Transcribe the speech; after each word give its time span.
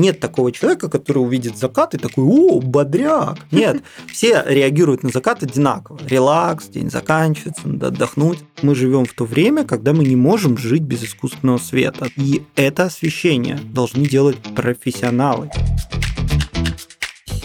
Нет 0.00 0.18
такого 0.18 0.50
человека, 0.50 0.88
который 0.88 1.18
увидит 1.18 1.58
закат 1.58 1.92
и 1.92 1.98
такой, 1.98 2.24
о, 2.24 2.58
бодряк. 2.62 3.36
Нет, 3.50 3.82
все 4.10 4.42
реагируют 4.46 5.02
на 5.02 5.10
закат 5.10 5.42
одинаково. 5.42 6.00
Релакс, 6.06 6.68
день 6.68 6.90
заканчивается, 6.90 7.68
надо 7.68 7.88
отдохнуть. 7.88 8.38
Мы 8.62 8.74
живем 8.74 9.04
в 9.04 9.12
то 9.12 9.26
время, 9.26 9.64
когда 9.64 9.92
мы 9.92 10.04
не 10.04 10.16
можем 10.16 10.56
жить 10.56 10.80
без 10.80 11.04
искусственного 11.04 11.58
света. 11.58 12.08
И 12.16 12.42
это 12.56 12.84
освещение 12.84 13.58
должны 13.62 14.08
делать 14.08 14.38
профессионалы. 14.56 15.50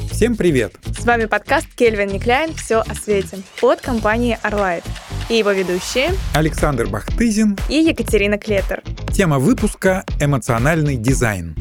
Всем 0.10 0.38
привет! 0.38 0.78
С 0.98 1.04
вами 1.04 1.26
подкаст 1.26 1.68
Кельвин 1.76 2.08
Никляйн 2.08 2.54
«Все 2.54 2.78
о 2.78 2.96
свете» 2.96 3.40
от 3.62 3.82
компании 3.82 4.40
Arlight. 4.44 4.86
И 5.28 5.34
его 5.34 5.52
ведущие 5.52 6.14
Александр 6.34 6.88
Бахтызин 6.88 7.58
и 7.68 7.80
Екатерина 7.80 8.38
Клетер. 8.38 8.82
Тема 9.12 9.40
выпуска 9.40 10.06
«Эмоциональный 10.22 10.96
дизайн». 10.96 11.58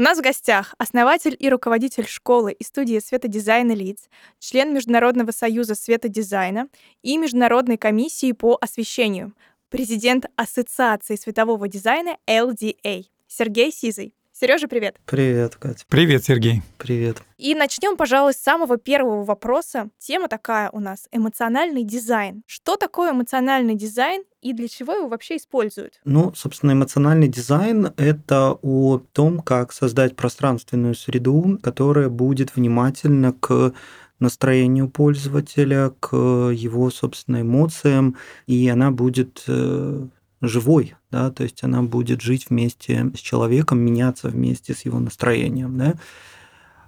У 0.00 0.02
нас 0.02 0.16
в 0.16 0.22
гостях 0.22 0.74
основатель 0.78 1.36
и 1.38 1.50
руководитель 1.50 2.06
школы 2.06 2.52
и 2.52 2.64
студии 2.64 2.98
светодизайна 3.00 3.72
LiDS, 3.72 4.08
член 4.38 4.72
Международного 4.72 5.30
союза 5.30 5.74
светодизайна 5.74 6.68
и 7.02 7.18
Международной 7.18 7.76
комиссии 7.76 8.32
по 8.32 8.56
освещению, 8.58 9.34
президент 9.68 10.24
Ассоциации 10.36 11.16
светового 11.16 11.68
дизайна 11.68 12.16
LDA 12.26 13.08
Сергей 13.28 13.70
Сизый. 13.70 14.14
Сережа, 14.40 14.68
привет. 14.68 14.96
Привет, 15.04 15.56
Катя. 15.56 15.84
Привет, 15.86 16.24
Сергей. 16.24 16.62
Привет. 16.78 17.22
И 17.36 17.54
начнем, 17.54 17.98
пожалуй, 17.98 18.32
с 18.32 18.38
самого 18.38 18.78
первого 18.78 19.22
вопроса. 19.22 19.90
Тема 19.98 20.28
такая 20.28 20.70
у 20.70 20.80
нас— 20.80 21.08
эмоциональный 21.12 21.84
дизайн. 21.84 22.42
Что 22.46 22.76
такое 22.76 23.12
эмоциональный 23.12 23.74
дизайн 23.74 24.22
и 24.40 24.54
для 24.54 24.66
чего 24.66 24.94
его 24.94 25.08
вообще 25.08 25.36
используют? 25.36 26.00
Ну, 26.06 26.32
собственно, 26.34 26.72
эмоциональный 26.72 27.28
дизайн— 27.28 27.92
это 27.98 28.56
о 28.62 29.02
том, 29.12 29.40
как 29.40 29.74
создать 29.74 30.16
пространственную 30.16 30.94
среду, 30.94 31.58
которая 31.62 32.08
будет 32.08 32.56
внимательна 32.56 33.34
к 33.34 33.74
настроению 34.20 34.88
пользователя, 34.88 35.92
к 36.00 36.16
его, 36.16 36.88
собственно, 36.88 37.42
эмоциям, 37.42 38.16
и 38.46 38.66
она 38.70 38.90
будет 38.90 39.44
э, 39.48 40.06
живой, 40.40 40.94
да, 41.10 41.30
то 41.30 41.42
есть 41.42 41.62
она 41.62 41.82
будет 41.82 42.20
жить 42.20 42.46
вместе 42.50 43.10
с 43.14 43.18
человеком, 43.18 43.80
меняться 43.80 44.28
вместе 44.28 44.74
с 44.74 44.84
его 44.84 44.98
настроением, 44.98 45.78
да. 45.78 45.94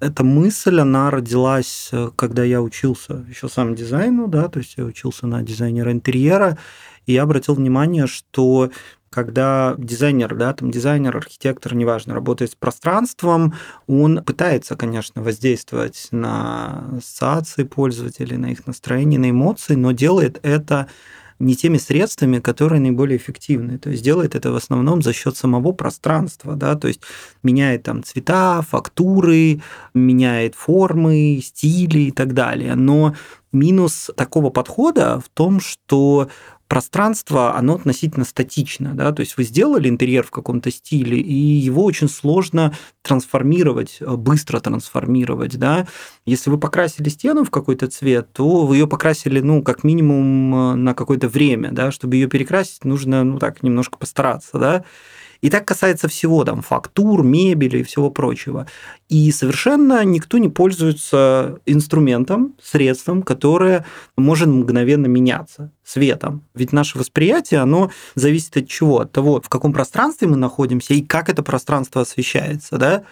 Эта 0.01 0.25
мысль, 0.25 0.81
она 0.81 1.11
родилась, 1.12 1.91
э, 1.92 2.11
когда 2.17 2.43
я 2.43 2.61
учился 2.61 3.25
еще 3.28 3.48
сам 3.48 3.77
дизайну, 3.77 4.27
да, 4.27 4.48
то 4.48 4.59
есть 4.59 4.75
я 4.77 4.84
учился 4.84 5.28
на 5.28 5.43
дизайнера 5.43 5.93
интерьера, 5.93 6.59
и 7.06 7.12
я 7.12 7.23
обратил 7.23 7.55
внимание, 7.55 8.09
что 8.09 8.73
когда 9.12 9.75
дизайнер, 9.77 10.34
да, 10.34 10.55
там 10.55 10.70
дизайнер, 10.70 11.17
архитектор, 11.17 11.75
неважно, 11.75 12.15
работает 12.15 12.53
с 12.53 12.55
пространством, 12.55 13.55
он 13.87 14.25
пытается, 14.25 14.75
конечно, 14.75 15.23
воздействовать 15.23 16.09
на 16.11 16.97
ассоциации 16.97 17.65
пользователей, 17.65 18.39
на 18.39 18.47
их 18.47 18.67
настроение, 18.67 19.20
на 19.20 19.31
эмоции, 19.31 19.75
но 19.75 19.93
делает 19.93 20.41
это 20.43 20.89
не 21.43 21.57
теми 21.57 21.79
средствами, 21.79 22.39
которые 22.39 22.81
наиболее 22.81 23.17
эффективны. 23.17 23.79
То 23.79 23.91
есть 23.91 24.03
делает 24.03 24.35
это 24.35 24.53
в 24.53 24.57
основном 24.57 25.03
за 25.03 25.12
счет 25.12 25.37
самого 25.37 25.73
пространства, 25.73 26.55
да, 26.55 26.77
то 26.77 26.89
есть 26.89 27.01
меняет 27.43 27.83
там 27.83 28.03
цвета, 28.05 28.62
фактуры, 28.62 29.61
меняет 29.93 30.55
формы, 30.55 31.41
стили 31.43 32.01
и 32.01 32.11
так 32.12 32.33
далее. 32.33 32.75
Но 32.77 33.15
минус 33.53 34.11
такого 34.17 34.51
подхода 34.51 35.21
в 35.21 35.29
том, 35.29 35.61
что 35.61 36.29
пространство, 36.73 37.55
оно 37.55 37.75
относительно 37.75 38.25
статично, 38.25 38.95
да, 38.95 39.12
то 39.12 39.20
есть 39.20 39.37
вы 39.37 39.45
сделали 39.45 39.91
интерьер 39.91 40.25
в 40.25 40.31
каком-то 40.31 40.70
стиле, 40.70 41.19
и 41.19 41.34
его 41.34 41.84
очень 41.84 42.09
сложно 42.09 42.75
трансформировать, 43.03 43.98
э, 44.01 44.17
быстро 44.17 44.59
трансформировать, 44.59 45.59
да. 45.59 45.87
Если 46.25 46.48
вы 46.48 46.56
покрасили 46.56 47.11
стену 47.11 47.45
в 47.45 47.50
какой-то 47.50 47.89
цвет, 47.89 48.33
то 48.33 48.65
вы 48.65 48.77
ее 48.77 48.87
покрасили, 48.87 49.41
ну, 49.41 49.62
как 49.62 49.84
минимум 49.84 50.55
э, 50.55 50.75
на 50.77 50.94
какое-то 50.94 51.28
время, 51.28 51.72
да, 51.72 51.93
чтобы 51.93 52.16
ее 52.16 52.27
перекрасить, 52.27 52.87
нужно, 52.87 53.22
ну, 53.22 53.39
так, 53.39 53.62
немножко 53.62 53.99
постараться, 53.99 54.59
да. 54.59 54.84
И 55.42 55.50
так 55.50 55.64
касается 55.64 56.08
всего, 56.08 56.44
там, 56.44 56.62
фактур, 56.62 57.22
мебели 57.25 57.78
и 57.78 57.82
всего 57.82 58.10
прочего. 58.10 58.66
И 59.08 59.30
совершенно 59.32 60.03
никто 60.04 60.38
не 60.38 60.48
пользуется 60.48 61.58
инструментом, 61.66 62.54
средством, 62.62 63.22
которое 63.22 63.84
может 64.16 64.48
мгновенно 64.48 65.06
меняться 65.06 65.72
светом. 65.84 66.44
Ведь 66.54 66.72
наше 66.72 66.97
восприятие, 66.97 67.60
оно 67.60 67.91
зависит 68.14 68.56
от 68.56 68.69
чего? 68.69 69.00
От 69.00 69.12
того, 69.12 69.41
в 69.41 69.48
каком 69.48 69.72
пространстве 69.72 70.28
мы 70.28 70.36
находимся 70.36 70.94
и 70.94 71.03
как 71.03 71.28
это 71.28 71.42
пространство 71.42 72.03
освещается, 72.03 72.78
да? 72.78 73.03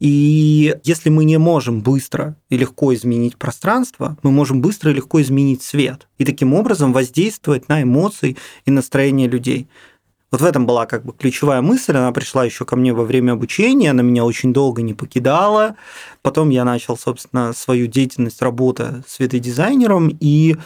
И 0.00 0.74
если 0.82 1.10
мы 1.10 1.24
не 1.24 1.38
можем 1.38 1.82
быстро 1.82 2.34
и 2.48 2.56
легко 2.56 2.94
изменить 2.94 3.36
пространство, 3.36 4.16
мы 4.22 4.30
можем 4.30 4.62
быстро 4.62 4.90
и 4.90 4.94
легко 4.94 5.20
изменить 5.20 5.62
свет. 5.62 6.08
И 6.16 6.24
таким 6.24 6.54
образом 6.54 6.94
воздействовать 6.94 7.68
на 7.68 7.82
эмоции 7.82 8.36
и 8.64 8.70
настроение 8.70 9.28
людей. 9.28 9.68
Вот 10.30 10.42
в 10.42 10.44
этом 10.44 10.64
была 10.64 10.86
как 10.86 11.04
бы 11.04 11.12
ключевая 11.12 11.60
мысль. 11.60 11.96
Она 11.96 12.12
пришла 12.12 12.44
еще 12.44 12.64
ко 12.64 12.76
мне 12.76 12.92
во 12.92 13.04
время 13.04 13.32
обучения, 13.32 13.90
она 13.90 14.02
меня 14.02 14.24
очень 14.24 14.52
долго 14.52 14.80
не 14.82 14.94
покидала. 14.94 15.76
Потом 16.22 16.50
я 16.50 16.64
начал, 16.64 16.96
собственно, 16.96 17.52
свою 17.52 17.88
деятельность 17.88 18.40
работы 18.40 19.02
светодизайнером, 19.08 20.16
и 20.20 20.56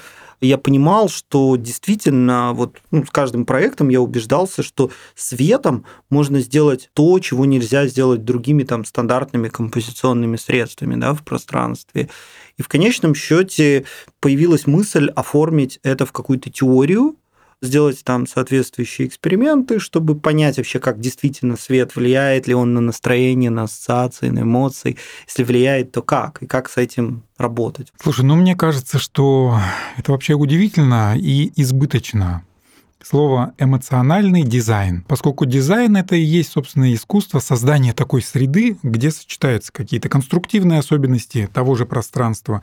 я 0.40 0.58
понимал, 0.58 1.08
что 1.08 1.56
действительно 1.56 2.52
вот 2.52 2.76
ну, 2.90 3.04
с 3.06 3.10
каждым 3.10 3.46
проектом 3.46 3.88
я 3.88 4.00
убеждался, 4.00 4.62
что 4.62 4.90
светом 5.14 5.86
можно 6.10 6.40
сделать 6.40 6.90
то, 6.92 7.18
чего 7.18 7.46
нельзя 7.46 7.86
сделать 7.86 8.24
другими 8.24 8.64
там 8.64 8.84
стандартными 8.84 9.48
композиционными 9.48 10.36
средствами 10.36 10.96
да, 10.96 11.14
в 11.14 11.22
пространстве. 11.22 12.10
И 12.58 12.62
в 12.62 12.68
конечном 12.68 13.14
счете 13.14 13.86
появилась 14.20 14.66
мысль 14.66 15.08
оформить 15.08 15.80
это 15.82 16.04
в 16.04 16.12
какую-то 16.12 16.50
теорию, 16.50 17.16
сделать 17.64 18.02
там 18.04 18.26
соответствующие 18.26 19.08
эксперименты, 19.08 19.78
чтобы 19.78 20.14
понять 20.14 20.56
вообще, 20.56 20.78
как 20.78 21.00
действительно 21.00 21.56
свет 21.56 21.96
влияет 21.96 22.46
ли 22.46 22.54
он 22.54 22.74
на 22.74 22.80
настроение, 22.80 23.50
на 23.50 23.64
ассоциации, 23.64 24.28
на 24.28 24.40
эмоции. 24.40 24.96
Если 25.26 25.44
влияет, 25.44 25.92
то 25.92 26.02
как? 26.02 26.42
И 26.42 26.46
как 26.46 26.68
с 26.68 26.76
этим 26.76 27.22
работать? 27.38 27.92
Слушай, 28.00 28.24
ну 28.24 28.36
мне 28.36 28.54
кажется, 28.54 28.98
что 28.98 29.58
это 29.96 30.12
вообще 30.12 30.34
удивительно 30.34 31.16
и 31.16 31.52
избыточно 31.56 32.44
слово 33.04 33.52
эмоциональный 33.58 34.42
дизайн, 34.42 35.04
поскольку 35.06 35.44
дизайн 35.44 35.96
это 35.96 36.16
и 36.16 36.22
есть, 36.22 36.52
собственно, 36.52 36.92
искусство 36.92 37.38
создания 37.38 37.92
такой 37.92 38.22
среды, 38.22 38.78
где 38.82 39.10
сочетаются 39.10 39.72
какие-то 39.72 40.08
конструктивные 40.08 40.78
особенности 40.78 41.48
того 41.52 41.74
же 41.74 41.86
пространства 41.86 42.62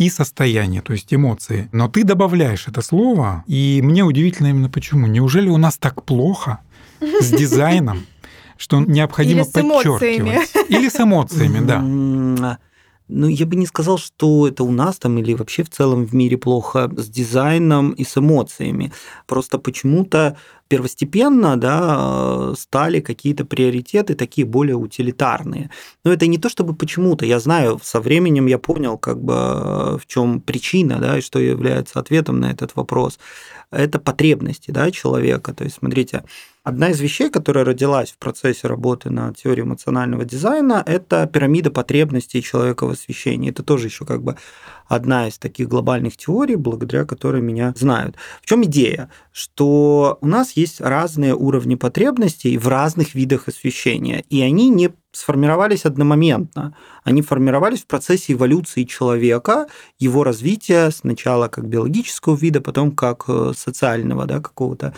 и 0.00 0.08
состояние, 0.08 0.80
то 0.80 0.94
есть 0.94 1.12
эмоции. 1.12 1.68
Но 1.72 1.86
ты 1.86 2.04
добавляешь 2.04 2.66
это 2.66 2.80
слово, 2.80 3.44
и 3.46 3.82
мне 3.84 4.02
удивительно 4.02 4.46
именно 4.46 4.70
почему. 4.70 5.06
Неужели 5.06 5.50
у 5.50 5.58
нас 5.58 5.76
так 5.76 6.04
плохо 6.04 6.60
с 7.00 7.28
дизайном, 7.38 8.06
что 8.56 8.80
необходимо 8.80 9.42
Или 9.42 9.50
подчеркивать? 9.50 10.50
Или 10.70 10.88
с 10.88 10.98
эмоциями, 10.98 11.60
да. 11.60 12.58
Ну, 13.12 13.28
я 13.28 13.44
бы 13.44 13.56
не 13.56 13.66
сказал, 13.66 13.98
что 13.98 14.48
это 14.48 14.64
у 14.64 14.70
нас 14.70 14.96
там 14.96 15.18
или 15.18 15.34
вообще 15.34 15.64
в 15.64 15.68
целом 15.68 16.06
в 16.06 16.14
мире 16.14 16.38
плохо 16.38 16.90
с 16.96 17.08
дизайном 17.08 17.90
и 17.90 18.04
с 18.04 18.16
эмоциями. 18.16 18.92
Просто 19.26 19.58
почему-то 19.58 20.38
первостепенно 20.70 21.56
да, 21.56 22.54
стали 22.54 23.00
какие-то 23.00 23.44
приоритеты 23.44 24.14
такие 24.14 24.46
более 24.46 24.76
утилитарные. 24.76 25.68
Но 26.04 26.12
это 26.12 26.28
не 26.28 26.38
то, 26.38 26.48
чтобы 26.48 26.76
почему-то. 26.76 27.26
Я 27.26 27.40
знаю, 27.40 27.80
со 27.82 28.00
временем 28.00 28.46
я 28.46 28.58
понял, 28.58 28.96
как 28.96 29.20
бы, 29.20 29.98
в 29.98 30.02
чем 30.06 30.40
причина, 30.40 30.98
да, 31.00 31.18
и 31.18 31.22
что 31.22 31.40
является 31.40 31.98
ответом 31.98 32.38
на 32.38 32.52
этот 32.52 32.76
вопрос. 32.76 33.18
Это 33.72 33.98
потребности 33.98 34.70
да, 34.70 34.92
человека. 34.92 35.52
То 35.52 35.64
есть, 35.64 35.78
смотрите, 35.78 36.22
Одна 36.62 36.90
из 36.90 37.00
вещей, 37.00 37.30
которая 37.30 37.64
родилась 37.64 38.10
в 38.10 38.18
процессе 38.18 38.68
работы 38.68 39.08
над 39.08 39.38
теорией 39.38 39.64
эмоционального 39.64 40.26
дизайна, 40.26 40.82
это 40.84 41.26
пирамида 41.26 41.70
потребностей 41.70 42.42
человека 42.42 42.84
в 42.86 42.90
освещении. 42.90 43.50
Это 43.50 43.62
тоже 43.62 43.86
еще 43.86 44.04
как 44.04 44.22
бы 44.22 44.36
одна 44.90 45.28
из 45.28 45.38
таких 45.38 45.68
глобальных 45.68 46.16
теорий, 46.16 46.56
благодаря 46.56 47.04
которой 47.04 47.40
меня 47.40 47.72
знают. 47.76 48.16
В 48.42 48.46
чем 48.46 48.64
идея? 48.64 49.08
Что 49.30 50.18
у 50.20 50.26
нас 50.26 50.52
есть 50.52 50.80
разные 50.80 51.34
уровни 51.34 51.76
потребностей 51.76 52.58
в 52.58 52.66
разных 52.66 53.14
видах 53.14 53.46
освещения, 53.46 54.24
и 54.28 54.42
они 54.42 54.68
не 54.68 54.90
сформировались 55.12 55.84
одномоментно. 55.84 56.76
Они 57.04 57.22
формировались 57.22 57.82
в 57.82 57.86
процессе 57.86 58.32
эволюции 58.32 58.82
человека, 58.82 59.68
его 60.00 60.24
развития 60.24 60.90
сначала 60.90 61.46
как 61.48 61.68
биологического 61.68 62.36
вида, 62.36 62.60
потом 62.60 62.90
как 62.90 63.24
э, 63.28 63.52
социального 63.56 64.26
да, 64.26 64.40
какого-то 64.40 64.94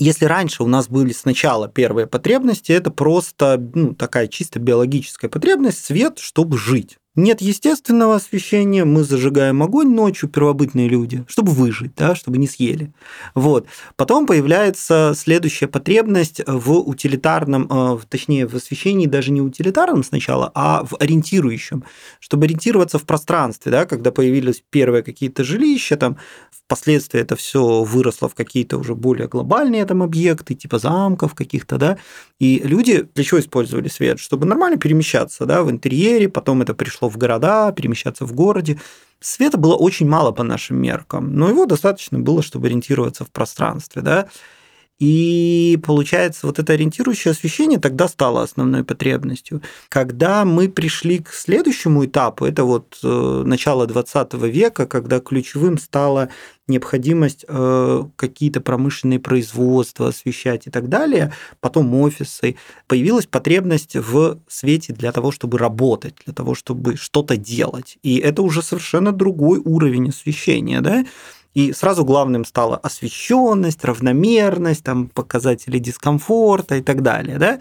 если 0.00 0.26
раньше 0.26 0.62
у 0.62 0.68
нас 0.68 0.88
были 0.88 1.12
сначала 1.12 1.66
первые 1.66 2.06
потребности, 2.06 2.70
это 2.70 2.92
просто 2.92 3.60
ну, 3.74 3.94
такая 3.94 4.28
чисто 4.28 4.60
биологическая 4.60 5.28
потребность, 5.28 5.84
свет, 5.84 6.20
чтобы 6.20 6.56
жить. 6.56 6.98
Нет 7.18 7.40
естественного 7.40 8.14
освещения, 8.14 8.84
мы 8.84 9.02
зажигаем 9.02 9.60
огонь 9.64 9.88
ночью, 9.88 10.28
первобытные 10.28 10.88
люди, 10.88 11.24
чтобы 11.26 11.50
выжить, 11.50 11.96
да, 11.96 12.14
чтобы 12.14 12.38
не 12.38 12.46
съели. 12.46 12.92
Вот. 13.34 13.66
Потом 13.96 14.24
появляется 14.24 15.14
следующая 15.16 15.66
потребность 15.66 16.40
в 16.46 16.78
утилитарном, 16.78 17.66
э, 17.68 17.98
точнее, 18.08 18.46
в 18.46 18.54
освещении 18.54 19.06
даже 19.06 19.32
не 19.32 19.40
утилитарном 19.40 20.04
сначала, 20.04 20.52
а 20.54 20.84
в 20.84 20.94
ориентирующем, 21.00 21.82
чтобы 22.20 22.44
ориентироваться 22.44 23.00
в 23.00 23.02
пространстве, 23.02 23.72
да, 23.72 23.84
когда 23.84 24.12
появились 24.12 24.62
первые 24.70 25.02
какие-то 25.02 25.42
жилища, 25.42 25.96
там, 25.96 26.18
впоследствии 26.52 27.18
это 27.18 27.34
все 27.34 27.82
выросло 27.82 28.28
в 28.28 28.36
какие-то 28.36 28.78
уже 28.78 28.94
более 28.94 29.26
глобальные 29.26 29.86
там 29.86 30.04
объекты, 30.04 30.54
типа 30.54 30.78
замков 30.78 31.34
каких-то, 31.34 31.78
да, 31.78 31.98
и 32.38 32.60
люди 32.62 33.08
для 33.12 33.24
чего 33.24 33.40
использовали 33.40 33.88
свет? 33.88 34.20
Чтобы 34.20 34.46
нормально 34.46 34.78
перемещаться, 34.78 35.46
да, 35.46 35.64
в 35.64 35.70
интерьере, 35.72 36.28
потом 36.28 36.62
это 36.62 36.74
пришло 36.74 37.07
в 37.08 37.16
города, 37.16 37.72
перемещаться 37.72 38.24
в 38.24 38.32
городе. 38.32 38.80
Света 39.20 39.58
было 39.58 39.74
очень 39.74 40.08
мало 40.08 40.30
по 40.30 40.42
нашим 40.42 40.76
меркам, 40.76 41.34
но 41.34 41.48
его 41.48 41.66
достаточно 41.66 42.18
было, 42.18 42.42
чтобы 42.42 42.68
ориентироваться 42.68 43.24
в 43.24 43.30
пространстве. 43.30 44.02
Да? 44.02 44.28
И 44.98 45.78
получается, 45.84 46.46
вот 46.46 46.58
это 46.58 46.72
ориентирующее 46.72 47.30
освещение 47.30 47.78
тогда 47.78 48.08
стало 48.08 48.42
основной 48.42 48.82
потребностью. 48.82 49.62
Когда 49.88 50.44
мы 50.44 50.68
пришли 50.68 51.18
к 51.18 51.32
следующему 51.32 52.06
этапу, 52.06 52.44
это 52.44 52.64
вот 52.64 52.98
э, 53.04 53.42
начало 53.46 53.86
20 53.86 54.34
века, 54.34 54.86
когда 54.86 55.20
ключевым 55.20 55.78
стала 55.78 56.30
необходимость 56.66 57.44
э, 57.48 58.04
какие-то 58.16 58.60
промышленные 58.60 59.20
производства 59.20 60.08
освещать 60.08 60.66
и 60.66 60.70
так 60.70 60.88
далее, 60.88 61.32
потом 61.60 61.94
офисы, 61.94 62.56
появилась 62.86 63.26
потребность 63.26 63.94
в 63.94 64.38
свете 64.48 64.92
для 64.92 65.12
того, 65.12 65.30
чтобы 65.30 65.58
работать, 65.58 66.16
для 66.24 66.34
того, 66.34 66.54
чтобы 66.54 66.96
что-то 66.96 67.36
делать. 67.36 67.98
И 68.02 68.18
это 68.18 68.42
уже 68.42 68.62
совершенно 68.62 69.12
другой 69.12 69.60
уровень 69.64 70.10
освещения, 70.10 70.80
да? 70.80 71.06
И 71.54 71.72
сразу 71.72 72.04
главным 72.04 72.44
стала 72.44 72.76
освещенность, 72.76 73.84
равномерность, 73.84 74.84
там, 74.84 75.08
показатели 75.08 75.78
дискомфорта 75.78 76.76
и 76.76 76.82
так 76.82 77.02
далее. 77.02 77.38
Да? 77.38 77.60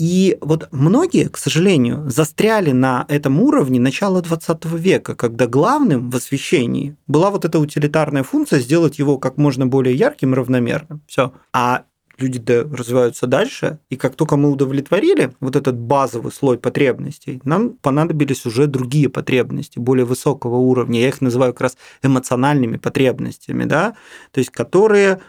И 0.00 0.38
вот 0.40 0.68
многие, 0.72 1.28
к 1.28 1.36
сожалению, 1.36 2.08
застряли 2.08 2.70
на 2.72 3.04
этом 3.08 3.38
уровне 3.38 3.78
начала 3.78 4.22
20 4.22 4.64
века, 4.64 5.14
когда 5.14 5.46
главным 5.46 6.08
в 6.08 6.16
освещении 6.16 6.96
была 7.06 7.30
вот 7.30 7.44
эта 7.44 7.58
утилитарная 7.58 8.22
функция 8.22 8.60
сделать 8.60 8.98
его 8.98 9.18
как 9.18 9.36
можно 9.36 9.66
более 9.66 9.94
ярким 9.94 10.32
и 10.32 10.36
равномерным. 10.36 11.02
Все. 11.06 11.34
А 11.52 11.82
люди 12.20 12.42
развиваются 12.50 13.26
дальше, 13.26 13.78
и 13.88 13.96
как 13.96 14.14
только 14.14 14.36
мы 14.36 14.50
удовлетворили 14.50 15.32
вот 15.40 15.56
этот 15.56 15.76
базовый 15.78 16.32
слой 16.32 16.58
потребностей, 16.58 17.40
нам 17.44 17.70
понадобились 17.70 18.46
уже 18.46 18.66
другие 18.66 19.08
потребности, 19.08 19.78
более 19.78 20.04
высокого 20.04 20.56
уровня. 20.56 21.00
Я 21.00 21.08
их 21.08 21.20
называю 21.20 21.52
как 21.52 21.62
раз 21.62 21.76
эмоциональными 22.02 22.76
потребностями, 22.76 23.64
да, 23.64 23.94
то 24.32 24.38
есть 24.38 24.50
которые 24.50 25.20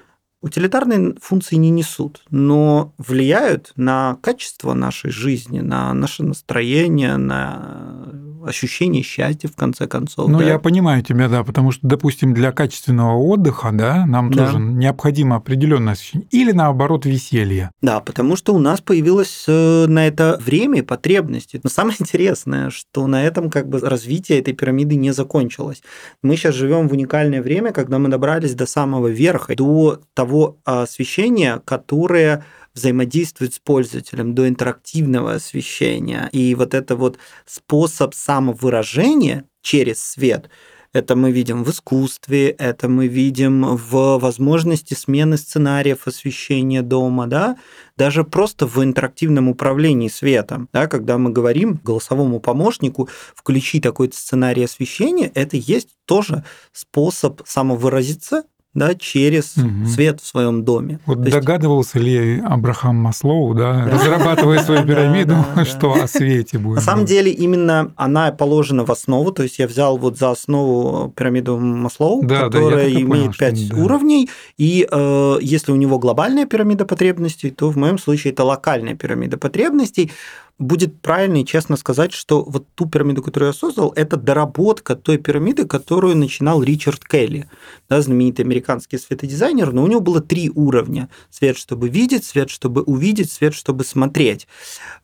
утилитарные 0.41 1.15
функции 1.21 1.55
не 1.55 1.69
несут, 1.69 2.23
но 2.29 2.93
влияют 2.97 3.71
на 3.75 4.17
качество 4.21 4.73
нашей 4.73 5.11
жизни, 5.11 5.59
на 5.59 5.93
наше 5.93 6.23
настроение, 6.23 7.17
на 7.17 8.09
ощущение 8.45 9.03
счастья, 9.03 9.47
в 9.47 9.55
конце 9.55 9.87
концов. 9.87 10.27
Ну, 10.27 10.39
да? 10.39 10.45
я 10.45 10.59
понимаю 10.59 11.03
тебя, 11.03 11.27
да, 11.27 11.43
потому 11.43 11.71
что, 11.71 11.87
допустим, 11.87 12.33
для 12.33 12.51
качественного 12.51 13.15
отдыха, 13.15 13.69
да, 13.71 14.05
нам 14.05 14.31
да. 14.31 14.45
тоже 14.45 14.59
необходимо 14.59 15.35
определенное 15.35 15.93
ощущение. 15.93 16.27
Или 16.31 16.51
наоборот, 16.51 17.05
веселье. 17.05 17.71
Да, 17.81 17.99
потому 17.99 18.35
что 18.35 18.53
у 18.53 18.59
нас 18.59 18.81
появилось 18.81 19.45
э, 19.47 19.85
на 19.87 20.07
это 20.07 20.39
время 20.43 20.79
и 20.79 20.81
потребности. 20.81 21.59
Но 21.63 21.69
самое 21.69 21.95
интересное, 21.99 22.69
что 22.69 23.07
на 23.07 23.23
этом 23.23 23.49
как 23.49 23.69
бы 23.69 23.79
развитие 23.79 24.39
этой 24.39 24.53
пирамиды 24.53 24.95
не 24.95 25.11
закончилось. 25.11 25.83
Мы 26.23 26.35
сейчас 26.35 26.55
живем 26.55 26.87
в 26.87 26.93
уникальное 26.93 27.41
время, 27.41 27.71
когда 27.71 27.99
мы 27.99 28.09
добрались 28.09 28.55
до 28.55 28.65
самого 28.65 29.07
верха, 29.07 29.55
до 29.55 29.99
того, 30.13 30.30
того 30.31 30.59
освещения, 30.63 31.61
которое 31.65 32.45
взаимодействует 32.73 33.53
с 33.53 33.59
пользователем, 33.59 34.33
до 34.33 34.47
интерактивного 34.47 35.33
освещения. 35.33 36.29
И 36.31 36.55
вот 36.55 36.73
это 36.73 36.95
вот 36.95 37.17
способ 37.45 38.13
самовыражения 38.13 39.43
через 39.61 40.01
свет, 40.01 40.49
это 40.93 41.17
мы 41.17 41.31
видим 41.31 41.65
в 41.65 41.69
искусстве, 41.69 42.49
это 42.49 42.87
мы 42.87 43.07
видим 43.07 43.75
в 43.75 44.19
возможности 44.19 44.93
смены 44.93 45.37
сценариев 45.37 46.07
освещения 46.07 46.81
дома, 46.81 47.27
да, 47.27 47.57
даже 47.97 48.23
просто 48.23 48.67
в 48.67 48.81
интерактивном 48.81 49.49
управлении 49.49 50.07
светом, 50.07 50.69
да, 50.71 50.87
когда 50.87 51.17
мы 51.17 51.29
говорим 51.29 51.79
голосовому 51.83 52.39
помощнику 52.39 53.09
включи 53.35 53.81
такой 53.81 54.09
сценарий 54.13 54.63
освещения, 54.63 55.29
это 55.35 55.57
есть 55.57 55.89
тоже 56.05 56.45
способ 56.71 57.41
самовыразиться 57.45 58.43
да, 58.73 58.95
через 58.95 59.57
угу. 59.57 59.85
свет 59.85 60.21
в 60.21 60.25
своем 60.25 60.63
доме. 60.63 60.99
Вот 61.05 61.23
То 61.23 61.31
догадывался 61.31 61.99
есть... 61.99 62.09
ли 62.09 62.39
Абрахам 62.39 62.95
Маслоу, 62.95 63.53
да, 63.53 63.85
да. 63.85 63.91
разрабатывая 63.91 64.59
свою 64.59 64.83
пирамиду, 64.87 65.35
что 65.65 65.93
о 65.93 66.07
свете 66.07 66.57
будет? 66.57 66.75
На 66.77 66.81
самом 66.81 67.05
деле 67.05 67.31
именно 67.31 67.91
она 67.97 68.31
положена 68.31 68.85
в 68.85 68.91
основу, 68.91 69.31
то 69.31 69.43
есть 69.43 69.59
я 69.59 69.67
взял 69.67 69.97
вот 69.97 70.17
за 70.17 70.31
основу 70.31 71.09
пирамиду 71.11 71.57
Маслоу, 71.57 72.21
которая 72.21 72.89
имеет 72.91 73.37
пять 73.37 73.71
уровней, 73.73 74.29
и 74.57 74.87
э, 74.89 75.37
если 75.41 75.71
у 75.71 75.75
него 75.75 75.99
глобальная 75.99 76.45
пирамида 76.45 76.85
потребностей, 76.85 77.49
то 77.49 77.69
в 77.69 77.77
моем 77.77 77.97
случае 77.97 78.31
это 78.31 78.43
локальная 78.43 78.95
пирамида 78.95 79.37
потребностей 79.37 80.11
будет 80.61 81.01
правильно 81.01 81.41
и 81.41 81.45
честно 81.45 81.75
сказать, 81.75 82.13
что 82.13 82.43
вот 82.43 82.67
ту 82.75 82.87
пирамиду, 82.87 83.23
которую 83.23 83.47
я 83.47 83.53
создал, 83.53 83.91
это 83.95 84.15
доработка 84.15 84.95
той 84.95 85.17
пирамиды, 85.17 85.65
которую 85.65 86.15
начинал 86.15 86.63
Ричард 86.63 87.03
Келли, 87.03 87.49
да, 87.89 88.01
знаменитый 88.01 88.45
американский 88.45 88.97
светодизайнер, 88.97 89.73
но 89.73 89.83
у 89.83 89.87
него 89.87 90.01
было 90.01 90.21
три 90.21 90.51
уровня. 90.53 91.09
Свет, 91.29 91.57
чтобы 91.57 91.89
видеть, 91.89 92.25
свет, 92.25 92.49
чтобы 92.49 92.83
увидеть, 92.83 93.31
свет, 93.31 93.53
чтобы 93.53 93.83
смотреть. 93.83 94.47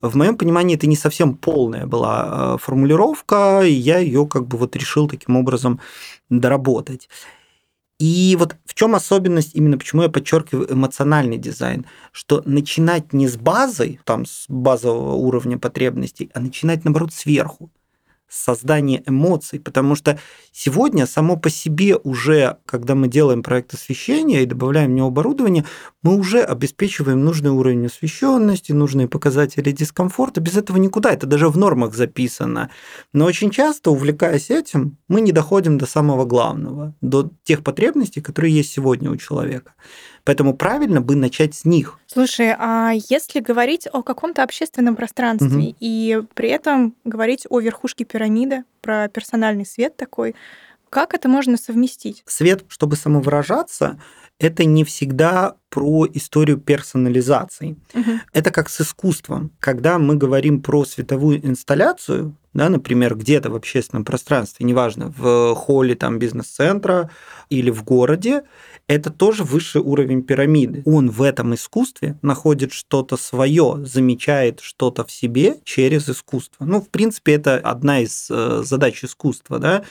В 0.01 0.15
моем 0.15 0.37
понимании 0.37 0.75
это 0.75 0.87
не 0.87 0.95
совсем 0.95 1.35
полная 1.35 1.87
была 1.87 2.55
э, 2.55 2.57
формулировка, 2.61 3.63
и 3.63 3.71
я 3.71 3.97
ее 3.97 4.27
как 4.27 4.47
бы 4.47 4.57
вот 4.57 4.75
решил 4.75 5.07
таким 5.07 5.35
образом 5.35 5.79
доработать. 6.29 7.09
И 7.99 8.35
вот 8.39 8.55
в 8.65 8.75
чем 8.75 8.93
особенность, 8.93 9.55
именно 9.55 9.77
почему 9.77 10.03
я 10.03 10.09
подчеркиваю 10.09 10.71
эмоциональный 10.71 11.37
дизайн, 11.37 11.85
что 12.11 12.43
начинать 12.45 13.11
не 13.11 13.27
с 13.27 13.37
базой, 13.37 13.99
там, 14.03 14.25
с 14.25 14.45
базового 14.47 15.13
уровня 15.13 15.57
потребностей, 15.57 16.29
а 16.33 16.39
начинать, 16.39 16.85
наоборот, 16.85 17.11
сверху 17.11 17.71
создание 18.29 19.03
эмоций, 19.05 19.59
потому 19.59 19.95
что 19.95 20.19
сегодня 20.51 21.05
само 21.05 21.37
по 21.37 21.49
себе 21.49 21.95
уже, 21.95 22.57
когда 22.65 22.95
мы 22.95 23.07
делаем 23.07 23.43
проект 23.43 23.73
освещения 23.73 24.43
и 24.43 24.45
добавляем 24.45 24.91
в 24.91 24.93
него 24.95 25.07
оборудование, 25.07 25.65
мы 26.01 26.17
уже 26.17 26.41
обеспечиваем 26.41 27.23
нужный 27.23 27.51
уровень 27.51 27.85
освещенности, 27.85 28.71
нужные 28.71 29.07
показатели 29.07 29.71
дискомфорта. 29.71 30.41
Без 30.41 30.57
этого 30.57 30.77
никуда, 30.77 31.11
это 31.11 31.27
даже 31.27 31.49
в 31.49 31.57
нормах 31.57 31.95
записано. 31.95 32.69
Но 33.13 33.25
очень 33.25 33.49
часто, 33.49 33.91
увлекаясь 33.91 34.49
этим, 34.49 34.97
мы 35.07 35.21
не 35.21 35.31
доходим 35.31 35.77
до 35.77 35.85
самого 35.85 36.25
главного, 36.25 36.95
до 37.01 37.31
тех 37.43 37.63
потребностей, 37.63 38.21
которые 38.21 38.53
есть 38.53 38.71
сегодня 38.71 39.09
у 39.09 39.17
человека. 39.17 39.73
Поэтому 40.27 40.53
правильно 40.53 40.99
бы 40.99 41.15
начать 41.15 41.55
с 41.55 41.63
них. 41.63 41.97
Слушай, 42.05 42.53
а 42.59 42.91
если 43.09 43.39
говорить 43.39 43.87
о 43.89 44.03
каком-то 44.03 44.43
общественном 44.43 44.97
пространстве 44.97 45.69
угу. 45.69 45.75
и 45.79 46.21
при 46.33 46.49
этом 46.49 46.95
говорить 47.05 47.47
о 47.49 47.61
верхушке 47.61 48.03
пирамиды, 48.03 48.65
про 48.81 49.07
персональный 49.07 49.65
свет 49.65 49.95
такой, 49.95 50.35
как 50.89 51.13
это 51.13 51.29
можно 51.29 51.55
совместить? 51.55 52.23
Свет, 52.25 52.65
чтобы 52.67 52.97
самовыражаться, 52.97 54.01
это 54.37 54.65
не 54.65 54.83
всегда 54.83 55.55
про 55.69 56.05
историю 56.13 56.57
персонализации. 56.57 57.77
Угу. 57.93 58.11
Это 58.33 58.51
как 58.51 58.67
с 58.67 58.81
искусством. 58.81 59.51
Когда 59.61 59.97
мы 59.97 60.15
говорим 60.15 60.61
про 60.61 60.83
световую 60.83 61.45
инсталляцию, 61.45 62.35
да, 62.57 62.69
например, 62.69 63.15
где-то 63.15 63.51
в 63.51 63.55
общественном 63.55 64.03
пространстве, 64.03 64.65
неважно, 64.65 65.13
в 65.15 65.53
холле 65.53 65.93
там 65.93 66.17
бизнес-центра 66.17 67.11
или 67.49 67.69
в 67.69 67.83
городе, 67.83 68.45
это 68.87 69.11
тоже 69.11 69.43
высший 69.43 69.79
уровень 69.81 70.23
пирамиды. 70.23 70.81
Он 70.83 71.11
в 71.11 71.21
этом 71.21 71.53
искусстве 71.53 72.17
находит 72.23 72.73
что-то 72.73 73.15
свое, 73.15 73.85
замечает 73.85 74.59
что-то 74.61 75.05
в 75.05 75.11
себе 75.11 75.57
через 75.65 76.09
искусство. 76.09 76.65
Ну, 76.65 76.81
в 76.81 76.89
принципе, 76.89 77.35
это 77.35 77.57
одна 77.57 77.99
из 77.99 78.27
э, 78.31 78.63
задач 78.63 79.03
искусства, 79.03 79.59
да, 79.59 79.83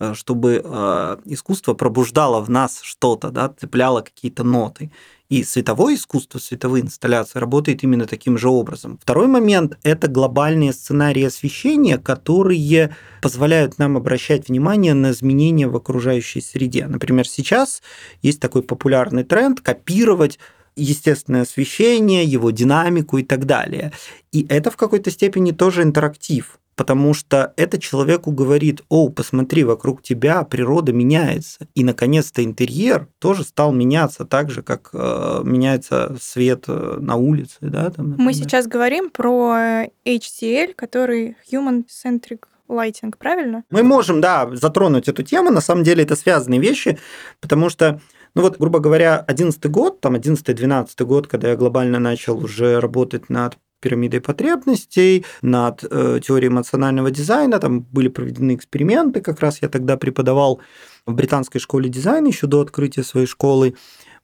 э, 0.00 0.14
чтобы 0.14 0.60
э, 0.64 1.16
искусство 1.24 1.74
пробуждало 1.74 2.40
в 2.40 2.50
нас 2.50 2.80
что-то, 2.82 3.30
да, 3.30 3.48
цепляло 3.48 4.00
какие-то 4.00 4.42
ноты. 4.42 4.90
И 5.28 5.44
световое 5.44 5.96
искусство, 5.96 6.38
световые 6.38 6.82
инсталляции 6.82 7.38
работает 7.38 7.82
именно 7.82 8.06
таким 8.06 8.38
же 8.38 8.48
образом. 8.48 8.98
Второй 9.02 9.26
момент– 9.26 9.76
это 9.82 10.08
глобальные 10.08 10.72
сценарии 10.72 11.24
освещения, 11.24 11.98
которые 11.98 12.96
позволяют 13.20 13.78
нам 13.78 13.98
обращать 13.98 14.48
внимание 14.48 14.94
на 14.94 15.10
изменения 15.10 15.68
в 15.68 15.76
окружающей 15.76 16.40
среде. 16.40 16.86
Например, 16.86 17.28
сейчас 17.28 17.82
есть 18.22 18.40
такой 18.40 18.62
популярный 18.62 19.22
тренд 19.22 19.60
копировать 19.60 20.38
естественное 20.76 21.42
освещение, 21.42 22.24
его 22.24 22.50
динамику 22.50 23.18
и 23.18 23.22
так 23.22 23.44
далее. 23.44 23.92
И 24.32 24.46
это 24.48 24.70
в 24.70 24.76
какой-то 24.76 25.10
степени 25.10 25.50
тоже 25.50 25.82
интерактив 25.82 26.58
потому 26.78 27.12
что 27.12 27.52
это 27.56 27.80
человеку 27.80 28.30
говорит, 28.30 28.82
о, 28.88 29.08
посмотри, 29.10 29.64
вокруг 29.64 30.00
тебя 30.00 30.44
природа 30.44 30.92
меняется. 30.92 31.66
И, 31.74 31.82
наконец-то, 31.82 32.44
интерьер 32.44 33.08
тоже 33.18 33.42
стал 33.42 33.72
меняться 33.72 34.24
так 34.24 34.48
же, 34.48 34.62
как 34.62 34.90
э, 34.92 35.40
меняется 35.42 36.16
свет 36.22 36.66
э, 36.68 36.98
на 37.00 37.16
улице. 37.16 37.56
Да, 37.60 37.90
там, 37.90 38.14
Мы 38.16 38.32
сейчас 38.32 38.68
говорим 38.68 39.10
про 39.10 39.86
HCL, 40.06 40.74
который 40.74 41.36
Human 41.52 41.84
Centric 41.88 42.44
Lighting, 42.68 43.12
правильно? 43.18 43.64
Мы 43.70 43.82
можем, 43.82 44.20
да, 44.20 44.48
затронуть 44.52 45.08
эту 45.08 45.24
тему. 45.24 45.50
На 45.50 45.60
самом 45.60 45.82
деле 45.82 46.04
это 46.04 46.14
связанные 46.14 46.60
вещи, 46.60 46.96
потому 47.40 47.70
что 47.70 48.00
ну 48.34 48.42
вот, 48.42 48.58
грубо 48.58 48.78
говоря, 48.78 49.18
11 49.26 49.66
год, 49.68 50.00
там 50.00 50.14
11-12 50.14 51.04
год, 51.04 51.26
когда 51.26 51.48
я 51.48 51.56
глобально 51.56 51.98
начал 51.98 52.38
уже 52.38 52.78
работать 52.78 53.30
над 53.30 53.56
пирамидой 53.80 54.20
потребностей, 54.20 55.24
над 55.42 55.84
э, 55.84 56.20
теорией 56.24 56.50
эмоционального 56.50 57.10
дизайна. 57.10 57.58
Там 57.58 57.80
были 57.80 58.08
проведены 58.08 58.54
эксперименты, 58.54 59.20
как 59.20 59.40
раз 59.40 59.62
я 59.62 59.68
тогда 59.68 59.96
преподавал 59.96 60.60
в 61.06 61.14
британской 61.14 61.60
школе 61.60 61.88
дизайна 61.88 62.28
еще 62.28 62.46
до 62.46 62.60
открытия 62.60 63.02
своей 63.02 63.26
школы. 63.26 63.74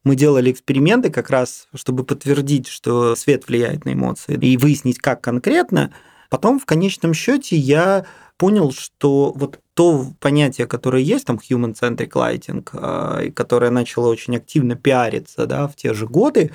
Мы 0.04 0.16
делали 0.16 0.50
эксперименты 0.52 1.10
как 1.10 1.30
раз, 1.30 1.66
чтобы 1.74 2.04
подтвердить, 2.04 2.68
что 2.68 3.16
свет 3.16 3.48
влияет 3.48 3.84
на 3.86 3.94
эмоции 3.94 4.34
и 4.34 4.56
выяснить, 4.56 4.98
как 4.98 5.22
конкретно. 5.22 5.92
Потом 6.28 6.58
в 6.58 6.66
конечном 6.66 7.14
счете 7.14 7.56
я 7.56 8.04
понял, 8.36 8.72
что 8.72 9.32
вот 9.34 9.60
то 9.74 10.06
понятие, 10.20 10.66
которое 10.66 11.02
есть, 11.02 11.26
там 11.26 11.38
human-centric 11.38 12.10
lighting, 12.10 12.68
а, 12.72 13.30
которое 13.30 13.70
начало 13.70 14.08
очень 14.08 14.36
активно 14.36 14.76
пиариться 14.76 15.46
да, 15.46 15.66
в 15.68 15.76
те 15.76 15.94
же 15.94 16.06
годы, 16.06 16.50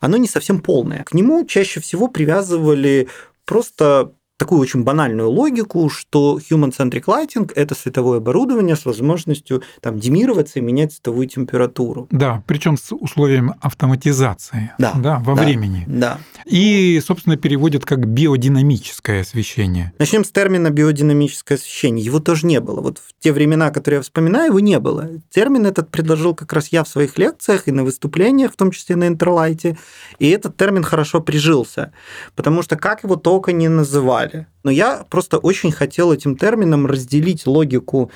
оно 0.00 0.16
не 0.16 0.28
совсем 0.28 0.60
полное. 0.60 1.04
К 1.04 1.14
нему 1.14 1.44
чаще 1.44 1.80
всего 1.80 2.08
привязывали 2.08 3.08
просто 3.44 4.12
такую 4.44 4.60
очень 4.60 4.84
банальную 4.84 5.30
логику, 5.30 5.88
что 5.88 6.38
human-centric 6.38 7.04
lighting– 7.04 7.50
это 7.54 7.74
световое 7.74 8.18
оборудование 8.18 8.76
с 8.76 8.84
возможностью 8.84 9.62
там, 9.80 9.98
демироваться 9.98 10.58
и 10.58 10.62
менять 10.62 10.92
световую 10.92 11.26
температуру. 11.28 12.08
Да, 12.10 12.42
причем 12.46 12.76
с 12.76 12.94
условием 12.94 13.54
автоматизации 13.62 14.72
да, 14.76 14.92
да, 14.96 15.18
во 15.20 15.34
да, 15.34 15.42
времени. 15.42 15.84
Да. 15.86 16.18
И, 16.44 17.00
собственно, 17.02 17.38
переводят 17.38 17.86
как 17.86 18.06
биодинамическое 18.06 19.22
освещение. 19.22 19.94
Начнем 19.98 20.24
с 20.26 20.30
термина 20.30 20.68
биодинамическое 20.68 21.56
освещение. 21.56 22.04
Его 22.04 22.20
тоже 22.20 22.46
не 22.46 22.60
было. 22.60 22.82
Вот 22.82 22.98
в 22.98 23.14
те 23.20 23.32
времена, 23.32 23.70
которые 23.70 23.96
я 24.00 24.02
вспоминаю, 24.02 24.48
его 24.48 24.60
не 24.60 24.78
было. 24.78 25.08
Термин 25.30 25.64
этот 25.64 25.90
предложил 25.90 26.34
как 26.34 26.52
раз 26.52 26.68
я 26.68 26.84
в 26.84 26.88
своих 26.88 27.16
лекциях 27.16 27.66
и 27.66 27.72
на 27.72 27.82
выступлениях, 27.82 28.52
в 28.52 28.56
том 28.56 28.72
числе 28.72 28.96
на 28.96 29.08
Интерлайте. 29.08 29.78
И 30.18 30.28
этот 30.28 30.58
термин 30.58 30.82
хорошо 30.82 31.22
прижился. 31.22 31.94
Потому 32.36 32.60
что 32.60 32.76
как 32.76 33.04
его 33.04 33.16
только 33.16 33.52
не 33.52 33.68
называли, 33.68 34.33
далее. 34.34 34.48
Но 34.62 34.70
я 34.70 35.04
просто 35.08 35.38
очень 35.38 35.72
хотел 35.72 36.12
этим 36.12 36.36
термином 36.36 36.86
разделить 36.86 37.46
логику 37.46 38.10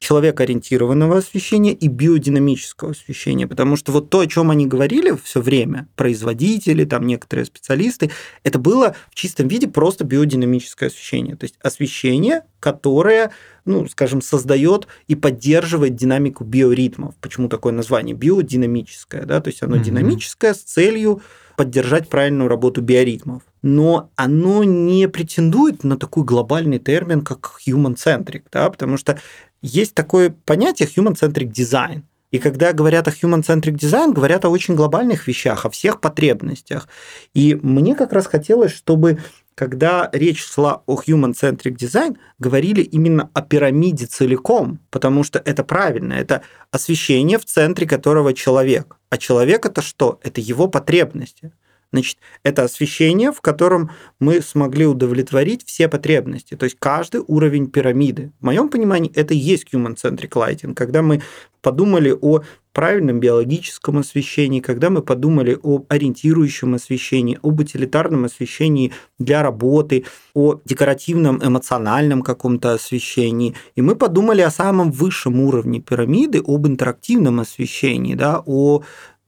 человекоориентированного 0.00 1.18
освещения 1.18 1.72
и 1.72 1.88
биодинамического 1.88 2.90
освещения, 2.90 3.46
потому 3.46 3.76
что 3.76 3.90
вот 3.90 4.10
то, 4.10 4.20
о 4.20 4.26
чем 4.26 4.50
они 4.50 4.66
говорили 4.66 5.16
все 5.22 5.40
время, 5.40 5.88
производители, 5.96 6.84
там 6.84 7.06
некоторые 7.06 7.46
специалисты, 7.46 8.10
это 8.42 8.58
было 8.58 8.94
в 9.10 9.14
чистом 9.14 9.48
виде 9.48 9.66
просто 9.66 10.04
биодинамическое 10.04 10.90
освещение, 10.90 11.36
то 11.36 11.44
есть 11.44 11.54
освещение, 11.62 12.42
которое, 12.60 13.30
ну, 13.64 13.88
скажем, 13.88 14.20
создает 14.20 14.88
и 15.06 15.14
поддерживает 15.14 15.94
динамику 15.94 16.44
биоритмов. 16.44 17.14
Почему 17.22 17.48
такое 17.48 17.72
название? 17.72 18.14
Биодинамическое, 18.14 19.24
да, 19.24 19.40
то 19.40 19.48
есть 19.48 19.62
оно 19.62 19.76
mm-hmm. 19.76 19.84
динамическое 19.84 20.52
с 20.52 20.58
целью 20.58 21.22
поддержать 21.56 22.08
правильную 22.10 22.48
работу 22.48 22.82
биоритмов. 22.82 23.42
Но 23.66 24.10
оно 24.14 24.62
не 24.62 25.08
претендует 25.08 25.84
на 25.84 25.96
такой 25.96 26.22
глобальный 26.22 26.78
термин, 26.78 27.22
как 27.22 27.58
human-centric, 27.66 28.42
да, 28.52 28.68
потому 28.68 28.98
что 28.98 29.18
есть 29.62 29.94
такое 29.94 30.36
понятие 30.44 30.86
human-centric 30.86 31.50
design. 31.50 32.02
И 32.30 32.38
когда 32.38 32.74
говорят 32.74 33.08
о 33.08 33.10
human-centric 33.10 33.78
design, 33.78 34.12
говорят 34.12 34.44
о 34.44 34.50
очень 34.50 34.74
глобальных 34.74 35.26
вещах, 35.26 35.64
о 35.64 35.70
всех 35.70 36.02
потребностях. 36.02 36.88
И 37.32 37.58
мне 37.62 37.94
как 37.94 38.12
раз 38.12 38.26
хотелось, 38.26 38.72
чтобы 38.72 39.18
когда 39.54 40.10
речь 40.12 40.44
шла 40.44 40.82
о 40.84 41.00
human-centric 41.00 41.76
design, 41.76 42.18
говорили 42.38 42.82
именно 42.82 43.30
о 43.32 43.40
пирамиде 43.40 44.04
целиком, 44.04 44.78
потому 44.90 45.24
что 45.24 45.38
это 45.38 45.64
правильно, 45.64 46.12
это 46.12 46.42
освещение, 46.70 47.38
в 47.38 47.46
центре 47.46 47.86
которого 47.86 48.34
человек. 48.34 48.96
А 49.08 49.16
человек 49.16 49.64
это 49.64 49.80
что? 49.80 50.20
Это 50.22 50.42
его 50.42 50.68
потребности. 50.68 51.50
Значит, 51.94 52.18
это 52.42 52.64
освещение, 52.64 53.30
в 53.30 53.40
котором 53.40 53.92
мы 54.18 54.40
смогли 54.40 54.84
удовлетворить 54.84 55.64
все 55.64 55.86
потребности, 55.86 56.56
то 56.56 56.64
есть 56.64 56.76
каждый 56.80 57.22
уровень 57.24 57.68
пирамиды. 57.70 58.32
В 58.40 58.44
моем 58.46 58.68
понимании 58.68 59.12
это 59.14 59.32
и 59.32 59.36
есть 59.36 59.72
human-centric 59.72 60.30
lighting, 60.30 60.74
когда 60.74 61.02
мы 61.02 61.22
подумали 61.62 62.12
о 62.20 62.42
правильном 62.72 63.20
биологическом 63.20 63.98
освещении, 63.98 64.58
когда 64.58 64.90
мы 64.90 65.02
подумали 65.02 65.56
об 65.62 65.86
ориентирующем 65.88 66.74
освещении, 66.74 67.38
об 67.42 67.60
утилитарном 67.60 68.24
освещении 68.24 68.92
для 69.20 69.44
работы, 69.44 70.04
о 70.34 70.60
декоративном 70.64 71.40
эмоциональном 71.46 72.22
каком-то 72.22 72.72
освещении. 72.72 73.54
И 73.76 73.82
мы 73.82 73.94
подумали 73.94 74.40
о 74.40 74.50
самом 74.50 74.90
высшем 74.90 75.38
уровне 75.38 75.80
пирамиды, 75.80 76.42
об 76.44 76.66
интерактивном 76.66 77.38
освещении, 77.38 78.16
да, 78.16 78.42
о 78.44 78.82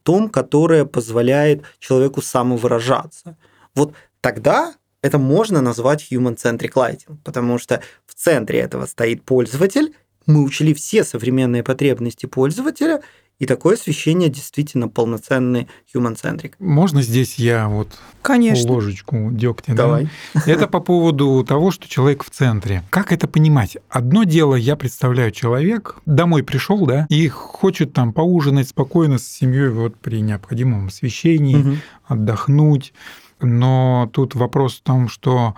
том, 0.06 0.30
которое 0.30 0.84
позволяет 0.84 1.64
человеку 1.80 2.22
самовыражаться. 2.22 3.36
Вот 3.74 3.92
тогда 4.20 4.72
это 5.02 5.18
можно 5.18 5.60
назвать 5.60 6.06
human-centric 6.12 6.74
lighting, 6.74 7.18
потому 7.24 7.58
что 7.58 7.82
в 8.06 8.14
центре 8.14 8.60
этого 8.60 8.86
стоит 8.86 9.24
пользователь, 9.24 9.96
мы 10.24 10.44
учли 10.44 10.74
все 10.74 11.02
современные 11.02 11.64
потребности 11.64 12.26
пользователя, 12.26 13.02
и 13.38 13.46
такое 13.46 13.74
освещение 13.74 14.28
действительно 14.28 14.88
полноценный 14.88 15.68
human-centric. 15.94 16.54
Можно 16.58 17.02
здесь 17.02 17.36
я 17.36 17.68
вот 17.68 17.88
Конечно. 18.22 18.72
ложечку 18.72 19.30
дегтя? 19.30 19.74
Давай. 19.74 20.08
Да? 20.34 20.42
Это 20.46 20.66
по 20.66 20.80
поводу 20.80 21.44
того, 21.46 21.70
что 21.70 21.88
человек 21.88 22.24
в 22.24 22.30
центре. 22.30 22.82
Как 22.90 23.12
это 23.12 23.28
понимать? 23.28 23.76
Одно 23.90 24.24
дело, 24.24 24.54
я 24.54 24.76
представляю, 24.76 25.32
человек 25.32 25.96
домой 26.06 26.42
пришел, 26.42 26.86
да, 26.86 27.06
и 27.10 27.28
хочет 27.28 27.92
там 27.92 28.12
поужинать 28.12 28.68
спокойно 28.68 29.18
с 29.18 29.26
семьей 29.26 29.68
вот 29.68 29.96
при 29.96 30.20
необходимом 30.20 30.86
освещении, 30.86 31.56
угу. 31.56 31.76
отдохнуть. 32.06 32.94
Но 33.40 34.10
тут 34.14 34.34
вопрос 34.34 34.76
в 34.76 34.82
том, 34.82 35.08
что 35.08 35.54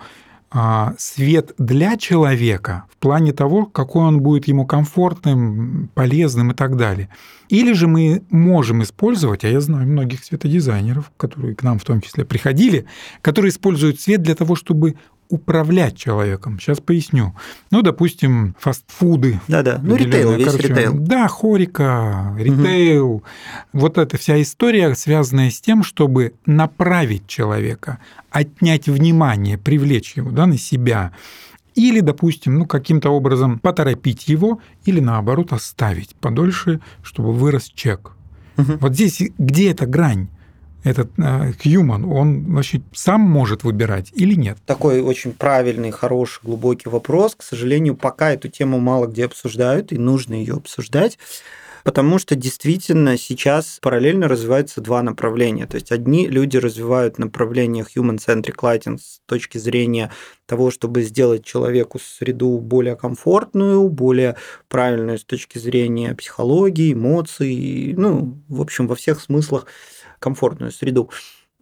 свет 0.97 1.53
для 1.57 1.95
человека 1.97 2.85
в 2.91 2.97
плане 2.97 3.33
того, 3.33 3.65
какой 3.65 4.03
он 4.03 4.21
будет 4.21 4.47
ему 4.47 4.65
комфортным, 4.65 5.89
полезным 5.93 6.51
и 6.51 6.53
так 6.55 6.75
далее. 6.75 7.09
Или 7.49 7.73
же 7.73 7.87
мы 7.87 8.23
можем 8.29 8.83
использовать, 8.83 9.43
а 9.43 9.47
я 9.47 9.61
знаю 9.61 9.87
многих 9.87 10.23
светодизайнеров, 10.23 11.11
которые 11.17 11.55
к 11.55 11.63
нам 11.63 11.79
в 11.79 11.83
том 11.83 12.01
числе 12.01 12.25
приходили, 12.25 12.85
которые 13.21 13.51
используют 13.51 13.99
свет 13.99 14.21
для 14.21 14.35
того, 14.35 14.55
чтобы 14.55 14.95
управлять 15.29 15.95
человеком. 15.95 16.59
Сейчас 16.59 16.79
поясню. 16.79 17.35
Ну, 17.69 17.81
допустим, 17.83 18.55
фастфуды. 18.59 19.39
Да-да, 19.47 19.79
ну 19.81 19.95
ритейл, 19.95 20.33
весь 20.33 20.45
Короче, 20.45 20.67
ритейл. 20.67 20.93
Да, 20.95 21.27
хорика, 21.27 22.35
ритейл. 22.37 23.07
Угу. 23.07 23.23
Вот 23.73 23.97
эта 23.99 24.17
вся 24.17 24.41
история, 24.41 24.93
связанная 24.95 25.51
с 25.51 25.61
тем, 25.61 25.83
чтобы 25.83 26.33
направить 26.47 27.27
человека, 27.27 27.99
отнять 28.31 28.87
внимание, 28.87 29.57
привлечь 29.57 30.17
его 30.17 30.31
да, 30.31 30.47
на 30.47 30.57
себя. 30.57 31.13
Или, 31.75 31.99
допустим, 31.99 32.55
ну, 32.57 32.65
каким-то 32.65 33.11
образом 33.11 33.59
поторопить 33.59 34.27
его, 34.27 34.59
или 34.83 34.99
наоборот 34.99 35.53
оставить 35.53 36.15
подольше, 36.15 36.81
чтобы 37.03 37.33
вырос 37.33 37.65
чек. 37.73 38.13
Угу. 38.57 38.77
Вот 38.81 38.93
здесь 38.93 39.21
где 39.37 39.71
эта 39.71 39.85
грань? 39.85 40.27
Этот 40.83 41.11
э, 41.17 41.53
он 41.85 42.53
вообще 42.53 42.81
сам 42.93 43.21
может 43.21 43.63
выбирать 43.63 44.11
или 44.13 44.33
нет? 44.33 44.57
Такой 44.65 45.01
очень 45.01 45.33
правильный, 45.33 45.91
хороший, 45.91 46.39
глубокий 46.43 46.89
вопрос. 46.89 47.35
К 47.35 47.43
сожалению, 47.43 47.95
пока 47.95 48.31
эту 48.31 48.47
тему 48.47 48.79
мало 48.79 49.07
где 49.07 49.25
обсуждают, 49.25 49.91
и 49.91 49.97
нужно 49.97 50.33
ее 50.33 50.55
обсуждать. 50.55 51.17
Потому 51.83 52.19
что 52.19 52.35
действительно 52.35 53.17
сейчас 53.17 53.79
параллельно 53.81 54.27
развиваются 54.27 54.81
два 54.81 55.01
направления. 55.01 55.65
То 55.65 55.75
есть 55.75 55.91
одни 55.91 56.27
люди 56.27 56.57
развивают 56.57 57.17
направление 57.17 57.85
human-centric 57.85 58.55
lighting 58.61 58.97
с 58.97 59.21
точки 59.25 59.57
зрения 59.57 60.11
того, 60.45 60.71
чтобы 60.71 61.03
сделать 61.03 61.45
человеку 61.45 61.99
среду 61.99 62.57
более 62.57 62.95
комфортную, 62.95 63.87
более 63.87 64.35
правильную 64.67 65.19
с 65.19 65.23
точки 65.23 65.57
зрения 65.57 66.15
психологии, 66.15 66.93
эмоций, 66.93 67.93
ну, 67.95 68.37
в 68.49 68.61
общем, 68.61 68.87
во 68.87 68.95
всех 68.95 69.21
смыслах 69.21 69.65
комфортную 70.19 70.71
среду. 70.71 71.09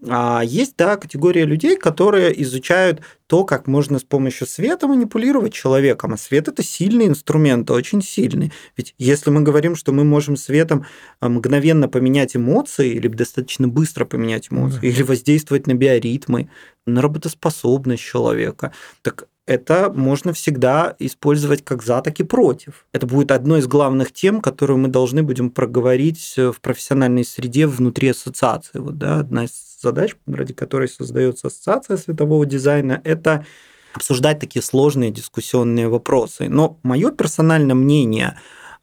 А 0.06 0.44
есть, 0.44 0.76
да, 0.78 0.96
категория 0.96 1.44
людей, 1.44 1.76
которые 1.76 2.40
изучают 2.44 3.02
то, 3.26 3.44
как 3.44 3.66
можно 3.66 3.98
с 3.98 4.04
помощью 4.04 4.46
света 4.46 4.88
манипулировать 4.88 5.54
человеком. 5.54 6.14
А 6.14 6.18
свет– 6.18 6.48
это 6.50 6.62
сильный 6.62 7.08
инструмент, 7.08 7.72
очень 7.72 8.04
сильный. 8.04 8.52
Ведь 8.78 8.94
если 9.00 9.32
мы 9.32 9.42
говорим, 9.42 9.76
что 9.76 9.94
мы 9.94 10.04
можем 10.04 10.38
светом 10.38 10.86
а, 11.20 11.30
мгновенно 11.30 11.90
поменять 11.90 12.36
эмоции 12.36 12.92
или 12.92 13.08
достаточно 13.08 13.68
быстро 13.68 14.06
поменять 14.06 14.50
эмоции, 14.52 14.82
да. 14.82 14.88
или 14.88 15.02
воздействовать 15.02 15.66
на 15.66 15.74
биоритмы, 15.74 16.52
на 16.86 17.02
работоспособность 17.02 18.04
человека, 18.04 18.74
так 19.02 19.28
это 19.48 19.92
можно 19.92 20.34
всегда 20.34 20.96
использовать 21.00 21.64
как 21.64 21.82
за, 21.82 22.02
так 22.02 22.20
и 22.20 22.24
против. 22.24 22.86
Это 22.92 23.08
будет 23.08 23.32
одной 23.32 23.60
из 23.60 23.68
главных 23.68 24.12
тем, 24.12 24.42
которую 24.42 24.78
мы 24.78 24.90
должны 24.90 25.24
будем 25.24 25.50
проговорить 25.50 26.36
в 26.38 26.58
профессиональной 26.62 27.24
среде 27.24 27.66
внутри 27.66 28.10
ассоциации. 28.10 28.78
Вот, 28.80 28.98
да, 28.98 29.20
одна 29.20 29.46
из 29.46 29.52
задач, 29.82 30.16
ради 30.28 30.54
которой 30.54 30.90
создается 30.90 31.48
ассоциация 31.48 31.98
светового 31.98 32.46
дизайна, 32.46 33.02
это 33.04 33.46
обсуждать 33.94 34.40
такие 34.40 34.62
сложные 34.62 35.12
дискуссионные 35.12 35.88
вопросы. 35.88 36.50
Но 36.50 36.78
мое 36.84 37.12
персональное 37.12 37.76
мнение 37.76 38.38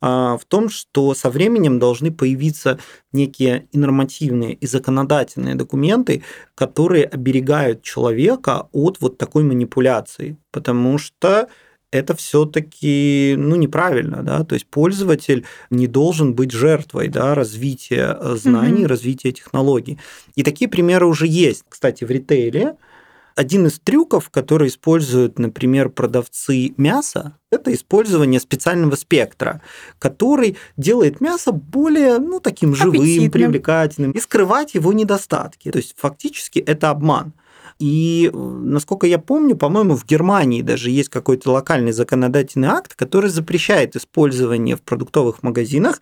в 0.05 0.41
том, 0.49 0.69
что 0.69 1.15
со 1.15 1.31
временем 1.31 1.79
должны 1.79 2.11
появиться 2.11 2.79
некие 3.13 3.67
и 3.73 3.79
нормативные, 3.79 4.55
и 4.55 4.67
законодательные 4.67 5.55
документы, 5.55 6.23
которые 6.55 7.05
оберегают 7.05 7.83
человека 7.83 8.69
от 8.73 9.01
вот 9.01 9.19
такой 9.19 9.45
манипуляции, 9.45 10.37
потому 10.51 10.99
что 10.99 11.49
это 11.95 12.17
все-таки 12.17 13.35
ну, 13.39 13.55
неправильно, 13.55 14.23
да, 14.23 14.45
то 14.45 14.55
есть 14.55 14.67
пользователь 14.67 15.45
не 15.71 15.87
должен 15.87 16.35
быть 16.35 16.51
жертвой 16.51 17.09
да, 17.09 17.35
развития 17.35 18.19
э, 18.21 18.35
знаний, 18.35 18.83
mm-hmm. 18.83 18.89
развития 18.89 19.33
технологий. 19.33 19.99
И 20.35 20.43
такие 20.43 20.69
примеры 20.69 21.07
уже 21.07 21.29
есть. 21.29 21.65
Кстати, 21.69 22.05
в 22.05 22.11
ритейле 22.11 22.77
один 23.35 23.67
из 23.67 23.79
трюков, 23.81 24.31
который 24.31 24.69
используют, 24.69 25.39
например, 25.39 25.89
продавцы 25.89 26.73
мяса, 26.77 27.37
это 27.51 27.73
использование 27.73 28.41
специального 28.41 28.97
спектра, 28.97 29.61
который 29.99 30.57
делает 30.77 31.21
мясо 31.21 31.53
более, 31.53 32.19
ну, 32.19 32.41
таким 32.41 32.75
живым, 32.75 33.01
Аппетитным. 33.01 33.31
привлекательным, 33.31 34.11
и 34.13 34.21
скрывать 34.21 34.75
его 34.75 34.93
недостатки. 34.93 35.71
То 35.71 35.79
есть 35.79 35.95
фактически 35.97 36.59
это 36.59 36.91
обман. 36.91 37.33
И, 37.81 38.31
насколько 38.33 39.07
я 39.07 39.19
помню, 39.19 39.57
по-моему, 39.57 39.97
в 39.97 40.07
Германии 40.07 40.63
даже 40.63 40.91
есть 40.91 41.09
какой-то 41.09 41.51
локальный 41.51 41.93
законодательный 41.93 42.69
акт, 42.69 42.95
который 42.95 43.31
запрещает 43.31 43.97
использование 43.97 44.77
в 44.77 44.83
продуктовых 44.83 45.43
магазинах 45.43 46.01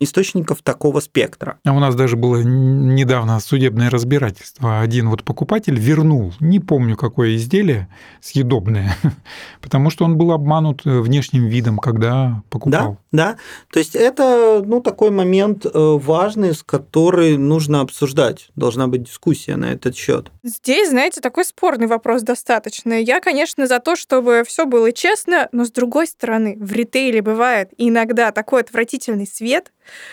источников 0.00 0.62
такого 0.62 1.00
спектра. 1.00 1.58
А 1.64 1.72
у 1.72 1.80
нас 1.80 1.94
даже 1.94 2.16
было 2.16 2.42
недавно 2.42 3.40
судебное 3.40 3.90
разбирательство. 3.90 4.80
Один 4.80 5.08
вот 5.08 5.24
покупатель 5.24 5.78
вернул, 5.78 6.32
не 6.40 6.60
помню 6.60 6.96
какое 6.96 7.34
изделие, 7.36 7.88
съедобное, 8.20 8.96
потому 9.60 9.90
что 9.90 10.04
он 10.04 10.16
был 10.16 10.32
обманут 10.32 10.82
э, 10.84 11.00
внешним 11.00 11.46
видом, 11.46 11.78
когда 11.78 12.42
покупал. 12.48 12.98
Да, 13.10 13.32
да. 13.32 13.36
То 13.72 13.80
есть 13.80 13.96
это 13.96 14.62
ну, 14.64 14.80
такой 14.80 15.10
момент 15.10 15.66
э, 15.66 15.70
важный, 15.74 16.54
с 16.54 16.62
который 16.62 17.36
нужно 17.36 17.80
обсуждать. 17.80 18.48
Должна 18.54 18.86
быть 18.86 19.04
дискуссия 19.04 19.56
на 19.56 19.72
этот 19.72 19.96
счет. 19.96 20.30
Здесь, 20.44 20.90
знаете, 20.90 21.20
такой 21.20 21.44
спорный 21.44 21.88
вопрос 21.88 22.22
достаточно. 22.22 22.92
Я, 22.92 23.20
конечно, 23.20 23.66
за 23.66 23.80
то, 23.80 23.96
чтобы 23.96 24.44
все 24.46 24.64
было 24.64 24.92
честно, 24.92 25.48
но 25.50 25.64
с 25.64 25.72
другой 25.72 26.06
стороны, 26.06 26.56
в 26.60 26.72
ритейле 26.72 27.20
бывает 27.20 27.70
иногда 27.78 28.30
такой 28.30 28.60
отвратительный 28.60 29.26
свет, 29.26 29.72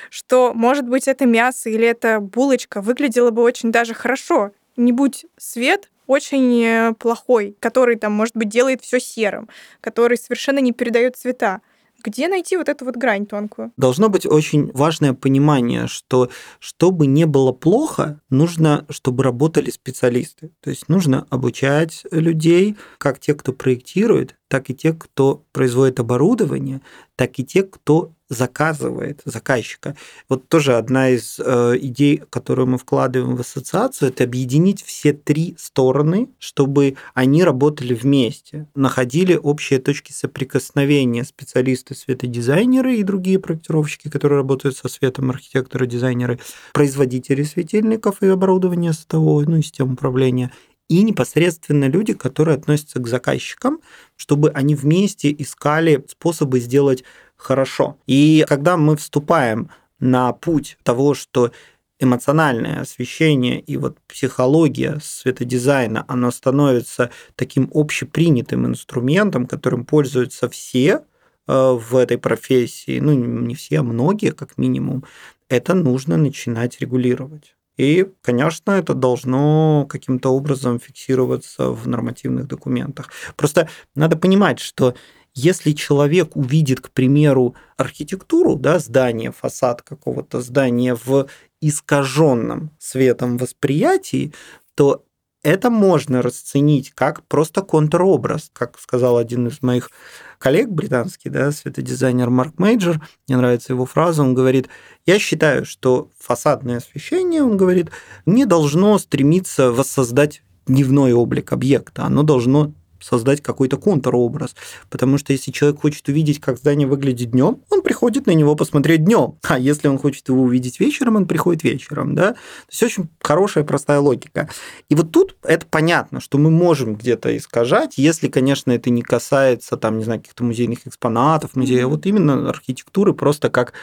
что, 0.09 0.53
может 0.53 0.87
быть, 0.87 1.07
это 1.07 1.25
мясо 1.25 1.69
или 1.69 1.87
это 1.87 2.19
булочка 2.19 2.81
выглядело 2.81 3.31
бы 3.31 3.41
очень 3.41 3.71
даже 3.71 3.93
хорошо. 3.93 4.51
Не 4.77 4.91
будь 4.91 5.25
свет 5.37 5.89
очень 6.07 6.63
э, 6.63 6.93
плохой, 6.93 7.55
который 7.59 7.95
там, 7.95 8.13
может 8.13 8.35
быть, 8.35 8.49
делает 8.49 8.81
все 8.81 8.99
серым, 8.99 9.49
который 9.81 10.17
совершенно 10.17 10.59
не 10.59 10.71
передает 10.71 11.15
цвета. 11.15 11.61
Где 12.03 12.27
найти 12.27 12.55
вот 12.55 12.69
эту 12.69 12.85
вот 12.85 12.97
грань 12.97 13.25
тонкую? 13.25 13.71
Должно 13.77 14.09
быть 14.09 14.27
очень 14.27 14.71
важное 14.73 15.13
понимание, 15.13 15.87
что 15.87 16.29
чтобы 16.59 17.07
не 17.07 17.25
было 17.25 17.51
плохо, 17.51 18.21
нужно, 18.29 18.85
чтобы 18.89 19.23
работали 19.23 19.71
специалисты. 19.71 20.51
То 20.59 20.69
есть 20.69 20.87
нужно 20.87 21.25
обучать 21.31 22.03
людей, 22.11 22.75
как 22.99 23.19
те, 23.19 23.33
кто 23.33 23.53
проектирует, 23.53 24.35
так 24.49 24.69
и 24.69 24.75
те, 24.75 24.93
кто 24.93 25.45
производит 25.51 25.99
оборудование, 25.99 26.81
так 27.15 27.39
и 27.39 27.45
те, 27.45 27.63
кто 27.63 28.11
заказывает 28.29 29.21
заказчика. 29.25 29.95
Вот 30.29 30.47
тоже 30.47 30.75
одна 30.77 31.09
из 31.09 31.39
э, 31.39 31.77
идей, 31.79 32.23
которую 32.29 32.67
мы 32.67 32.77
вкладываем 32.77 33.35
в 33.35 33.41
ассоциацию, 33.41 34.09
это 34.09 34.23
объединить 34.23 34.83
все 34.83 35.13
три 35.13 35.55
стороны, 35.59 36.29
чтобы 36.39 36.95
они 37.13 37.43
работали 37.43 37.93
вместе, 37.93 38.67
находили 38.73 39.35
общие 39.35 39.79
точки 39.79 40.11
соприкосновения 40.11 41.23
специалисты, 41.23 41.93
светодизайнеры 41.93 42.95
и 42.95 43.03
другие 43.03 43.39
проектировщики, 43.39 44.09
которые 44.09 44.37
работают 44.37 44.75
со 44.75 44.87
светом, 44.87 45.29
архитекторы, 45.29 45.85
дизайнеры, 45.85 46.39
производители 46.73 47.43
светильников 47.43 48.21
и 48.23 48.27
оборудования 48.27 48.93
светового, 48.93 49.41
ну 49.47 49.57
и 49.57 49.61
систем 49.61 49.93
управления, 49.93 50.51
и 50.87 51.01
непосредственно 51.01 51.85
люди, 51.85 52.13
которые 52.13 52.55
относятся 52.55 52.99
к 52.99 53.07
заказчикам, 53.07 53.79
чтобы 54.15 54.51
они 54.51 54.75
вместе 54.75 55.35
искали 55.37 56.05
способы 56.07 56.59
сделать 56.59 57.03
хорошо. 57.45 57.97
И 58.07 58.45
когда 58.47 58.75
мы 58.75 58.97
вступаем 58.97 59.69
на 59.99 60.33
путь 60.33 60.77
того, 60.83 61.13
что 61.13 61.51
эмоциональное 61.99 62.81
освещение 62.81 63.59
и 63.59 63.77
вот 63.77 63.97
психология 64.07 64.99
светодизайна, 65.01 66.03
оно 66.07 66.31
становится 66.31 67.09
таким 67.35 67.69
общепринятым 67.73 68.65
инструментом, 68.65 69.45
которым 69.45 69.85
пользуются 69.85 70.49
все 70.49 71.01
э, 71.47 71.71
в 71.71 71.95
этой 71.95 72.17
профессии, 72.17 72.99
ну 72.99 73.13
не 73.13 73.55
все, 73.55 73.79
а 73.79 73.83
многие 73.83 74.31
как 74.31 74.57
минимум, 74.57 75.05
это 75.47 75.73
нужно 75.73 76.17
начинать 76.17 76.81
регулировать. 76.81 77.55
И, 77.77 78.07
конечно, 78.21 78.71
это 78.71 78.93
должно 78.93 79.85
каким-то 79.89 80.29
образом 80.29 80.79
фиксироваться 80.79 81.71
в 81.71 81.87
нормативных 81.87 82.47
документах. 82.47 83.09
Просто 83.35 83.69
надо 83.95 84.17
понимать, 84.17 84.59
что 84.59 84.95
если 85.35 85.73
человек 85.73 86.35
увидит, 86.35 86.79
к 86.79 86.89
примеру, 86.89 87.55
архитектуру, 87.77 88.55
да, 88.55 88.79
здание, 88.79 89.31
фасад 89.31 89.81
какого-то 89.81 90.41
здания 90.41 90.95
в 90.95 91.27
искаженном 91.61 92.71
светом 92.79 93.37
восприятии, 93.37 94.33
то 94.75 95.03
это 95.43 95.69
можно 95.69 96.23
расценить 96.23 96.91
как 96.95 97.23
просто 97.27 97.61
контробраз, 97.61 98.49
как 98.51 98.79
сказал 98.79 99.17
один 99.17 99.47
из 99.47 99.61
моих 99.61 99.91
коллег 100.39 100.69
британский, 100.69 101.29
да, 101.29 101.51
светодизайнер 101.51 102.29
Марк 102.29 102.57
Мейджор, 102.57 102.99
мне 103.27 103.37
нравится 103.37 103.73
его 103.73 103.85
фраза, 103.85 104.23
он 104.23 104.33
говорит, 104.33 104.69
я 105.05 105.19
считаю, 105.19 105.65
что 105.65 106.09
фасадное 106.17 106.77
освещение, 106.77 107.43
он 107.43 107.57
говорит, 107.57 107.91
не 108.25 108.45
должно 108.45 108.97
стремиться 108.97 109.71
воссоздать 109.71 110.41
дневной 110.65 111.13
облик 111.13 111.51
объекта, 111.51 112.05
оно 112.05 112.23
должно 112.23 112.73
создать 112.99 113.41
какой-то 113.41 113.77
контуробраз. 113.77 114.55
Потому 114.89 115.17
что 115.17 115.33
если 115.33 115.51
человек 115.51 115.81
хочет 115.81 116.07
увидеть, 116.07 116.39
как 116.39 116.57
здание 116.57 116.87
выглядит 116.87 117.31
днем, 117.31 117.61
он 117.69 117.81
приходит 117.81 118.27
на 118.27 118.31
него 118.31 118.55
посмотреть 118.55 119.03
днем. 119.03 119.37
А 119.55 119.59
если 119.59 119.87
он 119.87 119.97
хочет 119.97 120.27
его 120.27 120.41
увидеть 120.41 120.79
вечером, 120.79 121.15
он 121.15 121.27
приходит 121.27 121.63
вечером. 121.63 122.13
Да? 122.13 122.33
То 122.33 122.39
есть 122.69 122.83
очень 122.83 123.09
хорошая, 123.21 123.63
простая 123.63 123.99
логика. 123.99 124.49
И 124.89 124.95
вот 124.95 125.11
тут 125.11 125.35
это 125.43 125.65
понятно, 125.65 126.19
что 126.19 126.37
мы 126.37 126.51
можем 126.51 126.95
где-то 126.95 127.35
искажать, 127.37 127.93
если, 127.97 128.27
конечно, 128.27 128.71
это 128.71 128.89
не 128.89 129.01
касается 129.01 129.77
там, 129.77 129.97
не 129.99 130.03
знаю, 130.03 130.19
каких-то 130.19 130.43
музейных 130.43 130.85
экспонатов, 130.85 131.55
музея, 131.55 131.83
mm-hmm. 131.83 131.87
вот 131.87 132.05
именно 132.05 132.49
архитектуры 132.49 133.13
просто 133.13 133.49
как 133.49 133.73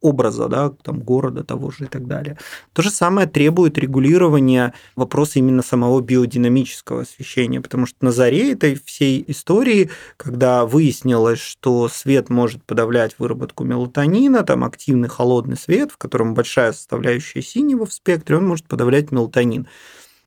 образа, 0.00 0.48
да, 0.48 0.70
там, 0.82 1.00
города 1.00 1.42
того 1.42 1.70
же 1.70 1.84
и 1.84 1.86
так 1.86 2.06
далее. 2.06 2.38
То 2.72 2.82
же 2.82 2.90
самое 2.90 3.26
требует 3.26 3.78
регулирования 3.78 4.74
вопроса 4.96 5.38
именно 5.38 5.62
самого 5.62 6.00
биодинамического 6.00 7.02
освещения, 7.02 7.60
потому 7.60 7.86
что 7.86 7.96
на 8.00 8.12
заре 8.12 8.52
этой 8.52 8.80
всей 8.84 9.24
истории, 9.26 9.90
когда 10.16 10.64
выяснилось, 10.64 11.40
что 11.40 11.88
свет 11.88 12.30
может 12.30 12.64
подавлять 12.64 13.16
выработку 13.18 13.64
мелатонина, 13.64 14.44
там 14.44 14.64
активный 14.64 15.08
холодный 15.08 15.56
свет, 15.56 15.90
в 15.90 15.96
котором 15.96 16.34
большая 16.34 16.72
составляющая 16.72 17.42
синего 17.42 17.86
в 17.86 17.92
спектре, 17.92 18.36
он 18.36 18.46
может 18.46 18.66
подавлять 18.66 19.10
мелатонин. 19.10 19.66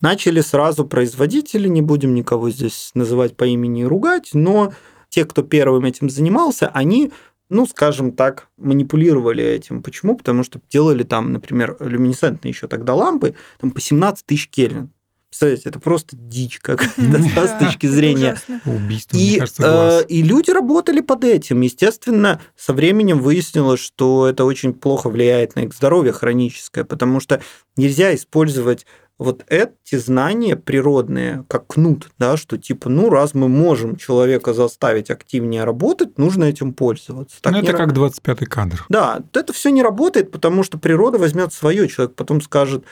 Начали 0.01 0.41
сразу 0.41 0.84
производители, 0.86 1.67
не 1.67 1.81
будем 1.84 2.15
никого 2.15 2.49
здесь 2.49 2.91
называть 2.95 3.38
по 3.38 3.43
имени 3.45 3.81
и 3.81 3.86
ругать, 3.86 4.31
но 4.34 4.73
те, 5.10 5.25
кто 5.25 5.43
первым 5.43 5.86
этим 5.86 6.10
занимался, 6.10 6.69
они 6.69 7.12
ну, 7.51 7.67
скажем 7.67 8.13
так, 8.13 8.47
манипулировали 8.57 9.43
этим. 9.43 9.83
Почему? 9.83 10.15
Потому 10.15 10.43
что 10.43 10.61
делали 10.69 11.03
там, 11.03 11.33
например, 11.33 11.75
люминесцентные 11.81 12.51
еще 12.51 12.67
тогда 12.67 12.95
лампы 12.95 13.35
там 13.59 13.71
по 13.71 13.81
17 13.81 14.25
тысяч 14.25 14.49
Кельвин. 14.49 14.89
Представляете, 15.29 15.69
это 15.69 15.79
просто 15.79 16.15
дичь 16.15 16.59
какая-то 16.59 17.47
с 17.47 17.59
точки 17.59 17.87
зрения. 17.87 18.37
Убийство, 18.65 19.17
и, 19.17 19.39
кажется, 19.39 20.01
э, 20.01 20.07
и 20.07 20.23
люди 20.23 20.51
работали 20.51 21.01
под 21.01 21.25
этим. 21.25 21.61
Естественно, 21.61 22.41
со 22.57 22.73
временем 22.73 23.19
выяснилось, 23.19 23.81
что 23.81 24.27
это 24.27 24.45
очень 24.45 24.73
плохо 24.73 25.09
влияет 25.09 25.55
на 25.55 25.61
их 25.61 25.73
здоровье 25.73 26.13
хроническое, 26.13 26.85
потому 26.85 27.19
что 27.19 27.41
нельзя 27.75 28.15
использовать 28.15 28.85
вот 29.21 29.43
эти 29.49 29.97
знания 29.97 30.55
природные, 30.55 31.45
как 31.47 31.67
кнут, 31.67 32.10
да, 32.17 32.38
что 32.38 32.57
типа, 32.57 32.89
ну, 32.89 33.12
раз 33.12 33.36
мы 33.36 33.49
можем 33.49 33.95
человека 33.95 34.51
заставить 34.51 35.12
активнее 35.12 35.63
работать, 35.63 36.17
нужно 36.17 36.45
этим 36.45 36.73
пользоваться. 36.73 37.38
Так 37.39 37.53
ну, 37.53 37.60
это 37.60 37.73
как 37.73 37.91
25-й 37.91 38.45
кадр. 38.47 38.84
Да, 38.89 39.21
это 39.34 39.53
все 39.53 39.69
не 39.69 39.84
работает, 39.84 40.31
потому 40.31 40.63
что 40.63 40.79
природа 40.79 41.19
возьмет 41.19 41.53
свое, 41.53 41.88
человек 41.88 42.15
потом 42.15 42.41
скажет, 42.41 42.84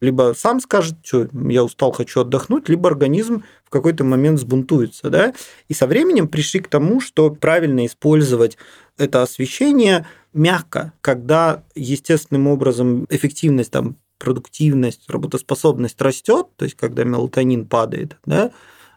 Либо 0.00 0.32
сам 0.36 0.60
скажет, 0.60 0.98
что 1.02 1.28
я 1.48 1.64
устал, 1.64 1.90
хочу 1.90 2.20
отдохнуть, 2.20 2.68
либо 2.68 2.88
организм 2.88 3.42
в 3.64 3.70
какой-то 3.70 4.04
момент 4.04 4.38
сбунтуется. 4.38 5.10
Да? 5.10 5.32
И 5.66 5.74
со 5.74 5.88
временем 5.88 6.28
пришли 6.28 6.60
к 6.60 6.68
тому, 6.68 7.00
что 7.00 7.30
правильно 7.30 7.84
использовать 7.84 8.58
это 8.96 9.22
освещение 9.22 10.06
мягко, 10.32 10.92
когда 11.00 11.64
естественным 11.74 12.46
образом 12.46 13.06
эффективность, 13.10 13.72
там, 13.72 13.96
продуктивность, 14.18 15.08
работоспособность 15.08 16.00
растет, 16.00 16.48
то 16.56 16.64
есть 16.64 16.76
когда 16.76 17.04
мелатонин 17.04 17.66
падает, 17.66 18.16
да, 18.26 18.50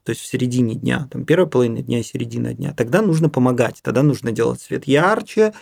то 0.03 0.09
есть 0.09 0.21
в 0.21 0.25
середине 0.25 0.75
дня, 0.75 1.07
там 1.11 1.25
первая 1.25 1.47
половина 1.47 1.81
дня 1.81 1.99
и 1.99 2.03
середина 2.03 2.53
дня, 2.53 2.73
тогда 2.73 3.01
нужно 3.01 3.29
помогать, 3.29 3.79
тогда 3.83 4.03
нужно 4.03 4.31
делать 4.31 4.61
свет 4.61 4.85
ярче, 4.87 5.53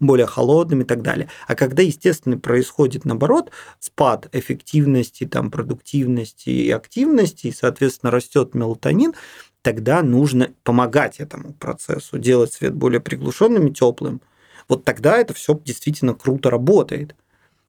более 0.00 0.26
холодным 0.26 0.82
и 0.82 0.84
так 0.84 1.02
далее. 1.02 1.28
А 1.46 1.54
когда, 1.54 1.82
естественно, 1.82 2.38
происходит, 2.38 3.04
наоборот, 3.04 3.50
спад 3.78 4.28
эффективности, 4.32 5.24
там, 5.24 5.50
продуктивности 5.50 6.50
и 6.50 6.70
активности, 6.70 7.46
и, 7.46 7.52
соответственно, 7.52 8.10
растет 8.10 8.54
мелатонин, 8.54 9.14
тогда 9.62 10.02
нужно 10.02 10.50
помогать 10.64 11.20
этому 11.20 11.54
процессу, 11.54 12.18
делать 12.18 12.52
свет 12.52 12.74
более 12.74 13.00
приглушенным 13.00 13.68
и 13.68 13.72
теплым. 13.72 14.20
Вот 14.68 14.84
тогда 14.84 15.16
это 15.16 15.32
все 15.34 15.58
действительно 15.64 16.14
круто 16.14 16.50
работает 16.50 17.14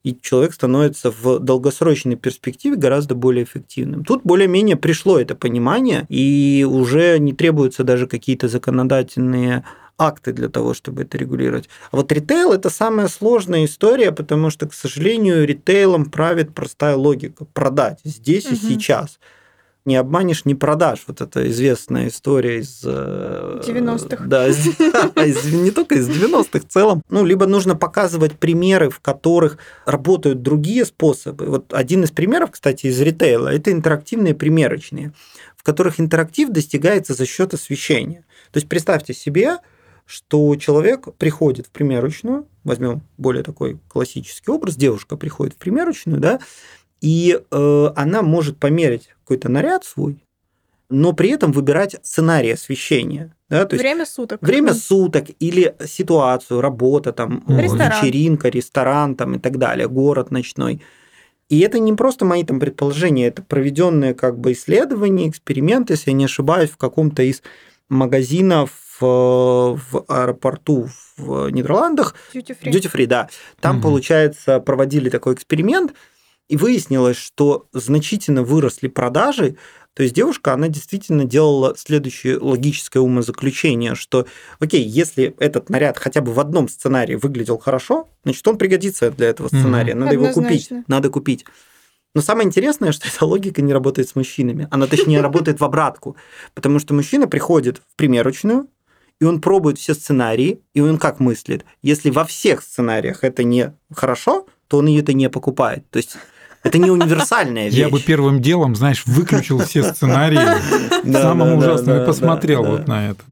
и 0.06 0.16
человек 0.22 0.54
становится 0.54 1.10
в 1.10 1.40
долгосрочной 1.40 2.16
перспективе 2.16 2.76
гораздо 2.76 3.16
более 3.16 3.44
эффективным. 3.44 4.06
Тут 4.06 4.22
более-менее 4.24 4.76
пришло 4.76 5.20
это 5.20 5.34
понимание, 5.34 6.06
и 6.10 6.64
уже 6.70 7.18
не 7.18 7.34
требуются 7.34 7.84
даже 7.84 8.06
какие-то 8.06 8.48
законодательные 8.48 9.64
акты 9.98 10.32
для 10.32 10.48
того, 10.50 10.76
чтобы 10.76 11.02
это 11.02 11.18
регулировать. 11.18 11.70
А 11.92 11.98
вот 11.98 12.12
ритейл– 12.12 12.52
это 12.54 12.70
самая 12.70 13.08
сложная 13.08 13.66
история, 13.66 14.12
потому 14.12 14.52
что, 14.52 14.68
к 14.68 14.76
сожалению, 14.76 15.48
ритейлом 15.48 16.06
правит 16.06 16.54
простая 16.54 16.96
логика– 16.96 17.46
продать 17.54 18.00
здесь 18.04 18.46
угу. 18.46 18.54
и 18.54 18.58
сейчас– 18.58 19.20
не 19.86 19.96
обманешь, 19.96 20.46
не 20.46 20.56
продашь. 20.56 21.04
Вот 21.08 21.22
эта 21.22 21.48
известная 21.50 22.08
история 22.08 22.60
из... 22.60 22.84
90-х. 22.84 24.26
Э, 24.26 24.28
да, 24.28 24.48
из, 24.48 24.68
из, 24.68 25.54
не 25.54 25.72
только 25.72 25.96
из 25.96 26.10
90-х 26.10 26.60
в 26.60 26.68
целом. 26.68 27.04
Ну, 27.10 27.24
либо 27.24 27.46
нужно 27.46 27.76
показывать 27.76 28.34
примеры, 28.34 28.90
в 28.90 29.00
которых 29.00 29.58
работают 29.86 30.42
другие 30.42 30.86
способы. 30.86 31.46
Вот 31.46 31.74
один 31.74 32.04
из 32.04 32.12
примеров, 32.12 32.52
кстати, 32.52 32.88
из 32.88 33.00
ритейла, 33.00 33.50
это 33.50 33.72
интерактивные 33.72 34.34
примерочные, 34.34 35.14
в 35.56 35.64
которых 35.64 36.00
интерактив 36.00 36.50
достигается 36.50 37.14
за 37.14 37.26
счет 37.26 37.54
освещения. 37.54 38.26
То 38.52 38.58
есть 38.58 38.68
представьте 38.68 39.14
себе, 39.14 39.60
что 40.06 40.56
человек 40.56 41.14
приходит 41.18 41.68
в 41.68 41.70
примерочную, 41.72 42.48
возьмем 42.64 43.02
более 43.18 43.44
такой 43.44 43.80
классический 43.88 44.52
образ, 44.52 44.76
девушка 44.76 45.18
приходит 45.18 45.56
в 45.56 45.58
примерочную, 45.58 46.20
да, 46.20 46.40
и 47.06 47.40
э, 47.40 47.88
она 47.96 48.24
может 48.24 48.58
померить 48.58 49.10
какой-то 49.22 49.48
наряд 49.48 49.86
свой, 49.86 50.26
но 50.90 51.14
при 51.14 51.30
этом 51.30 51.52
выбирать 51.52 51.98
сценарий 52.02 52.50
освещения. 52.50 53.36
Да, 53.48 53.66
то 53.66 53.76
время 53.76 54.08
суток. 54.08 54.42
Время 54.42 54.74
суток 54.74 55.28
или 55.38 55.76
ситуацию, 55.86 56.62
работа, 56.62 57.14
там, 57.14 57.44
ресторан. 57.48 58.02
вечеринка, 58.02 58.50
ресторан 58.50 59.16
там, 59.16 59.36
и 59.36 59.40
так 59.40 59.60
далее, 59.60 59.88
город 59.88 60.32
ночной. 60.32 60.82
И 61.48 61.60
это 61.60 61.78
не 61.78 61.94
просто 61.94 62.26
мои 62.26 62.44
там 62.44 62.60
предположения, 62.60 63.28
это 63.28 63.44
проведенные 63.44 64.16
как 64.16 64.40
бы 64.40 64.54
исследования, 64.54 65.30
эксперименты, 65.30 65.94
если 65.94 66.10
я 66.10 66.18
не 66.18 66.26
ошибаюсь, 66.26 66.72
в 66.72 66.78
каком-то 66.78 67.22
из 67.22 67.44
магазинов 67.88 68.72
э, 69.00 69.06
в 69.06 70.06
аэропорту 70.08 70.90
в 71.18 71.50
Нидерландах. 71.52 72.16
Duty 72.34 72.58
free. 72.60 72.72
Duty 72.72 72.92
free, 72.92 73.06
да. 73.06 73.30
Там, 73.60 73.76
угу. 73.76 73.90
получается, 73.90 74.60
проводили 74.60 75.12
такой 75.12 75.36
эксперимент– 75.36 75.94
и 76.48 76.58
выяснилось, 76.58 77.18
что 77.18 77.68
значительно 77.74 78.44
выросли 78.44 78.88
продажи. 78.88 79.58
То 79.94 80.04
есть 80.04 80.14
девушка, 80.14 80.54
она 80.54 80.68
действительно 80.68 81.24
делала 81.24 81.74
следующее 81.78 82.38
логическое 82.38 83.00
умозаключение, 83.00 83.96
что, 83.96 84.28
окей, 84.60 84.84
если 84.84 85.36
этот 85.40 85.70
наряд 85.70 85.98
хотя 85.98 86.22
бы 86.22 86.34
в 86.34 86.40
одном 86.40 86.68
сценарии 86.68 87.16
выглядел 87.16 87.58
хорошо, 87.58 88.10
значит, 88.24 88.46
он 88.48 88.58
пригодится 88.58 89.10
для 89.10 89.28
этого 89.28 89.48
сценария. 89.48 89.96
Надо 89.96 90.12
Однозначно. 90.12 90.42
его 90.42 90.50
купить. 90.50 90.70
Надо 90.88 91.10
купить. 91.10 91.46
Но 92.14 92.22
самое 92.22 92.48
интересное, 92.48 92.92
что 92.92 93.08
эта 93.08 93.26
логика 93.26 93.62
не 93.62 93.74
работает 93.74 94.10
с 94.10 94.16
мужчинами. 94.16 94.68
Она, 94.72 94.88
точнее, 94.88 95.22
работает 95.22 95.60
в 95.60 95.64
обратку. 95.64 96.16
Потому 96.54 96.80
что 96.80 96.94
мужчина 96.94 97.28
приходит 97.28 97.78
в 97.78 97.96
примерочную, 97.98 98.70
и 99.20 99.26
он 99.26 99.42
пробует 99.42 99.78
все 99.78 99.94
сценарии, 99.94 100.62
и 100.74 100.82
он 100.82 100.98
как 100.98 101.20
мыслит? 101.20 101.66
Если 101.82 102.10
во 102.10 102.26
всех 102.26 102.62
сценариях 102.62 103.24
это 103.24 103.44
не 103.44 103.74
хорошо, 103.94 104.48
то 104.68 104.78
он 104.78 104.88
это 104.88 105.14
не 105.14 105.30
покупает. 105.30 105.90
То 105.90 105.98
есть 105.98 106.18
это 106.66 106.78
не 106.78 106.90
универсальная 106.90 107.66
вещь. 107.66 107.76
Я 107.76 107.90
бы 107.90 108.02
первым 108.02 108.42
делом, 108.42 108.76
знаешь, 108.76 109.04
выключил 109.06 109.60
все 109.60 109.84
сценарии 109.84 110.40
самым 111.12 111.58
ужасным 111.58 112.02
и 112.02 112.06
посмотрел 112.06 112.64
вот 112.64 112.88
на 112.88 113.12
это. 113.12 113.24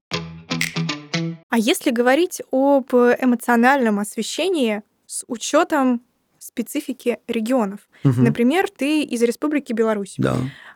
А 1.50 1.58
если 1.58 1.92
говорить 1.92 2.42
об 2.52 2.94
эмоциональном 2.94 4.00
освещении 4.00 4.82
с 5.06 5.24
учетом 5.28 6.02
специфики 6.40 7.20
регионов. 7.28 7.80
Например, 8.04 8.66
ты 8.70 9.04
из 9.04 9.22
Республики 9.22 9.74
Беларусь. 9.74 10.16
Да. 10.18 10.36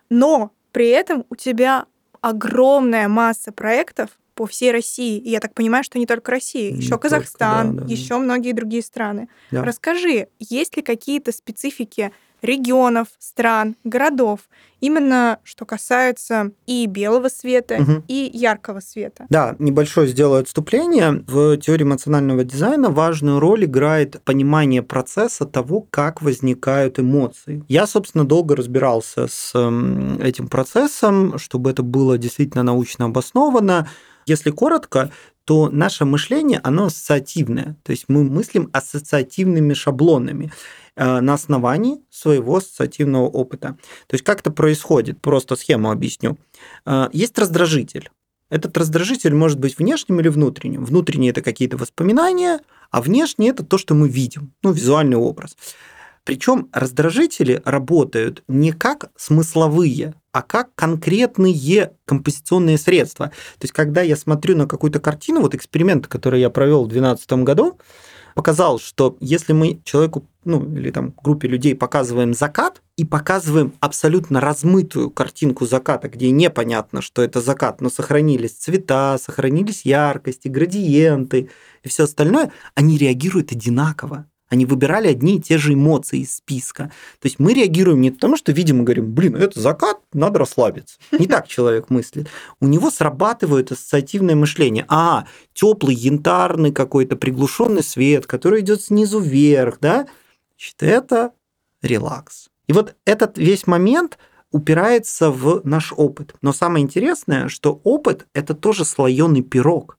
Но 0.10 0.52
при 0.72 0.88
этом 0.89 1.26
у 1.30 1.36
тебя 1.36 1.86
огромная 2.22 3.08
масса 3.08 3.52
проектов 3.52 4.12
по 4.34 4.46
всей 4.46 4.72
России. 4.72 5.17
И 5.17 5.30
я 5.30 5.39
так 5.39 5.54
понимаю, 5.54 5.84
что 5.84 5.98
не 5.98 6.06
только 6.06 6.32
Россия, 6.32 6.72
еще 6.72 6.98
Казахстан, 6.98 7.76
да, 7.76 7.84
да, 7.84 7.91
еще 7.91 8.17
многие 8.17 8.54
другие 8.54 8.84
страны. 8.84 9.30
Да. 9.50 9.63
Расскажи, 9.63 10.28
есть 10.39 10.78
ли 10.78 10.84
какие-то 10.84 11.32
специфики 11.32 12.12
регионов, 12.41 13.08
стран, 13.19 13.76
городов, 13.84 14.41
именно 14.80 15.39
что 15.43 15.65
касается 15.65 16.52
и 16.65 16.86
белого 16.86 17.30
света, 17.30 17.78
угу. 17.80 18.04
и 18.08 18.30
яркого 18.34 18.80
света. 18.80 19.26
Да, 19.30 19.56
небольшое 19.60 20.08
сделаю 20.08 20.41
отступление. 20.41 21.23
В 21.28 21.58
теории 21.58 21.84
эмоционального 21.84 22.43
дизайна 22.43 22.89
важную 22.89 23.39
роль 23.39 23.65
играет 23.65 24.21
понимание 24.23 24.84
процесса 24.84 25.45
того, 25.45 25.86
как 25.89 26.21
возникают 26.21 27.00
эмоции. 27.00 27.63
Я, 27.67 27.88
собственно, 27.88 28.26
долго 28.26 28.56
разбирался 28.56 29.28
с 29.28 29.52
этим 30.21 30.47
процессом, 30.47 31.38
чтобы 31.38 31.71
это 31.71 31.84
было 31.84 32.17
действительно 32.17 32.63
научно 32.63 33.06
обосновано. 33.06 33.89
Если 34.26 34.52
коротко, 34.52 35.12
то 35.48 35.70
наше 35.70 36.04
мышление, 36.04 36.60
оно 36.62 36.88
ассоциативное. 36.88 37.78
То 37.84 37.92
есть 37.92 38.06
мы 38.10 38.26
мыслим 38.26 38.70
ассоциативными 38.74 39.74
шаблонами. 39.74 40.52
Э, 41.00 41.22
на 41.22 41.36
основании 41.36 42.00
своего 42.10 42.58
ассоциативного 42.58 43.28
опыта. 43.28 43.78
То 44.08 44.16
есть 44.16 44.24
как 44.24 44.40
это 44.40 44.50
происходит? 44.50 45.22
Просто 45.22 45.56
схему 45.56 45.92
объясню. 45.92 46.40
Э, 46.88 47.08
есть 47.14 47.38
раздражитель. 47.38 48.10
Этот 48.50 48.76
раздражитель 48.76 49.36
может 49.36 49.60
быть 49.60 49.78
внешним 49.78 50.20
или 50.20 50.28
внутренним. 50.28 50.84
Внутренние 50.84 51.30
это 51.30 51.44
какие-то 51.44 51.78
воспоминания, 51.78 52.62
а 52.90 53.04
внешние 53.04 53.52
это 53.52 53.64
то, 53.64 53.78
что 53.78 53.94
мы 53.94 54.10
видим, 54.10 54.54
ну, 54.64 54.72
визуальный 54.72 55.18
образ. 55.18 55.56
Причем 56.24 56.68
раздражители 56.74 57.62
работают 57.64 58.44
не 58.48 58.72
как 58.72 59.12
смысловые, 59.16 60.16
а 60.38 60.43
как 60.43 60.69
конкретные 60.76 61.93
композиционные 62.06 62.78
средства. 62.78 63.28
То 63.28 63.63
есть, 63.63 63.73
когда 63.73 64.02
я 64.02 64.15
смотрю 64.15 64.56
на 64.56 64.67
какую-то 64.67 65.00
картину, 65.00 65.41
вот 65.41 65.56
эксперимент, 65.56 66.06
который 66.06 66.41
я 66.41 66.52
провел 66.52 66.84
в 66.84 66.89
2012 66.89 67.43
году, 67.43 67.80
показал, 68.36 68.78
что 68.78 69.17
если 69.19 69.54
мы 69.54 69.82
человеку, 69.84 70.28
ну, 70.45 70.63
или 70.76 70.91
там 70.91 71.12
группе 71.23 71.47
людей 71.47 71.73
показываем 71.73 72.36
закат 72.36 72.84
и 72.97 73.04
показываем 73.04 73.73
абсолютно 73.80 74.39
размытую 74.39 75.10
картинку 75.10 75.65
заката, 75.65 76.08
где 76.08 76.30
непонятно, 76.30 77.02
что 77.02 77.23
это 77.23 77.41
закат, 77.41 77.82
но 77.82 77.89
сохранились 77.89 78.52
цвета, 78.52 79.17
сохранились 79.17 79.86
яркости, 79.86 80.50
градиенты 80.50 81.50
и 81.82 81.89
все 81.89 82.04
остальное, 82.04 82.52
они 82.76 83.00
реагируют 83.00 83.52
одинаково. 83.54 84.28
Они 84.50 84.66
выбирали 84.66 85.10
одни 85.10 85.38
и 85.38 85.42
те 85.42 85.58
же 85.58 85.74
эмоции 85.74 86.20
из 86.20 86.36
списка. 86.36 86.92
То 87.20 87.26
есть 87.26 87.40
мы 87.40 87.54
реагируем 87.54 88.02
не 88.02 88.12
потому, 88.12 88.38
что 88.38 88.52
видим 88.52 88.82
и 88.82 88.84
говорим, 88.84 89.14
блин, 89.14 89.36
это 89.36 89.60
закат, 89.60 90.00
надо 90.14 90.40
расслабиться. 90.40 90.98
Не 91.12 91.28
так 91.28 91.48
человек 91.48 91.90
мыслит. 91.90 92.30
У 92.62 92.68
него 92.68 92.90
срабатывает 92.90 93.72
ассоциативное 93.72 94.36
мышление. 94.36 94.86
А, 94.88 95.28
теплый, 95.54 95.96
янтарный 95.96 96.72
какой-то 96.72 97.18
приглушенный 97.18 97.84
свет, 97.84 98.26
который 98.26 98.62
идет 98.62 98.82
снизу 98.82 99.20
вверх, 99.20 99.80
да? 99.82 100.08
Значит, 100.58 100.76
это 100.84 101.32
релакс. 101.82 102.50
И 102.68 102.74
вот 102.74 102.96
этот 103.06 103.38
весь 103.38 103.68
момент 103.68 104.18
упирается 104.52 105.30
в 105.30 105.62
наш 105.66 105.94
опыт. 105.96 106.36
Но 106.42 106.54
самое 106.54 106.84
интересное, 106.84 107.50
что 107.50 107.82
опыт– 107.84 108.28
это 108.34 108.54
тоже 108.54 108.86
слоеный 108.86 109.42
пирог. 109.42 109.98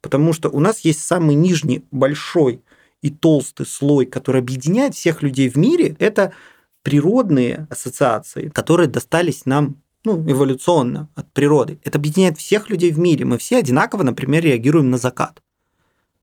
Потому 0.00 0.32
что 0.32 0.48
у 0.48 0.60
нас 0.60 0.80
есть 0.80 1.02
самый 1.02 1.34
нижний 1.34 1.84
большой 1.90 2.62
и 3.02 3.10
толстый 3.10 3.66
слой, 3.66 4.06
который 4.06 4.40
объединяет 4.40 4.94
всех 4.94 5.22
людей 5.22 5.48
в 5.48 5.56
мире, 5.56 5.96
это 5.98 6.32
природные 6.82 7.66
ассоциации, 7.70 8.48
которые 8.48 8.88
достались 8.88 9.46
нам 9.46 9.76
ну, 10.04 10.18
эволюционно 10.30 11.08
от 11.14 11.30
природы. 11.32 11.78
Это 11.84 11.98
объединяет 11.98 12.38
всех 12.38 12.70
людей 12.70 12.90
в 12.90 12.98
мире. 12.98 13.24
Мы 13.24 13.38
все 13.38 13.58
одинаково, 13.58 14.02
например, 14.02 14.42
реагируем 14.42 14.90
на 14.90 14.98
закат. 14.98 15.42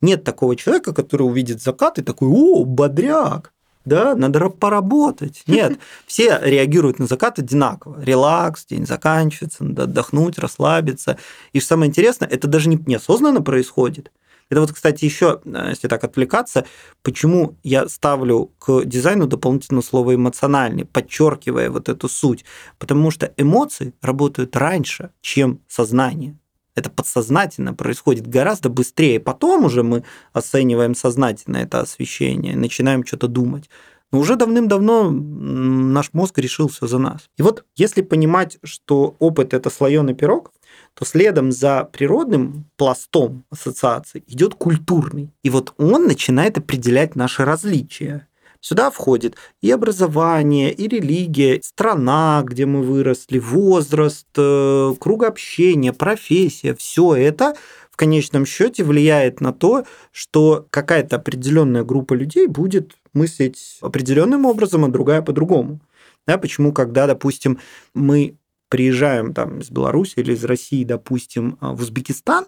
Нет 0.02 0.24
такого 0.24 0.56
человека, 0.56 0.94
который 0.94 1.24
увидит 1.24 1.62
закат 1.62 1.98
и 2.00 2.04
такой, 2.04 2.28
о, 2.28 2.64
бодряк. 2.66 3.54
да, 3.86 4.16
надо 4.16 4.50
поработать. 4.50 5.44
Нет, 5.48 5.80
все 6.06 6.40
реагируют 6.42 7.00
на 7.00 7.08
закат 7.08 7.40
одинаково. 7.40 8.02
Релакс, 8.02 8.66
день 8.66 8.86
заканчивается, 8.86 9.64
надо 9.64 9.84
отдохнуть, 9.84 10.38
расслабиться. 10.38 11.18
И 11.54 11.60
что 11.60 11.70
самое 11.70 11.90
интересное, 11.90 12.28
это 12.28 12.48
даже 12.48 12.70
не 12.70 12.78
неосознанно 12.86 13.42
происходит. 13.42 14.12
Это 14.50 14.62
вот, 14.62 14.72
кстати, 14.72 15.06
еще, 15.06 15.42
э, 15.44 15.68
если 15.70 15.88
так 15.88 16.04
отвлекаться, 16.04 16.66
почему 17.04 17.58
я 17.64 17.88
ставлю 17.90 18.52
к 18.60 18.86
дизайну 18.86 19.28
дополнительно 19.28 19.82
слово 19.82 20.16
эмоциональный, 20.16 20.86
подчеркивая 20.86 21.70
вот 21.70 21.90
эту 21.90 22.08
суть. 22.08 22.46
Потому 22.78 23.12
что 23.12 23.34
эмоции 23.38 23.94
работают 24.02 24.56
раньше, 24.56 25.12
чем 25.22 25.60
сознание. 25.68 26.38
Это 26.76 26.92
подсознательно 26.92 27.74
происходит 27.74 28.28
гораздо 28.28 28.70
быстрее. 28.70 29.20
Потом 29.20 29.66
уже 29.66 29.82
мы 29.84 30.04
оцениваем 30.32 30.94
сознательно 30.94 31.58
это 31.58 31.82
освещение, 31.82 32.56
начинаем 32.56 33.04
что-то 33.06 33.28
думать. 33.28 33.70
Но 34.12 34.20
уже 34.20 34.36
давным-давно 34.36 35.10
наш 35.10 36.14
мозг 36.14 36.38
решил 36.38 36.70
все 36.70 36.88
за 36.88 37.00
нас. 37.00 37.30
И 37.38 37.42
вот 37.42 37.66
если 37.76 38.02
понимать, 38.02 38.58
что 38.64 39.16
опыт 39.20 39.54
это 39.54 39.70
слоеный 39.70 40.14
пирог, 40.14 40.52
то 40.98 41.06
следом 41.06 41.52
за 41.52 41.84
природным 41.84 42.66
пластом 42.76 43.44
ассоциаций 43.52 44.24
идет 44.28 44.56
культурный. 44.56 45.30
И 45.44 45.50
вот 45.52 45.74
он 45.78 46.08
начинает 46.08 46.58
определять 46.58 47.16
наши 47.16 47.46
различия. 47.46 48.28
Сюда 48.62 48.90
входит 48.90 49.36
и 49.62 49.70
образование, 49.70 50.74
и 50.74 50.88
религия, 50.88 51.62
страна, 51.62 52.42
где 52.44 52.66
мы 52.66 52.82
выросли, 52.82 53.38
возраст, 53.38 54.26
э, 54.36 54.94
круг 55.00 55.24
общения, 55.24 55.94
профессия. 55.94 56.74
Все 56.74 57.14
это 57.14 57.56
в 57.92 57.96
конечном 57.96 58.48
счете 58.48 58.84
влияет 58.84 59.40
на 59.40 59.54
то, 59.54 59.86
что 60.12 60.66
какая-то 60.72 61.18
определенная 61.18 61.84
группа 61.84 62.16
людей 62.16 62.48
будет 62.48 62.94
мыслить 63.14 63.78
определенным 63.82 64.46
образом, 64.46 64.84
а 64.84 64.88
другая 64.88 65.22
по-другому. 65.22 65.80
Да, 66.26 66.40
почему, 66.40 66.74
когда, 66.74 67.06
допустим, 67.06 67.60
мы 67.94 68.37
приезжаем 68.70 69.34
там 69.34 69.60
из 69.60 69.70
Беларуси 69.70 70.16
или 70.18 70.34
из 70.34 70.44
России, 70.44 70.84
допустим, 70.84 71.58
а, 71.60 71.74
в 71.74 71.82
Узбекистан, 71.82 72.46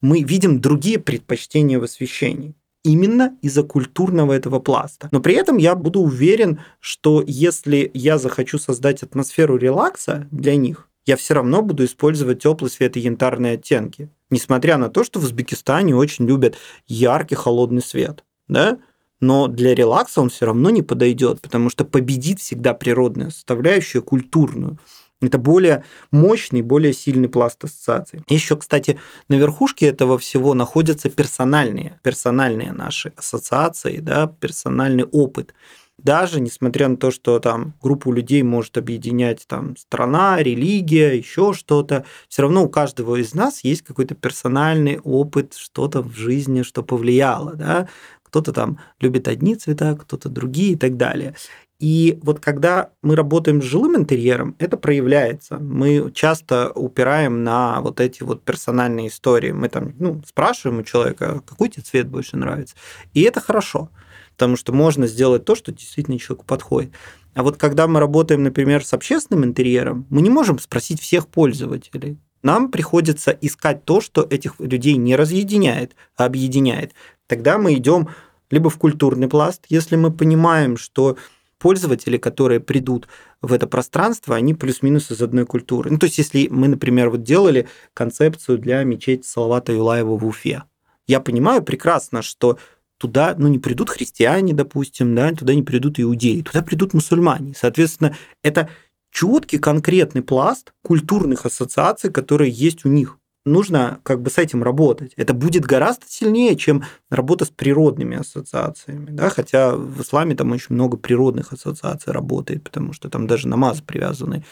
мы 0.00 0.22
видим 0.22 0.60
другие 0.60 0.98
предпочтения 0.98 1.78
в 1.78 1.84
освещении 1.84 2.54
именно 2.84 3.36
из-за 3.40 3.62
культурного 3.62 4.32
этого 4.34 4.60
пласта. 4.60 5.08
Но 5.10 5.20
при 5.20 5.34
этом 5.34 5.56
я 5.56 5.74
буду 5.74 6.00
уверен, 6.00 6.60
что 6.80 7.24
если 7.26 7.90
я 7.94 8.18
захочу 8.18 8.58
создать 8.58 9.02
атмосферу 9.02 9.56
релакса 9.56 10.28
для 10.30 10.54
них, 10.56 10.88
я 11.06 11.16
все 11.16 11.34
равно 11.34 11.62
буду 11.62 11.84
использовать 11.84 12.42
теплый 12.42 12.68
свет 12.70 12.96
и 12.96 13.00
янтарные 13.00 13.54
оттенки. 13.54 14.10
Несмотря 14.30 14.78
на 14.78 14.88
то, 14.88 15.04
что 15.04 15.18
в 15.18 15.24
Узбекистане 15.24 15.96
очень 15.96 16.26
любят 16.26 16.56
яркий 16.86 17.34
холодный 17.34 17.82
свет. 17.82 18.24
Да? 18.48 18.78
Но 19.20 19.48
для 19.48 19.74
релакса 19.74 20.20
он 20.20 20.28
все 20.28 20.46
равно 20.46 20.70
не 20.70 20.82
подойдет, 20.82 21.40
потому 21.40 21.70
что 21.70 21.84
победит 21.84 22.40
всегда 22.40 22.74
природная 22.74 23.30
составляющая, 23.30 24.00
культурную. 24.00 24.78
Это 25.20 25.38
более 25.38 25.84
мощный, 26.10 26.62
более 26.62 26.92
сильный 26.92 27.28
пласт 27.28 27.62
ассоциаций. 27.64 28.22
Еще, 28.28 28.56
кстати, 28.56 28.98
на 29.28 29.36
верхушке 29.36 29.86
этого 29.86 30.18
всего 30.18 30.54
находятся 30.54 31.08
персональные, 31.08 31.98
персональные 32.02 32.72
наши 32.72 33.12
ассоциации, 33.16 33.98
да, 33.98 34.26
персональный 34.26 35.04
опыт. 35.04 35.54
Даже 35.96 36.40
несмотря 36.40 36.88
на 36.88 36.96
то, 36.96 37.12
что 37.12 37.38
там 37.38 37.74
группу 37.80 38.12
людей 38.12 38.42
может 38.42 38.76
объединять 38.76 39.46
там 39.46 39.76
страна, 39.76 40.42
религия, 40.42 41.16
еще 41.16 41.52
что-то, 41.52 42.04
все 42.28 42.42
равно 42.42 42.64
у 42.64 42.68
каждого 42.68 43.16
из 43.16 43.32
нас 43.32 43.62
есть 43.62 43.82
какой-то 43.82 44.16
персональный 44.16 44.98
опыт, 44.98 45.54
что-то 45.54 46.02
в 46.02 46.12
жизни, 46.16 46.62
что 46.62 46.82
повлияло, 46.82 47.54
да, 47.54 47.88
кто-то 48.24 48.52
там 48.52 48.80
любит 48.98 49.28
одни 49.28 49.54
цвета, 49.54 49.94
кто-то 49.94 50.28
другие 50.28 50.72
и 50.72 50.76
так 50.76 50.96
далее. 50.96 51.36
И 51.80 52.18
вот 52.22 52.40
когда 52.40 52.90
мы 53.02 53.16
работаем 53.16 53.60
с 53.60 53.64
жилым 53.64 53.96
интерьером, 53.96 54.54
это 54.58 54.76
проявляется. 54.76 55.58
Мы 55.58 56.10
часто 56.14 56.70
упираем 56.70 57.42
на 57.42 57.80
вот 57.80 58.00
эти 58.00 58.22
вот 58.22 58.42
персональные 58.44 59.08
истории. 59.08 59.50
Мы 59.50 59.68
там 59.68 59.92
ну, 59.98 60.22
спрашиваем 60.26 60.80
у 60.80 60.84
человека, 60.84 61.42
какой 61.44 61.68
тебе 61.68 61.82
цвет 61.82 62.08
больше 62.08 62.36
нравится. 62.36 62.76
И 63.12 63.22
это 63.22 63.40
хорошо, 63.40 63.90
потому 64.32 64.56
что 64.56 64.72
можно 64.72 65.06
сделать 65.06 65.44
то, 65.44 65.54
что 65.54 65.72
действительно 65.72 66.18
человеку 66.18 66.46
подходит. 66.46 66.92
А 67.34 67.42
вот 67.42 67.56
когда 67.56 67.88
мы 67.88 67.98
работаем, 67.98 68.44
например, 68.44 68.84
с 68.84 68.94
общественным 68.94 69.44
интерьером, 69.44 70.06
мы 70.08 70.22
не 70.22 70.30
можем 70.30 70.60
спросить 70.60 71.00
всех 71.00 71.26
пользователей. 71.26 72.18
Нам 72.42 72.70
приходится 72.70 73.30
искать 73.32 73.84
то, 73.84 74.00
что 74.00 74.22
этих 74.22 74.60
людей 74.60 74.96
не 74.96 75.16
разъединяет, 75.16 75.96
а 76.16 76.26
объединяет. 76.26 76.92
Тогда 77.26 77.58
мы 77.58 77.74
идем 77.74 78.10
либо 78.50 78.70
в 78.70 78.78
культурный 78.78 79.28
пласт, 79.28 79.64
если 79.68 79.96
мы 79.96 80.12
понимаем, 80.12 80.76
что 80.76 81.16
пользователи, 81.64 82.18
которые 82.18 82.60
придут 82.60 83.08
в 83.40 83.50
это 83.50 83.66
пространство, 83.66 84.36
они 84.36 84.52
плюс-минус 84.52 85.10
из 85.10 85.22
одной 85.22 85.46
культуры. 85.46 85.90
Ну, 85.90 85.96
то 85.96 86.04
есть, 86.04 86.18
если 86.18 86.46
мы, 86.48 86.68
например, 86.68 87.08
вот 87.08 87.22
делали 87.22 87.68
концепцию 87.94 88.58
для 88.58 88.84
мечети 88.84 89.24
Салавата 89.26 89.72
Юлаева 89.72 90.18
в 90.18 90.26
Уфе, 90.26 90.64
я 91.06 91.20
понимаю 91.20 91.62
прекрасно, 91.62 92.20
что 92.20 92.58
туда 92.98 93.34
ну, 93.38 93.48
не 93.48 93.58
придут 93.58 93.88
христиане, 93.88 94.52
допустим, 94.52 95.14
да, 95.14 95.32
туда 95.32 95.54
не 95.54 95.62
придут 95.62 95.98
иудеи, 95.98 96.42
туда 96.42 96.60
придут 96.60 96.92
мусульмане. 96.92 97.54
Соответственно, 97.56 98.14
это 98.42 98.68
четкий 99.10 99.56
конкретный 99.56 100.20
пласт 100.20 100.74
культурных 100.82 101.46
ассоциаций, 101.46 102.10
которые 102.10 102.50
есть 102.50 102.84
у 102.84 102.90
них 102.90 103.18
нужно 103.44 104.00
как 104.02 104.22
бы 104.22 104.30
с 104.30 104.38
этим 104.38 104.62
работать. 104.62 105.12
Это 105.16 105.34
будет 105.34 105.64
гораздо 105.64 106.06
сильнее, 106.08 106.56
чем 106.56 106.84
работа 107.10 107.44
с 107.44 107.50
природными 107.50 108.16
ассоциациями. 108.16 109.10
Да? 109.10 109.30
Хотя 109.30 109.74
в 109.76 110.02
исламе 110.02 110.34
там 110.34 110.52
очень 110.52 110.74
много 110.74 110.96
природных 110.96 111.52
ассоциаций 111.52 112.12
работает, 112.12 112.64
потому 112.64 112.92
что 112.92 113.08
там 113.08 113.26
даже 113.26 113.48
намаз 113.48 113.80
привязаны 113.80 114.44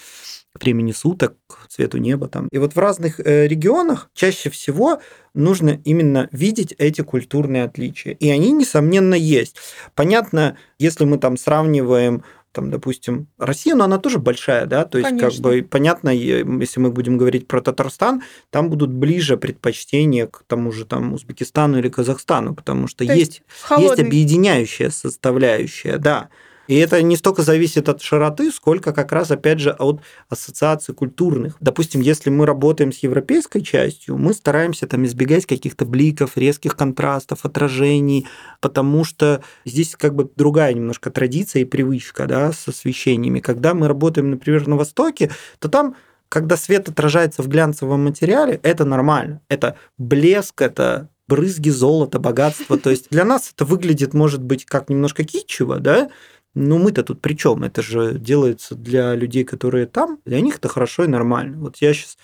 к 0.53 0.63
времени 0.63 0.93
суток, 0.93 1.37
к 1.47 1.69
цвету 1.69 1.99
неба 1.99 2.29
там. 2.29 2.49
И 2.49 2.59
вот 2.59 2.75
в 2.75 2.79
разных 2.79 3.21
э, 3.21 3.47
регионах 3.47 4.11
чаще 4.13 4.51
всего 4.51 5.01
нужно 5.33 5.81
именно 5.85 6.29
видеть 6.31 6.75
эти 6.77 7.01
культурные 7.01 7.65
отличия. 7.65 8.13
И 8.13 8.29
они, 8.29 8.53
несомненно, 8.53 9.15
есть. 9.15 9.57
Понятно, 9.95 10.59
если 10.79 11.05
мы 11.05 11.17
там 11.19 11.39
сравниваем 11.39 12.23
там, 12.53 12.71
допустим, 12.71 13.27
Россия, 13.39 13.75
но 13.75 13.85
она 13.85 13.99
тоже 13.99 14.19
большая, 14.19 14.67
да, 14.67 14.85
то 14.85 14.99
есть 14.99 15.09
Конечно. 15.09 15.31
как 15.31 15.41
бы 15.41 15.67
понятно, 15.69 16.11
если 16.11 16.81
мы 16.81 16.91
будем 16.91 17.19
говорить 17.19 17.49
про 17.49 17.61
Татарстан, 17.61 18.23
там 18.51 18.71
будут 18.71 18.91
ближе 18.91 19.37
предпочтения 19.37 20.27
к 20.27 20.45
тому 20.47 20.71
же 20.71 20.85
там 20.85 21.13
Узбекистану 21.15 21.79
или 21.79 21.89
Казахстану, 21.89 22.55
потому 22.55 22.87
что 22.87 23.05
то 23.07 23.13
есть, 23.13 23.43
есть, 23.71 23.79
есть 23.79 23.99
объединяющая 24.01 24.91
составляющая, 24.91 25.99
да. 25.99 26.29
И 26.69 26.77
это 26.77 27.03
не 27.03 27.17
столько 27.17 27.43
зависит 27.43 27.89
от 27.89 28.03
широты, 28.03 28.51
сколько 28.53 28.93
как 28.93 29.13
раз, 29.13 29.31
опять 29.31 29.59
же, 29.59 29.71
от 29.71 30.01
ассоциаций 30.29 30.95
культурных. 30.95 31.57
Допустим, 31.61 32.01
если 32.01 32.31
мы 32.31 32.47
работаем 32.47 32.93
с 32.93 32.99
европейской 32.99 33.61
частью, 33.61 34.17
мы 34.17 34.33
стараемся 34.33 34.87
там 34.87 35.05
избегать 35.05 35.47
каких-то 35.47 35.85
бликов, 35.85 36.37
резких 36.37 36.77
контрастов, 36.77 37.45
отражений, 37.45 38.27
потому 38.61 39.05
что 39.05 39.43
здесь 39.65 39.97
как 39.97 40.15
бы 40.15 40.31
другая 40.37 40.73
немножко 40.73 41.11
традиция 41.11 41.63
и 41.63 41.67
привычка 41.67 42.27
да, 42.27 42.53
с 42.53 42.69
освещениями. 42.69 43.41
Когда 43.41 43.75
мы 43.75 43.89
работаем, 43.89 44.31
например, 44.31 44.69
на 44.69 44.77
Востоке, 44.77 45.31
то 45.59 45.69
там 45.69 45.97
когда 46.29 46.57
свет 46.57 46.89
отражается 46.89 47.43
в 47.43 47.49
глянцевом 47.49 48.05
материале, 48.05 48.59
это 48.63 48.87
нормально. 48.87 49.43
Это 49.51 49.77
блеск, 49.99 50.63
это 50.63 51.11
брызги 51.29 51.69
золота, 51.69 52.19
богатство. 52.19 52.79
То 52.79 52.89
есть 52.89 53.09
для 53.11 53.27
нас 53.27 53.53
это 53.55 53.67
выглядит, 53.67 54.15
может 54.15 54.43
быть, 54.43 54.65
как 54.65 54.89
немножко 54.89 55.25
китчево, 55.25 55.79
да, 55.79 56.09
ну 56.55 56.79
мы-то 56.79 57.03
тут 57.03 57.21
при 57.21 57.35
чем? 57.35 57.65
Это 57.65 57.83
же 57.83 58.19
делается 58.19 58.75
для 58.75 59.15
людей, 59.15 59.45
которые 59.45 59.87
там. 59.87 60.19
Для 60.25 60.41
них 60.41 60.57
это 60.57 60.69
хорошо 60.69 61.05
и 61.05 61.09
нормально. 61.09 61.59
Вот 61.59 61.77
я 61.79 61.95
сейчас 61.95 62.19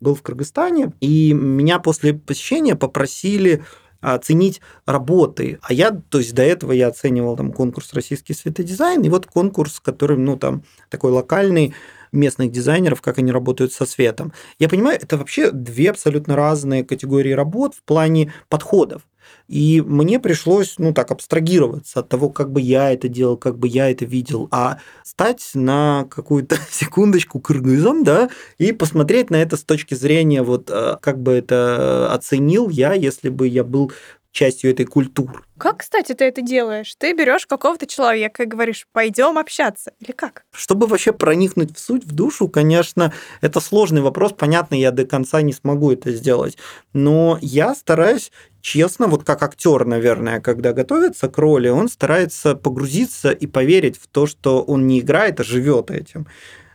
был 0.00 0.14
в 0.14 0.22
Кыргызстане, 0.22 0.92
и 1.00 1.32
меня 1.32 1.78
после 1.78 2.14
посещения 2.14 2.76
попросили 2.76 3.64
оценить 4.00 4.60
работы. 4.86 5.58
А 5.62 5.72
я, 5.72 5.90
то 5.90 6.18
есть 6.18 6.34
до 6.34 6.42
этого 6.42 6.72
я 6.72 6.88
оценивал 6.88 7.36
там 7.36 7.52
конкурс 7.52 7.94
«Российский 7.94 8.34
светодизайн», 8.34 9.02
и 9.02 9.08
вот 9.08 9.26
конкурс, 9.26 9.80
который, 9.80 10.18
ну, 10.18 10.36
там, 10.36 10.62
такой 10.90 11.10
локальный, 11.10 11.74
местных 12.12 12.52
дизайнеров, 12.52 13.02
как 13.02 13.18
они 13.18 13.32
работают 13.32 13.72
со 13.72 13.86
светом. 13.86 14.32
Я 14.58 14.68
понимаю, 14.68 14.98
это 15.00 15.16
вообще 15.16 15.50
две 15.50 15.90
абсолютно 15.90 16.36
разные 16.36 16.84
категории 16.84 17.32
работ 17.32 17.74
в 17.74 17.82
плане 17.82 18.32
подходов. 18.48 19.02
И 19.48 19.82
мне 19.82 20.18
пришлось, 20.18 20.76
ну 20.78 20.94
так, 20.94 21.10
абстрагироваться 21.10 22.00
от 22.00 22.08
того, 22.08 22.30
как 22.30 22.50
бы 22.50 22.60
я 22.60 22.92
это 22.92 23.08
делал, 23.08 23.36
как 23.36 23.58
бы 23.58 23.68
я 23.68 23.90
это 23.90 24.04
видел, 24.04 24.48
а 24.50 24.78
стать 25.02 25.50
на 25.54 26.06
какую-то 26.10 26.56
секундочку 26.70 27.40
кыргызом, 27.40 28.04
да, 28.04 28.30
и 28.58 28.72
посмотреть 28.72 29.30
на 29.30 29.36
это 29.36 29.56
с 29.56 29.62
точки 29.62 29.94
зрения, 29.94 30.42
вот, 30.42 30.70
э, 30.70 30.96
как 31.00 31.20
бы 31.20 31.32
это 31.32 32.12
оценил 32.12 32.70
я, 32.70 32.94
если 32.94 33.28
бы 33.28 33.46
я 33.46 33.64
был 33.64 33.92
частью 34.34 34.72
этой 34.72 34.84
культуры. 34.84 35.40
Как, 35.56 35.78
кстати, 35.78 36.12
ты 36.12 36.24
это 36.24 36.42
делаешь? 36.42 36.94
Ты 36.98 37.14
берешь 37.14 37.46
какого-то 37.46 37.86
человека 37.86 38.42
и 38.42 38.46
говоришь, 38.46 38.86
пойдем 38.92 39.38
общаться, 39.38 39.92
или 40.00 40.10
как? 40.10 40.44
Чтобы 40.52 40.88
вообще 40.88 41.12
проникнуть 41.12 41.74
в 41.74 41.78
суть, 41.78 42.04
в 42.04 42.12
душу, 42.12 42.48
конечно, 42.48 43.12
это 43.40 43.60
сложный 43.60 44.02
вопрос, 44.02 44.32
понятно, 44.36 44.74
я 44.74 44.90
до 44.90 45.06
конца 45.06 45.40
не 45.40 45.52
смогу 45.52 45.92
это 45.92 46.10
сделать, 46.10 46.58
но 46.92 47.38
я 47.40 47.74
стараюсь 47.76 48.32
честно, 48.60 49.06
вот 49.06 49.24
как 49.24 49.42
актер, 49.42 49.84
наверное, 49.84 50.40
когда 50.40 50.72
готовится 50.72 51.28
к 51.28 51.38
роли, 51.38 51.68
он 51.68 51.88
старается 51.88 52.56
погрузиться 52.56 53.30
и 53.30 53.46
поверить 53.46 53.98
в 53.98 54.08
то, 54.08 54.26
что 54.26 54.62
он 54.62 54.88
не 54.88 55.00
играет, 55.00 55.38
а 55.38 55.44
живет 55.44 55.90
этим. 55.90 56.26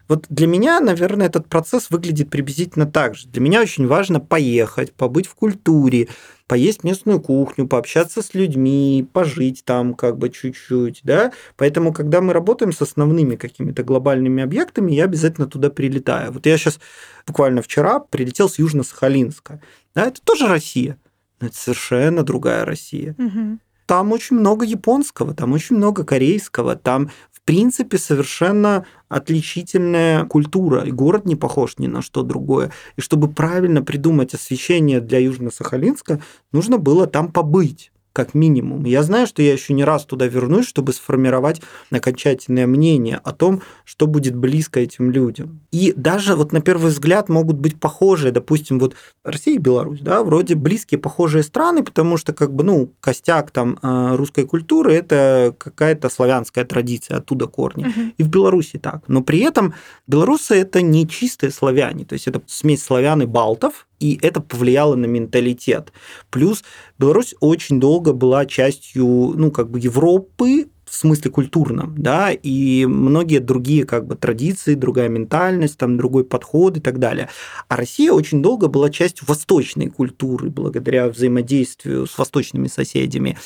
Вот 0.09 0.25
для 0.27 0.47
меня, 0.47 0.79
наверное, 0.79 1.27
этот 1.27 1.47
процесс 1.47 1.91
выглядит 1.91 2.31
приблизительно 2.31 2.87
так 2.87 3.15
же. 3.15 3.27
Для 3.27 3.41
меня 3.41 3.61
очень 3.61 3.85
важно 3.85 4.19
поехать, 4.19 4.91
побыть 4.91 5.27
в 5.27 5.35
культуре, 5.35 6.07
поесть 6.47 6.83
местную 6.83 7.21
кухню, 7.21 7.67
пообщаться 7.67 8.23
с 8.23 8.33
людьми, 8.33 9.07
пожить 9.13 9.63
там 9.63 9.93
как 9.93 10.17
бы 10.17 10.31
чуть-чуть, 10.31 11.01
да. 11.03 11.31
Поэтому, 11.57 11.93
когда 11.93 12.21
мы 12.21 12.33
работаем 12.33 12.73
с 12.73 12.81
основными 12.81 13.35
какими-то 13.35 13.83
глобальными 13.83 14.41
объектами, 14.41 14.93
я 14.93 15.03
обязательно 15.03 15.45
туда 15.45 15.69
прилетаю. 15.69 16.31
Вот 16.31 16.47
я 16.47 16.57
сейчас 16.57 16.79
буквально 17.27 17.61
вчера 17.61 17.99
прилетел 17.99 18.49
с 18.49 18.57
Южно-Сахалинска. 18.57 19.59
Да, 19.93 20.07
это 20.07 20.19
тоже 20.23 20.47
Россия, 20.47 20.97
но 21.39 21.47
это 21.47 21.55
совершенно 21.55 22.23
другая 22.23 22.65
Россия. 22.65 23.15
Угу. 23.19 23.59
Там 23.85 24.11
очень 24.11 24.35
много 24.35 24.65
японского, 24.65 25.33
там 25.33 25.51
очень 25.53 25.75
много 25.75 26.03
корейского, 26.03 26.75
там 26.75 27.09
принципе, 27.49 27.97
совершенно 27.97 28.85
отличительная 29.07 30.23
культура, 30.25 30.83
и 30.83 30.91
город 30.91 31.25
не 31.25 31.35
похож 31.35 31.79
ни 31.79 31.87
на 31.87 32.03
что 32.03 32.21
другое. 32.21 32.71
И 32.95 33.01
чтобы 33.01 33.27
правильно 33.27 33.81
придумать 33.81 34.35
освещение 34.35 35.01
для 35.01 35.17
Южно-Сахалинска, 35.17 36.21
нужно 36.51 36.77
было 36.77 37.07
там 37.07 37.31
побыть 37.31 37.91
как 38.19 38.33
минимум. 38.33 38.83
Я 38.83 39.01
знаю, 39.03 39.27
что 39.27 39.41
я 39.41 39.53
еще 39.53 39.73
не 39.73 39.85
раз 39.85 40.03
туда 40.03 40.27
вернусь, 40.27 40.67
чтобы 40.67 40.91
сформировать 40.91 41.61
окончательное 41.89 42.67
мнение 42.67 43.21
о 43.23 43.31
том, 43.31 43.61
что 43.85 44.07
будет 44.07 44.35
близко 44.35 44.81
этим 44.81 45.09
людям. 45.09 45.61
И 45.71 45.93
даже 45.95 46.35
вот 46.35 46.51
на 46.51 46.59
первый 46.59 46.87
взгляд 46.89 47.29
могут 47.29 47.55
быть 47.55 47.79
похожие, 47.79 48.33
допустим, 48.33 48.77
вот 48.77 48.95
Россия 49.23 49.55
и 49.55 49.57
Беларусь, 49.57 50.01
да, 50.01 50.21
вроде 50.21 50.55
близкие, 50.55 50.99
похожие 50.99 51.43
страны, 51.43 51.81
потому 51.81 52.17
что 52.17 52.33
как 52.33 52.53
бы, 52.53 52.65
ну, 52.65 52.91
костяк 52.99 53.51
там 53.51 53.79
э, 53.81 54.15
русской 54.17 54.45
культуры– 54.45 54.93
это 54.95 55.55
какая-то 55.57 56.09
славянская 56.09 56.65
традиция, 56.65 57.19
оттуда 57.19 57.47
корни. 57.47 57.85
Мгм. 57.85 58.13
И 58.17 58.23
в 58.23 58.27
Беларуси 58.27 58.79
так. 58.79 59.03
Но 59.07 59.21
при 59.21 59.39
этом 59.39 59.75
белорусы– 60.07 60.55
это 60.59 60.81
не 60.81 61.07
чистые 61.07 61.51
славяне, 61.51 62.03
то 62.03 62.15
есть 62.15 62.27
это 62.27 62.41
смесь 62.47 62.83
славян 62.83 63.21
и 63.21 63.25
балтов, 63.25 63.87
и 63.99 64.17
это 64.21 64.41
повлияло 64.41 64.95
на 64.95 65.05
менталитет. 65.05 65.93
Плюс 66.29 66.63
Беларусь 66.97 67.35
очень 67.39 67.79
долго 67.79 68.13
была 68.13 68.45
частью, 68.45 69.05
ну, 69.05 69.51
как 69.51 69.69
бы 69.69 69.79
Европы, 69.79 70.67
в 70.89 70.95
смысле 70.95 71.29
культурном, 71.29 71.93
да, 71.97 72.31
и 72.31 72.85
многие 72.85 73.39
другие 73.39 73.85
как 73.85 74.07
бы 74.07 74.15
традиции, 74.15 74.73
другая 74.73 75.07
ментальность, 75.07 75.77
там 75.77 75.97
другой 75.97 76.23
подход 76.23 76.77
и 76.77 76.79
так 76.79 76.97
далее. 76.97 77.29
А 77.67 77.75
Россия 77.75 78.11
очень 78.11 78.41
долго 78.41 78.67
была 78.67 78.89
частью 78.89 79.27
восточной 79.27 79.89
культуры 79.89 80.49
благодаря 80.49 81.07
взаимодействию 81.09 82.07
с 82.07 82.17
восточными 82.17 82.67
соседями. 82.67 83.37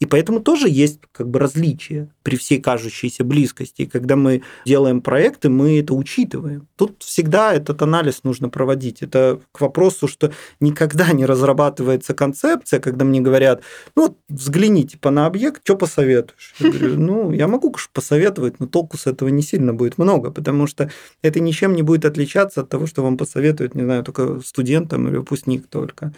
И 0.00 0.06
поэтому 0.06 0.40
тоже 0.40 0.68
есть 0.68 1.00
как 1.12 1.28
бы 1.28 1.38
различия 1.38 2.08
при 2.22 2.36
всей 2.36 2.60
кажущейся 2.60 3.22
близкости. 3.24 3.82
И 3.82 3.86
когда 3.86 4.16
мы 4.16 4.42
делаем 4.64 5.02
проекты, 5.02 5.50
мы 5.50 5.80
это 5.80 5.92
учитываем. 5.92 6.68
Тут 6.76 7.02
всегда 7.02 7.52
этот 7.52 7.82
анализ 7.82 8.24
нужно 8.24 8.48
проводить. 8.48 9.02
Это 9.02 9.40
к 9.52 9.60
вопросу, 9.60 10.08
что 10.08 10.32
никогда 10.58 11.12
не 11.12 11.26
разрабатывается 11.26 12.14
концепция, 12.14 12.80
когда 12.80 13.04
мне 13.04 13.20
говорят, 13.20 13.62
ну 13.94 14.08
вот 14.08 14.16
взгляни 14.28 14.86
типа 14.86 15.10
на 15.10 15.26
объект, 15.26 15.60
что 15.64 15.76
посоветуешь? 15.76 16.54
Я 16.58 16.70
говорю, 16.70 16.94
ну 16.98 17.32
я 17.32 17.46
могу 17.46 17.70
конечно, 17.70 17.90
посоветовать, 17.92 18.60
но 18.60 18.66
толку 18.66 18.96
с 18.96 19.06
этого 19.06 19.28
не 19.28 19.42
сильно 19.42 19.74
будет 19.74 19.98
много, 19.98 20.30
потому 20.30 20.66
что 20.66 20.90
это 21.22 21.40
ничем 21.40 21.74
не 21.74 21.82
будет 21.82 22.04
отличаться 22.04 22.60
от 22.60 22.68
того, 22.68 22.86
что 22.86 23.02
вам 23.02 23.16
посоветует, 23.16 23.74
не 23.74 23.82
знаю, 23.82 24.04
только 24.04 24.40
студентам 24.40 25.08
или 25.08 25.16
выпускник 25.16 25.66
только. 25.68 26.12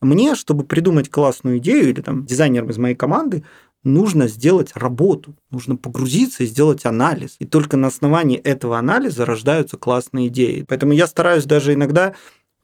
Мне, 0.00 0.34
чтобы 0.34 0.64
придумать 0.64 1.10
классную 1.10 1.58
идею, 1.58 1.90
или 1.90 2.00
там 2.00 2.24
дизайнерам 2.24 2.70
из 2.70 2.78
моей 2.78 2.94
команды, 2.94 3.44
нужно 3.84 4.28
сделать 4.28 4.72
работу, 4.74 5.36
нужно 5.50 5.76
погрузиться 5.76 6.44
и 6.44 6.46
сделать 6.46 6.84
анализ. 6.84 7.36
И 7.38 7.46
только 7.46 7.76
на 7.76 7.88
основании 7.88 8.38
этого 8.38 8.78
анализа 8.78 9.24
рождаются 9.24 9.76
классные 9.76 10.28
идеи. 10.28 10.64
Поэтому 10.68 10.92
я 10.92 11.06
стараюсь 11.06 11.44
даже 11.44 11.74
иногда 11.74 12.14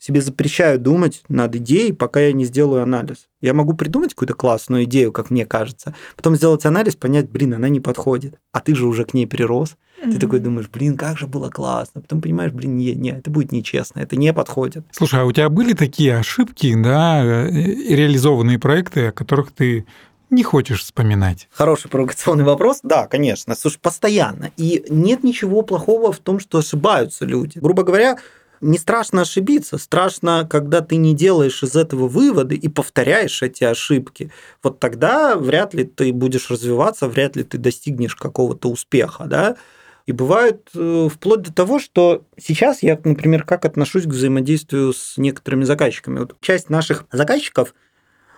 себе 0.04 0.20
запрещаю 0.20 0.78
думать 0.78 1.22
над 1.28 1.56
идеей, 1.56 1.92
пока 1.92 2.20
я 2.20 2.32
не 2.32 2.44
сделаю 2.44 2.82
анализ. 2.82 3.26
Я 3.40 3.54
могу 3.54 3.72
придумать 3.72 4.10
какую-то 4.10 4.34
классную 4.34 4.84
идею, 4.84 5.12
как 5.12 5.30
мне 5.30 5.46
кажется, 5.46 5.94
потом 6.14 6.36
сделать 6.36 6.66
анализ, 6.66 6.94
понять, 6.94 7.30
блин, 7.30 7.54
она 7.54 7.68
не 7.70 7.80
подходит, 7.80 8.34
а 8.52 8.60
ты 8.60 8.74
же 8.74 8.86
уже 8.86 9.04
к 9.04 9.14
ней 9.14 9.26
прирос. 9.26 9.76
Ты 10.02 10.08
Мгм. 10.10 10.18
такой 10.18 10.40
думаешь, 10.40 10.68
блин, 10.68 10.98
как 10.98 11.16
же 11.16 11.26
было 11.26 11.48
классно. 11.48 12.02
Потом 12.02 12.20
понимаешь, 12.20 12.52
блин, 12.52 12.76
не, 12.76 12.94
не, 12.94 13.12
это 13.12 13.30
будет 13.30 13.52
нечестно, 13.52 14.00
это 14.00 14.16
не 14.16 14.34
подходит. 14.34 14.84
Слушай, 14.90 15.20
а 15.20 15.24
у 15.24 15.32
тебя 15.32 15.48
были 15.48 15.72
такие 15.72 16.18
ошибки, 16.18 16.74
да, 16.74 17.24
э, 17.24 17.48
реализованные 17.50 18.58
проекты, 18.58 19.06
о 19.06 19.12
которых 19.12 19.52
ты 19.52 19.86
не 20.28 20.42
хочешь 20.42 20.82
вспоминать? 20.82 21.48
Хороший 21.52 21.88
провокационный 21.90 22.44
вопрос. 22.44 22.80
Да, 22.82 23.06
конечно. 23.06 23.54
Слушай, 23.54 23.78
постоянно. 23.80 24.50
И 24.58 24.84
нет 24.90 25.22
ничего 25.24 25.62
плохого 25.62 26.12
в 26.12 26.18
том, 26.18 26.40
что 26.40 26.58
ошибаются 26.58 27.24
люди. 27.24 27.58
Грубо 27.58 27.84
говоря, 27.84 28.18
не 28.60 28.78
страшно 28.78 29.22
ошибиться, 29.22 29.78
страшно, 29.78 30.46
когда 30.48 30.80
ты 30.80 30.96
не 30.96 31.14
делаешь 31.14 31.62
из 31.62 31.76
этого 31.76 32.08
выводы 32.08 32.56
и 32.56 32.68
повторяешь 32.68 33.42
эти 33.42 33.64
ошибки. 33.64 34.30
Вот 34.62 34.80
тогда 34.80 35.36
вряд 35.36 35.74
ли 35.74 35.84
ты 35.84 36.12
будешь 36.12 36.50
развиваться, 36.50 37.08
вряд 37.08 37.36
ли 37.36 37.44
ты 37.44 37.58
достигнешь 37.58 38.16
какого-то 38.16 38.70
успеха, 38.70 39.24
да. 39.24 39.56
И 40.06 40.12
бывает 40.12 40.68
э, 40.74 41.08
вплоть 41.10 41.40
до 41.40 41.52
того, 41.52 41.78
что 41.78 42.24
сейчас 42.38 42.82
я, 42.82 43.00
например, 43.04 43.44
как 43.44 43.64
отношусь 43.64 44.04
к 44.04 44.08
взаимодействию 44.08 44.92
с 44.92 45.16
некоторыми 45.16 45.64
заказчиками. 45.64 46.18
Вот 46.20 46.36
часть 46.40 46.68
наших 46.68 47.06
заказчиков 47.10 47.74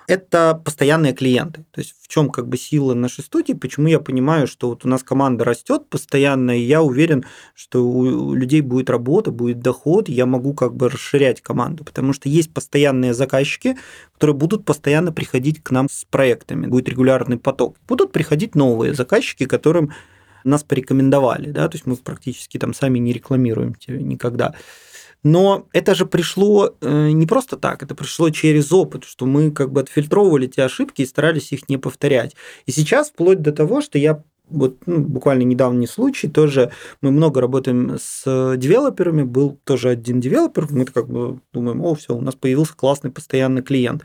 это 0.07 0.61
постоянные 0.65 1.13
клиенты. 1.13 1.65
То 1.73 1.81
есть 1.81 1.95
в 2.01 2.09
чем 2.09 2.31
как 2.31 2.49
бы 2.49 2.57
сила 2.57 2.95
нашей 2.95 3.25
студии, 3.25 3.53
почему 3.53 3.89
я 3.89 3.99
понимаю, 3.99 4.47
что 4.47 4.69
вот 4.69 4.85
у 4.85 4.89
нас 4.89 5.03
команда 5.03 5.45
растет 5.45 5.89
постоянно, 5.89 6.57
и 6.57 6.63
я 6.63 6.83
уверен, 6.83 7.25
что 7.55 7.85
у 7.87 8.35
людей 8.35 8.61
будет 8.61 8.91
работа, 8.91 9.31
будет 9.31 9.61
доход, 9.61 10.09
я 10.09 10.27
могу 10.27 10.55
как 10.55 10.75
бы 10.75 10.89
расширять 10.89 11.41
команду, 11.41 11.85
потому 11.85 12.13
что 12.13 12.29
есть 12.29 12.53
постоянные 12.53 13.15
заказчики, 13.15 13.77
которые 14.15 14.37
будут 14.37 14.65
постоянно 14.65 15.13
приходить 15.13 15.63
к 15.63 15.71
нам 15.71 15.89
с 15.91 16.05
проектами, 16.05 16.67
будет 16.67 16.89
регулярный 16.89 17.39
поток. 17.39 17.77
Будут 17.89 18.13
приходить 18.13 18.55
новые 18.55 18.95
заказчики, 18.95 19.45
которым 19.47 19.93
нас 20.45 20.63
порекомендовали, 20.63 21.51
да, 21.51 21.69
то 21.69 21.75
есть 21.75 21.87
мы 21.87 21.97
практически 21.97 22.59
там 22.59 22.73
сами 22.73 22.99
не 23.01 23.13
рекламируем 23.13 23.75
те- 23.75 24.01
никогда. 24.01 24.55
Но 25.23 25.67
это 25.73 25.95
же 25.95 26.07
пришло 26.07 26.75
э, 26.81 27.11
не 27.11 27.27
просто 27.27 27.57
так, 27.57 27.83
это 27.83 27.95
пришло 27.95 28.31
через 28.31 28.73
опыт, 28.73 29.05
что 29.05 29.27
мы 29.27 29.51
как 29.51 29.73
бы 29.73 29.81
отфильтровывали 29.81 30.47
те 30.47 30.63
ошибки 30.63 31.03
и 31.03 31.07
старались 31.07 31.53
их 31.53 31.69
не 31.69 31.79
повторять. 31.79 32.37
И 32.67 32.73
сейчас 32.73 33.11
вплоть 33.11 33.43
до 33.43 33.53
того, 33.53 33.81
что 33.81 33.99
я 33.99 34.23
вот 34.49 34.77
ну, 34.87 35.01
буквально 35.01 35.43
недавний 35.43 35.87
случай, 35.87 36.29
тоже. 36.29 36.71
Мы 37.01 37.11
много 37.11 37.41
работаем 37.41 37.97
с 37.99 38.57
девелоперами, 38.57 39.23
был 39.23 39.59
тоже 39.65 39.91
один 39.91 40.21
девелопер, 40.21 40.69
мы 40.71 40.85
как 40.85 41.09
бы 41.09 41.41
думаем, 41.53 41.85
о, 41.85 41.95
все, 41.95 42.15
у 42.15 42.21
нас 42.21 42.35
появился 42.35 42.75
классный 42.75 43.11
постоянный 43.11 43.63
клиент. 43.63 44.03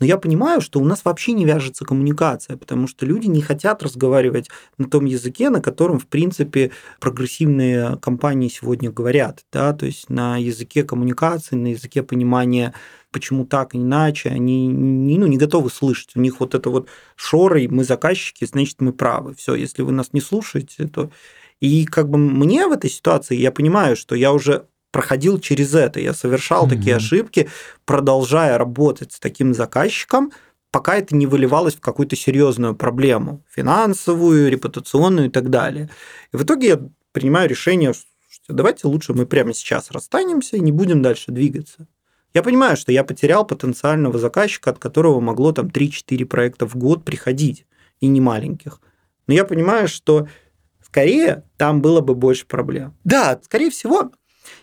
Но 0.00 0.06
я 0.06 0.18
понимаю, 0.18 0.60
что 0.60 0.80
у 0.80 0.84
нас 0.84 1.04
вообще 1.04 1.32
не 1.32 1.44
вяжется 1.44 1.84
коммуникация, 1.84 2.56
потому 2.56 2.88
что 2.88 3.06
люди 3.06 3.26
не 3.26 3.40
хотят 3.40 3.82
разговаривать 3.82 4.50
на 4.78 4.88
том 4.88 5.04
языке, 5.04 5.50
на 5.50 5.60
котором, 5.60 5.98
в 5.98 6.06
принципе, 6.06 6.72
прогрессивные 7.00 7.96
компании 7.98 8.48
сегодня 8.48 8.90
говорят, 8.90 9.44
да, 9.52 9.72
то 9.72 9.86
есть 9.86 10.10
на 10.10 10.36
языке 10.36 10.82
коммуникации, 10.82 11.54
на 11.54 11.68
языке 11.68 12.02
понимания 12.02 12.74
почему 13.14 13.46
так, 13.46 13.74
иначе, 13.74 14.28
они 14.28 14.66
не, 14.66 15.16
ну, 15.18 15.26
не 15.26 15.38
готовы 15.38 15.70
слышать. 15.70 16.16
У 16.16 16.20
них 16.20 16.40
вот 16.40 16.54
это 16.54 16.68
вот 16.68 16.88
шоры, 17.16 17.68
мы 17.70 17.84
заказчики, 17.84 18.44
значит, 18.44 18.80
мы 18.80 18.92
правы. 18.92 19.34
Все, 19.34 19.54
если 19.54 19.82
вы 19.82 19.92
нас 19.92 20.12
не 20.12 20.20
слушаете, 20.20 20.86
то... 20.88 21.10
И 21.60 21.86
как 21.86 22.10
бы 22.10 22.18
мне 22.18 22.66
в 22.66 22.72
этой 22.72 22.90
ситуации, 22.90 23.36
я 23.36 23.52
понимаю, 23.52 23.96
что 23.96 24.16
я 24.16 24.32
уже 24.32 24.66
проходил 24.90 25.38
через 25.38 25.74
это, 25.74 26.00
я 26.00 26.12
совершал 26.12 26.66
Мгм. 26.66 26.76
такие 26.76 26.96
ошибки, 26.96 27.48
продолжая 27.84 28.58
работать 28.58 29.12
с 29.12 29.20
таким 29.20 29.54
заказчиком, 29.54 30.32
пока 30.70 30.96
это 30.96 31.14
не 31.16 31.26
выливалось 31.26 31.76
в 31.76 31.80
какую-то 31.80 32.16
серьезную 32.16 32.74
проблему, 32.74 33.44
финансовую, 33.48 34.50
репутационную 34.50 35.28
и 35.28 35.30
так 35.30 35.48
далее. 35.50 35.88
И 36.32 36.36
в 36.36 36.42
итоге 36.42 36.68
я 36.68 36.80
принимаю 37.12 37.48
решение, 37.48 37.92
что 37.92 38.52
давайте 38.52 38.88
лучше 38.88 39.14
мы 39.14 39.26
прямо 39.26 39.54
сейчас 39.54 39.90
расстанемся 39.92 40.56
и 40.56 40.60
не 40.60 40.72
будем 40.72 41.02
дальше 41.02 41.30
двигаться. 41.32 41.86
Я 42.34 42.42
понимаю, 42.42 42.76
что 42.76 42.90
я 42.90 43.04
потерял 43.04 43.46
потенциального 43.46 44.18
заказчика, 44.18 44.70
от 44.70 44.78
которого 44.78 45.20
могло 45.20 45.52
там 45.52 45.68
3-4 45.68 46.24
проекта 46.26 46.66
в 46.66 46.76
год 46.76 47.04
приходить, 47.04 47.64
и 48.00 48.08
не 48.08 48.20
маленьких. 48.20 48.80
Но 49.26 49.34
я 49.34 49.44
понимаю, 49.44 49.88
что 49.88 50.28
скорее 50.84 51.44
там 51.56 51.80
было 51.80 52.00
бы 52.00 52.14
больше 52.14 52.44
проблем. 52.46 52.94
Да, 53.04 53.40
скорее 53.42 53.70
всего, 53.70 54.10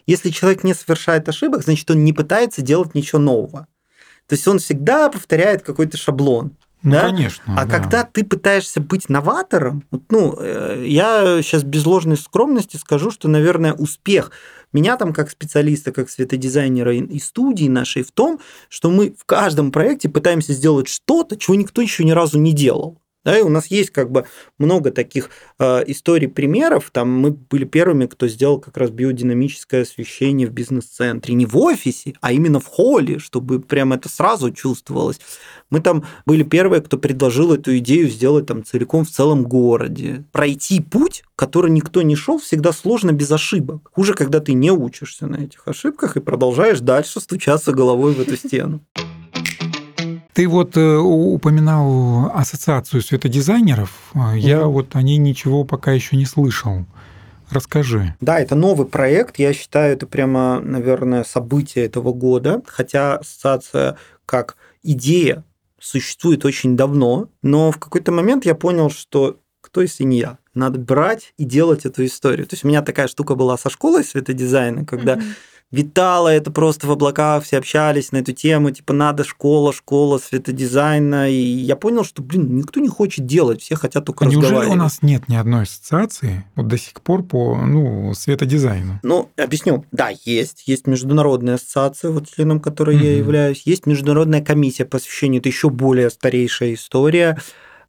если 0.06 0.30
человек 0.30 0.64
не 0.64 0.74
совершает 0.74 1.28
ошибок, 1.30 1.64
значит, 1.64 1.90
он 1.90 2.04
не 2.04 2.14
пытается 2.14 2.62
делать 2.62 2.94
ничего 2.94 3.20
нового. 3.20 3.68
То 4.28 4.36
есть 4.36 4.48
он 4.48 4.60
всегда 4.60 5.10
повторяет 5.10 5.64
какой-то 5.64 5.98
шаблон. 5.98 6.58
Ну, 6.84 6.92
да? 6.92 7.02
конечно. 7.02 7.44
А 7.58 7.66
да. 7.66 7.78
когда 7.80 8.04
ты 8.04 8.24
пытаешься 8.24 8.82
быть 8.82 9.10
новатором, 9.10 9.84
ну, 10.10 10.36
э, 10.40 10.84
я 10.88 11.42
сейчас 11.42 11.64
без 11.64 11.86
ложной 11.86 12.18
скромности 12.18 12.78
скажу, 12.78 13.12
что, 13.12 13.28
наверное, 13.28 13.74
успех 13.74 14.32
меня 14.74 14.98
там 14.98 15.14
как 15.14 15.30
специалиста, 15.30 15.92
как 15.92 16.10
светодизайнера 16.10 16.96
и 16.96 17.20
студии 17.20 17.68
нашей 17.68 18.04
в 18.04 18.12
том, 18.12 18.40
что 18.70 18.90
мы 18.90 19.14
в 19.18 19.26
каждом 19.26 19.72
проекте 19.72 20.10
пытаемся 20.10 20.54
сделать 20.54 20.88
что-то, 20.88 21.38
чего 21.38 21.56
никто 21.56 21.82
еще 21.82 22.04
ни 22.04 22.12
разу 22.12 22.40
не 22.40 22.54
делал. 22.54 23.01
Да, 23.24 23.38
и 23.38 23.42
у 23.42 23.50
нас 23.50 23.68
есть 23.68 23.92
как 23.92 24.12
бы 24.12 24.26
много 24.58 24.92
таких 24.92 25.30
э, 25.60 25.84
историй, 25.88 26.28
примеров. 26.28 26.90
Там 26.92 27.10
мы 27.10 27.32
были 27.32 27.66
первыми, 27.66 28.08
кто 28.08 28.28
сделал 28.28 28.60
как 28.60 28.78
раз 28.78 28.90
биодинамическое 28.90 29.84
освещение 29.84 30.48
в 30.48 30.52
бизнес-центре. 30.52 31.36
Не 31.36 31.46
в 31.46 31.56
офисе, 31.58 32.16
а 32.22 32.34
именно 32.34 32.60
в 32.60 32.66
холле, 32.66 33.20
чтобы 33.20 33.60
прямо 33.60 33.96
это 33.96 34.10
сразу 34.10 34.52
чувствовалось. 34.52 35.20
Мы 35.70 35.82
там 35.82 36.04
были 36.26 36.44
первые, 36.44 36.82
кто 36.82 36.98
предложил 36.98 37.54
эту 37.54 37.78
идею 37.78 38.10
сделать 38.10 38.48
там 38.48 38.64
целиком 38.64 39.06
в 39.06 39.12
целом 39.12 39.44
городе. 39.44 40.26
Пройти 40.32 40.82
путь, 40.82 41.24
который 41.36 41.70
никто 41.70 42.02
не 42.02 42.16
шел, 42.16 42.40
всегда 42.40 42.72
сложно 42.72 43.12
без 43.12 43.32
ошибок. 43.32 43.90
Хуже, 43.94 44.16
когда 44.16 44.40
ты 44.40 44.54
не 44.54 44.72
учишься 44.72 45.28
на 45.28 45.38
этих 45.38 45.68
ошибках 45.68 46.18
и 46.18 46.22
продолжаешь 46.22 46.80
дальше 46.80 47.20
стучаться 47.20 47.72
головой 47.72 48.14
в 48.14 48.20
эту 48.20 48.36
стену. 48.36 48.82
Ты 50.34 50.48
вот 50.48 50.78
э, 50.78 50.98
упоминал 50.98 52.32
ассоциацию 52.34 53.02
светодизайнеров. 53.02 54.12
Э, 54.14 54.38
я 54.38 54.66
вот 54.66 54.96
о 54.96 55.02
ней 55.02 55.18
ничего 55.18 55.66
пока 55.66 55.92
еще 55.92 56.16
не 56.16 56.26
слышал. 56.26 56.86
Расскажи. 57.50 58.16
Да, 58.22 58.40
это 58.40 58.56
новый 58.56 58.88
проект. 58.88 59.38
Я 59.38 59.54
считаю, 59.54 59.94
это 59.94 60.08
прямо, 60.08 60.62
наверное, 60.62 61.26
событие 61.26 61.86
этого 61.86 62.14
года. 62.14 62.62
Хотя 62.66 63.18
ассоциация 63.18 63.98
как 64.26 64.56
идея 64.84 65.44
существует 65.78 66.46
очень 66.46 66.78
давно. 66.78 67.28
Но 67.42 67.72
в 67.72 67.78
какой-то 67.78 68.14
момент 68.14 68.46
я 68.46 68.56
понял, 68.56 68.90
что 68.90 69.38
кто 69.60 69.82
если 69.82 70.06
не 70.06 70.20
я? 70.20 70.38
Надо 70.54 70.80
брать 70.80 71.34
и 71.38 71.44
делать 71.44 71.86
эту 71.86 72.06
историю. 72.06 72.48
То 72.48 72.54
есть 72.54 72.64
у 72.64 72.70
меня 72.70 72.82
такая 72.82 73.08
штука 73.08 73.36
была 73.36 73.58
со 73.58 73.70
школой 73.70 74.06
светодизайна, 74.06 74.86
когда 74.86 75.16
mm-hmm 75.16 75.34
витало 75.72 76.28
это 76.28 76.52
просто 76.52 76.88
в 76.88 76.92
облаках, 76.92 77.44
все 77.44 77.58
общались 77.58 78.12
на 78.12 78.18
эту 78.18 78.34
тему, 78.34 78.72
типа 78.72 78.94
надо 78.94 79.24
школа, 79.24 79.74
школа 79.74 80.18
светодизайна, 80.18 81.30
и 81.30 81.36
я 81.36 81.76
понял, 81.76 82.04
что, 82.04 82.22
блин, 82.22 82.56
никто 82.56 82.80
не 82.80 82.90
хочет 82.90 83.26
делать, 83.26 83.62
все 83.62 83.76
хотят 83.76 84.06
только 84.06 84.26
а 84.26 84.28
разговаривать. 84.28 84.66
Неужели 84.66 84.74
у 84.74 84.82
нас 84.82 85.00
нет 85.02 85.28
ни 85.30 85.36
одной 85.36 85.64
ассоциации 85.64 86.46
вот 86.56 86.68
до 86.68 86.78
сих 86.78 87.02
пор 87.02 87.24
по 87.24 87.58
ну, 87.58 88.14
светодизайну? 88.14 89.00
Ну, 89.04 89.30
объясню. 89.38 89.86
Да, 89.92 90.10
есть. 90.26 90.64
Есть 90.68 90.88
международная 90.88 91.56
ассоциация, 91.56 92.12
вот 92.12 92.30
членом 92.30 92.60
которой 92.60 92.98
mm-hmm. 92.98 93.06
я 93.06 93.18
являюсь. 93.18 93.64
Есть 93.66 93.86
международная 93.86 94.42
комиссия 94.42 94.86
по 94.86 94.98
освещению, 94.98 95.40
это 95.40 95.50
еще 95.50 95.70
более 95.70 96.10
старейшая 96.10 96.74
история. 96.74 97.38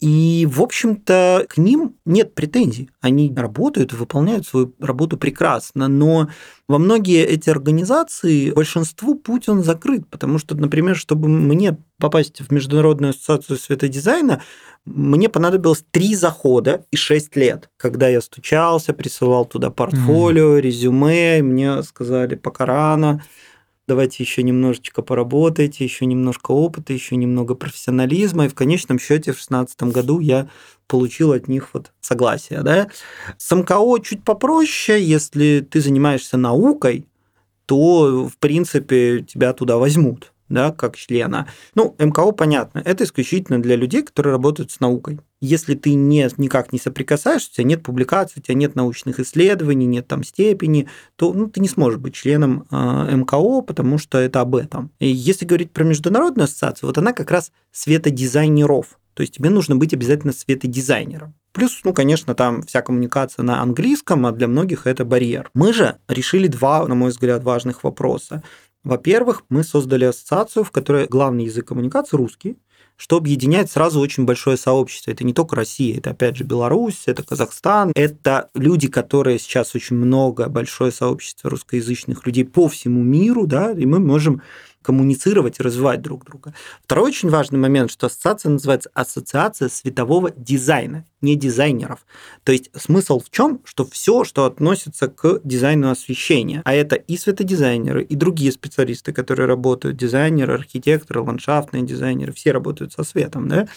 И, 0.02 0.48
в 0.50 0.60
общем-то, 0.60 1.46
к 1.48 1.58
ним 1.58 1.94
нет 2.04 2.34
претензий. 2.34 2.90
Они 3.00 3.32
работают 3.36 3.92
и 3.92 3.96
выполняют 3.96 4.44
свою 4.44 4.74
работу 4.80 5.16
прекрасно, 5.16 5.86
но 5.86 6.28
во 6.66 6.78
многие 6.78 7.24
эти 7.24 7.48
организации 7.48 8.50
большинству 8.50 9.14
путь 9.14 9.48
он 9.48 9.62
закрыт, 9.62 10.08
потому 10.10 10.40
что, 10.40 10.56
например, 10.56 10.96
чтобы 10.96 11.28
мне 11.28 11.78
попасть 12.00 12.40
в 12.40 12.52
Международную 12.52 13.10
ассоциацию 13.10 13.58
светодизайна, 13.58 14.42
мне 14.84 15.28
понадобилось 15.28 15.84
три 15.92 16.16
захода 16.16 16.84
и 16.90 16.96
шесть 16.96 17.36
лет, 17.36 17.70
когда 17.76 18.08
я 18.08 18.20
стучался, 18.20 18.94
присылал 18.94 19.44
туда 19.44 19.70
портфолио, 19.70 20.58
mm. 20.58 20.60
резюме, 20.60 21.42
мне 21.42 21.80
сказали, 21.84 22.34
пока 22.34 22.66
рано, 22.66 23.22
давайте 23.92 24.22
еще 24.22 24.42
немножечко 24.42 25.02
поработайте, 25.02 25.84
еще 25.84 26.06
немножко 26.06 26.52
опыта, 26.52 26.94
еще 26.94 27.16
немного 27.16 27.54
профессионализма. 27.54 28.46
И 28.46 28.48
в 28.48 28.54
конечном 28.54 28.98
счете 28.98 29.32
в 29.32 29.36
2016 29.36 29.82
году 29.82 30.18
я 30.18 30.48
получил 30.86 31.32
от 31.32 31.46
них 31.46 31.68
вот 31.74 31.92
согласие. 32.00 32.62
Да? 32.62 32.88
С 33.36 33.54
МКО 33.54 33.98
чуть 34.02 34.24
попроще, 34.24 35.04
если 35.04 35.60
ты 35.60 35.82
занимаешься 35.82 36.38
наукой, 36.38 37.06
то, 37.66 38.28
в 38.28 38.38
принципе, 38.38 39.20
тебя 39.20 39.52
туда 39.52 39.76
возьмут 39.76 40.31
да, 40.52 40.72
как 40.72 40.96
члена. 40.96 41.48
Ну, 41.74 41.94
МКО, 41.98 42.32
понятно, 42.32 42.80
это 42.84 43.04
исключительно 43.04 43.60
для 43.60 43.76
людей, 43.76 44.02
которые 44.02 44.32
работают 44.32 44.70
с 44.70 44.80
наукой. 44.80 45.20
Если 45.40 45.74
ты 45.74 45.94
не, 45.94 46.28
никак 46.36 46.72
не 46.72 46.78
соприкасаешься, 46.78 47.50
у 47.50 47.54
тебя 47.54 47.64
нет 47.64 47.82
публикаций, 47.82 48.34
у 48.38 48.42
тебя 48.42 48.54
нет 48.54 48.76
научных 48.76 49.18
исследований, 49.18 49.86
нет 49.86 50.06
там 50.06 50.22
степени, 50.22 50.88
то 51.16 51.32
ну, 51.32 51.48
ты 51.48 51.60
не 51.60 51.68
сможешь 51.68 51.98
быть 51.98 52.14
членом 52.14 52.66
э, 52.70 53.16
МКО, 53.16 53.62
потому 53.62 53.98
что 53.98 54.18
это 54.18 54.40
об 54.40 54.54
этом. 54.54 54.92
И 55.00 55.08
если 55.08 55.44
говорить 55.44 55.72
про 55.72 55.84
международную 55.84 56.44
ассоциацию, 56.44 56.88
вот 56.88 56.98
она 56.98 57.12
как 57.12 57.30
раз 57.30 57.50
светодизайнеров. 57.72 58.98
То 59.14 59.22
есть 59.22 59.34
тебе 59.34 59.50
нужно 59.50 59.76
быть 59.76 59.92
обязательно 59.92 60.32
светодизайнером. 60.32 61.34
Плюс, 61.52 61.80
ну, 61.84 61.92
конечно, 61.92 62.34
там 62.34 62.62
вся 62.62 62.80
коммуникация 62.80 63.42
на 63.42 63.60
английском, 63.60 64.24
а 64.24 64.32
для 64.32 64.48
многих 64.48 64.86
это 64.86 65.04
барьер. 65.04 65.50
Мы 65.52 65.74
же 65.74 65.98
решили 66.08 66.46
два, 66.46 66.86
на 66.86 66.94
мой 66.94 67.10
взгляд, 67.10 67.44
важных 67.44 67.84
вопроса. 67.84 68.42
Во-первых, 68.84 69.44
мы 69.48 69.62
создали 69.62 70.04
ассоциацию, 70.04 70.64
в 70.64 70.70
которой 70.70 71.06
главный 71.06 71.44
язык 71.44 71.68
коммуникации 71.68 72.16
русский, 72.16 72.58
что 72.96 73.16
объединяет 73.16 73.70
сразу 73.70 74.00
очень 74.00 74.24
большое 74.24 74.56
сообщество. 74.56 75.10
Это 75.10 75.24
не 75.24 75.32
только 75.32 75.56
Россия, 75.56 75.98
это 75.98 76.10
опять 76.10 76.36
же 76.36 76.44
Беларусь, 76.44 77.04
это 77.06 77.22
Казахстан, 77.22 77.92
это 77.94 78.50
люди, 78.54 78.88
которые 78.88 79.38
сейчас 79.38 79.74
очень 79.74 79.96
много, 79.96 80.48
большое 80.48 80.92
сообщество 80.92 81.50
русскоязычных 81.50 82.26
людей 82.26 82.44
по 82.44 82.68
всему 82.68 83.02
миру, 83.02 83.46
да, 83.46 83.72
и 83.72 83.86
мы 83.86 83.98
можем 83.98 84.42
коммуницировать 84.82 85.58
и 85.58 85.62
развивать 85.62 86.02
друг 86.02 86.24
друга. 86.24 86.54
Второй 86.82 87.08
очень 87.08 87.30
важный 87.30 87.58
момент, 87.58 87.90
что 87.90 88.06
ассоциация 88.06 88.50
называется 88.50 88.90
Ассоциация 88.94 89.68
светового 89.68 90.30
дизайна, 90.36 91.04
не 91.20 91.36
дизайнеров. 91.36 92.04
То 92.44 92.52
есть 92.52 92.70
смысл 92.74 93.20
в 93.20 93.30
чем, 93.30 93.60
что 93.64 93.84
все, 93.84 94.24
что 94.24 94.44
относится 94.44 95.08
к 95.08 95.40
дизайну 95.44 95.90
освещения, 95.90 96.62
а 96.64 96.74
это 96.74 96.96
и 96.96 97.16
светодизайнеры, 97.16 98.02
и 98.02 98.16
другие 98.16 98.52
специалисты, 98.52 99.12
которые 99.12 99.46
работают, 99.46 99.96
дизайнеры, 99.96 100.54
архитекторы, 100.54 101.20
ландшафтные 101.20 101.82
дизайнеры, 101.82 102.32
все 102.32 102.52
работают 102.52 102.92
со 102.92 103.04
светом, 103.04 103.48
да, 103.48 103.68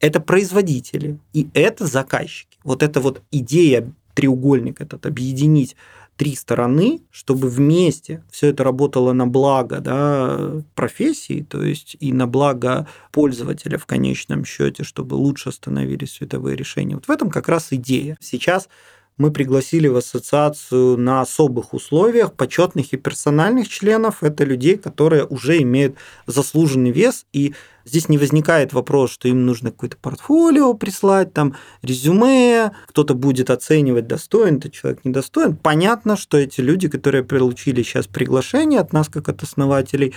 это 0.00 0.20
производители 0.20 1.18
и 1.32 1.48
это 1.54 1.86
заказчики. 1.86 2.58
Вот 2.64 2.82
эта 2.82 3.00
вот 3.00 3.22
идея 3.30 3.92
треугольник 4.14 4.80
этот 4.80 5.06
объединить 5.06 5.76
три 6.16 6.34
стороны, 6.34 7.02
чтобы 7.10 7.48
вместе 7.48 8.24
все 8.30 8.48
это 8.48 8.64
работало 8.64 9.12
на 9.12 9.26
благо 9.26 9.80
да, 9.80 10.62
профессии, 10.74 11.46
то 11.48 11.62
есть 11.62 11.96
и 12.00 12.12
на 12.12 12.26
благо 12.26 12.88
пользователя 13.12 13.78
в 13.78 13.86
конечном 13.86 14.44
счете, 14.44 14.82
чтобы 14.82 15.14
лучше 15.14 15.52
становились 15.52 16.12
световые 16.12 16.56
решения. 16.56 16.94
Вот 16.94 17.06
в 17.06 17.10
этом 17.10 17.30
как 17.30 17.48
раз 17.48 17.68
идея. 17.70 18.16
Сейчас 18.20 18.68
мы 19.18 19.30
пригласили 19.30 19.88
в 19.88 19.96
ассоциацию 19.96 20.98
на 20.98 21.22
особых 21.22 21.72
условиях 21.72 22.34
почетных 22.34 22.92
и 22.92 22.98
персональных 22.98 23.68
членов. 23.68 24.22
Это 24.22 24.44
людей, 24.44 24.76
которые 24.76 25.24
уже 25.24 25.60
имеют 25.62 25.96
заслуженный 26.26 26.90
вес, 26.90 27.24
и 27.32 27.54
здесь 27.86 28.08
не 28.08 28.18
возникает 28.18 28.72
вопрос, 28.72 29.10
что 29.10 29.28
им 29.28 29.46
нужно 29.46 29.70
какое-то 29.70 29.96
портфолио 29.96 30.74
прислать, 30.74 31.32
там 31.32 31.54
резюме, 31.82 32.72
кто-то 32.88 33.14
будет 33.14 33.48
оценивать, 33.48 34.06
достоин 34.06 34.56
этот 34.56 34.72
человек, 34.72 35.04
недостоин. 35.04 35.56
Понятно, 35.56 36.16
что 36.16 36.36
эти 36.36 36.60
люди, 36.60 36.88
которые 36.88 37.24
получили 37.24 37.82
сейчас 37.82 38.06
приглашение 38.06 38.80
от 38.80 38.92
нас, 38.92 39.08
как 39.08 39.28
от 39.28 39.42
основателей, 39.42 40.12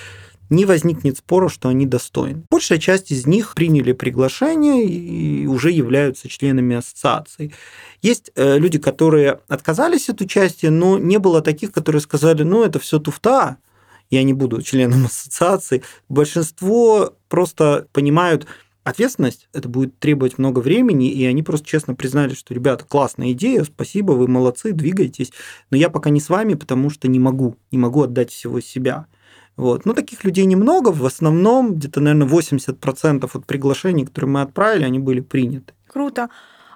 не 0.50 0.66
возникнет 0.66 1.18
спора, 1.18 1.48
что 1.48 1.70
они 1.70 1.86
достойны. 1.86 2.44
Большая 2.50 2.80
часть 2.80 3.12
из 3.12 3.28
них 3.28 3.54
приняли 3.54 3.92
приглашение 3.92 4.84
и 4.84 5.46
уже 5.46 5.70
являются 5.70 6.28
членами 6.28 6.76
ассоциации. 6.76 7.54
Есть 8.02 8.32
э, 8.36 8.58
люди, 8.58 8.80
которые 8.80 9.42
отказались 9.48 10.10
от 10.10 10.22
участия, 10.22 10.72
но 10.72 10.98
не 10.98 11.20
было 11.20 11.42
таких, 11.42 11.72
которые 11.72 12.02
сказали, 12.02 12.42
ну 12.42 12.64
это 12.64 12.80
все 12.80 12.98
туфта, 12.98 13.58
я 14.10 14.24
не 14.24 14.34
буду 14.34 14.62
членом 14.62 15.06
ассоциации. 15.06 15.84
Большинство 16.08 17.14
просто 17.28 17.88
понимают, 17.92 18.48
ответственность, 18.84 19.48
это 19.54 19.70
будет 19.70 19.98
требовать 20.00 20.38
много 20.38 20.60
времени, 20.60 21.10
и 21.10 21.26
они 21.26 21.44
просто 21.44 21.68
честно 21.68 21.96
признали, 21.96 22.34
что, 22.34 22.54
ребята, 22.54 22.86
классная 22.86 23.32
идея, 23.32 23.64
спасибо, 23.64 24.14
вы 24.14 24.28
молодцы, 24.28 24.72
двигайтесь, 24.72 25.32
но 25.70 25.78
я 25.78 25.90
пока 25.90 26.10
не 26.10 26.20
с 26.20 26.30
вами, 26.30 26.56
потому 26.56 26.90
что 26.90 27.08
не 27.08 27.20
могу, 27.20 27.56
не 27.72 27.78
могу 27.78 28.04
отдать 28.04 28.32
всего 28.32 28.60
себя. 28.62 29.06
Вот. 29.58 29.86
Ну, 29.86 29.94
таких 29.94 30.24
людей 30.24 30.46
немного, 30.46 30.90
в 30.90 31.06
основном 31.06 31.76
где-то, 31.76 32.00
наверное, 32.00 32.28
80% 32.28 33.30
от 33.32 33.46
приглашений, 33.46 34.06
которые 34.06 34.32
мы 34.32 34.42
отправили, 34.42 34.86
они 34.86 35.00
были 35.00 35.20
приняты. 35.20 35.74
Круто. 35.88 36.30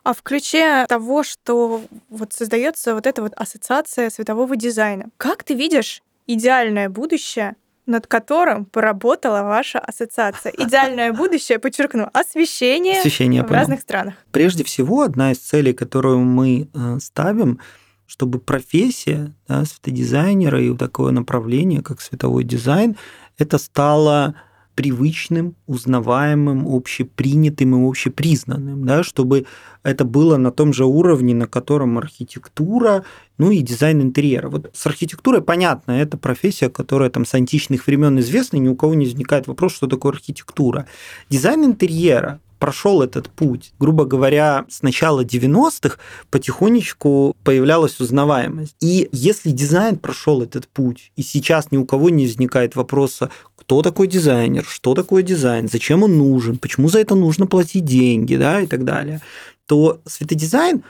А 0.03 0.13
в 0.13 0.21
ключе 0.21 0.85
того, 0.89 1.23
что 1.23 1.81
вот 2.09 2.33
создается 2.33 2.93
вот 2.93 3.07
эта 3.07 3.21
вот 3.21 3.31
ассоциация 3.37 4.09
светового 4.09 4.57
дизайна, 4.57 5.05
как 5.15 5.43
ты 5.43 5.53
видишь 5.53 6.03
идеальное 6.27 6.89
будущее 6.89 7.55
над 7.85 8.07
которым 8.07 8.65
поработала 8.65 9.43
ваша 9.43 9.79
ассоциация. 9.79 10.53
Идеальное 10.57 11.11
будущее, 11.11 11.59
подчеркну, 11.59 12.09
освещение, 12.13 12.99
освещение 12.99 13.43
в 13.43 13.47
понял. 13.47 13.59
разных 13.59 13.81
странах. 13.81 14.13
Прежде 14.31 14.63
всего, 14.63 15.01
одна 15.01 15.31
из 15.31 15.39
целей, 15.39 15.73
которую 15.73 16.19
мы 16.19 16.69
э, 16.73 16.99
ставим, 17.01 17.59
чтобы 18.05 18.39
профессия 18.39 19.33
да, 19.47 19.65
светодизайнера 19.65 20.61
и 20.61 20.75
такое 20.77 21.11
направление, 21.11 21.81
как 21.81 21.99
световой 21.99 22.43
дизайн, 22.43 22.95
это 23.37 23.57
стало 23.57 24.35
привычным, 24.75 25.55
узнаваемым, 25.67 26.67
общепринятым 26.67 27.75
и 27.75 27.89
общепризнанным, 27.89 28.85
да, 28.85 29.03
чтобы 29.03 29.45
это 29.83 30.05
было 30.05 30.37
на 30.37 30.51
том 30.51 30.73
же 30.73 30.85
уровне, 30.85 31.35
на 31.35 31.47
котором 31.47 31.97
архитектура, 31.97 33.03
ну 33.37 33.51
и 33.51 33.59
дизайн 33.59 34.01
интерьера. 34.01 34.49
Вот 34.49 34.71
с 34.73 34.85
архитектурой 34.85 35.41
понятно, 35.41 35.91
это 35.91 36.17
профессия, 36.17 36.69
которая 36.69 37.09
там 37.09 37.25
с 37.25 37.33
античных 37.33 37.87
времен 37.87 38.19
известна, 38.19 38.57
ни 38.57 38.67
у 38.67 38.75
кого 38.75 38.93
не 38.93 39.05
возникает 39.05 39.47
вопрос, 39.47 39.73
что 39.73 39.87
такое 39.87 40.13
архитектура. 40.13 40.87
Дизайн 41.29 41.65
интерьера 41.65 42.39
прошел 42.63 43.01
этот 43.01 43.29
путь. 43.29 43.73
Грубо 43.77 44.05
говоря, 44.05 44.63
с 44.69 44.83
начала 44.83 45.25
90-х 45.25 45.97
потихонечку 46.31 47.35
появлялась 47.43 47.99
узнаваемость. 47.99 48.77
И 48.79 49.09
если 49.11 49.51
дизайн 49.51 49.97
прошел 49.97 50.41
этот 50.41 50.69
путь, 50.69 51.11
и 51.17 51.23
сейчас 51.23 51.73
ни 51.73 51.77
у 51.77 51.85
кого 51.85 52.09
не 52.09 52.25
возникает 52.25 52.77
вопроса, 52.77 53.31
кто 53.63 53.81
такой 53.81 54.07
дизайнер, 54.07 54.65
что 54.67 54.93
такое 54.93 55.23
дизайн, 55.23 55.69
зачем 55.71 56.03
он 56.03 56.17
нужен, 56.17 56.57
почему 56.57 56.89
за 56.89 56.99
это 56.99 57.15
нужно 57.15 57.47
платить 57.47 57.85
деньги, 57.85 58.35
да, 58.35 58.59
и 58.59 58.67
так 58.67 58.83
далее, 58.83 59.21
то 59.67 60.01
светодизайн 60.05 60.83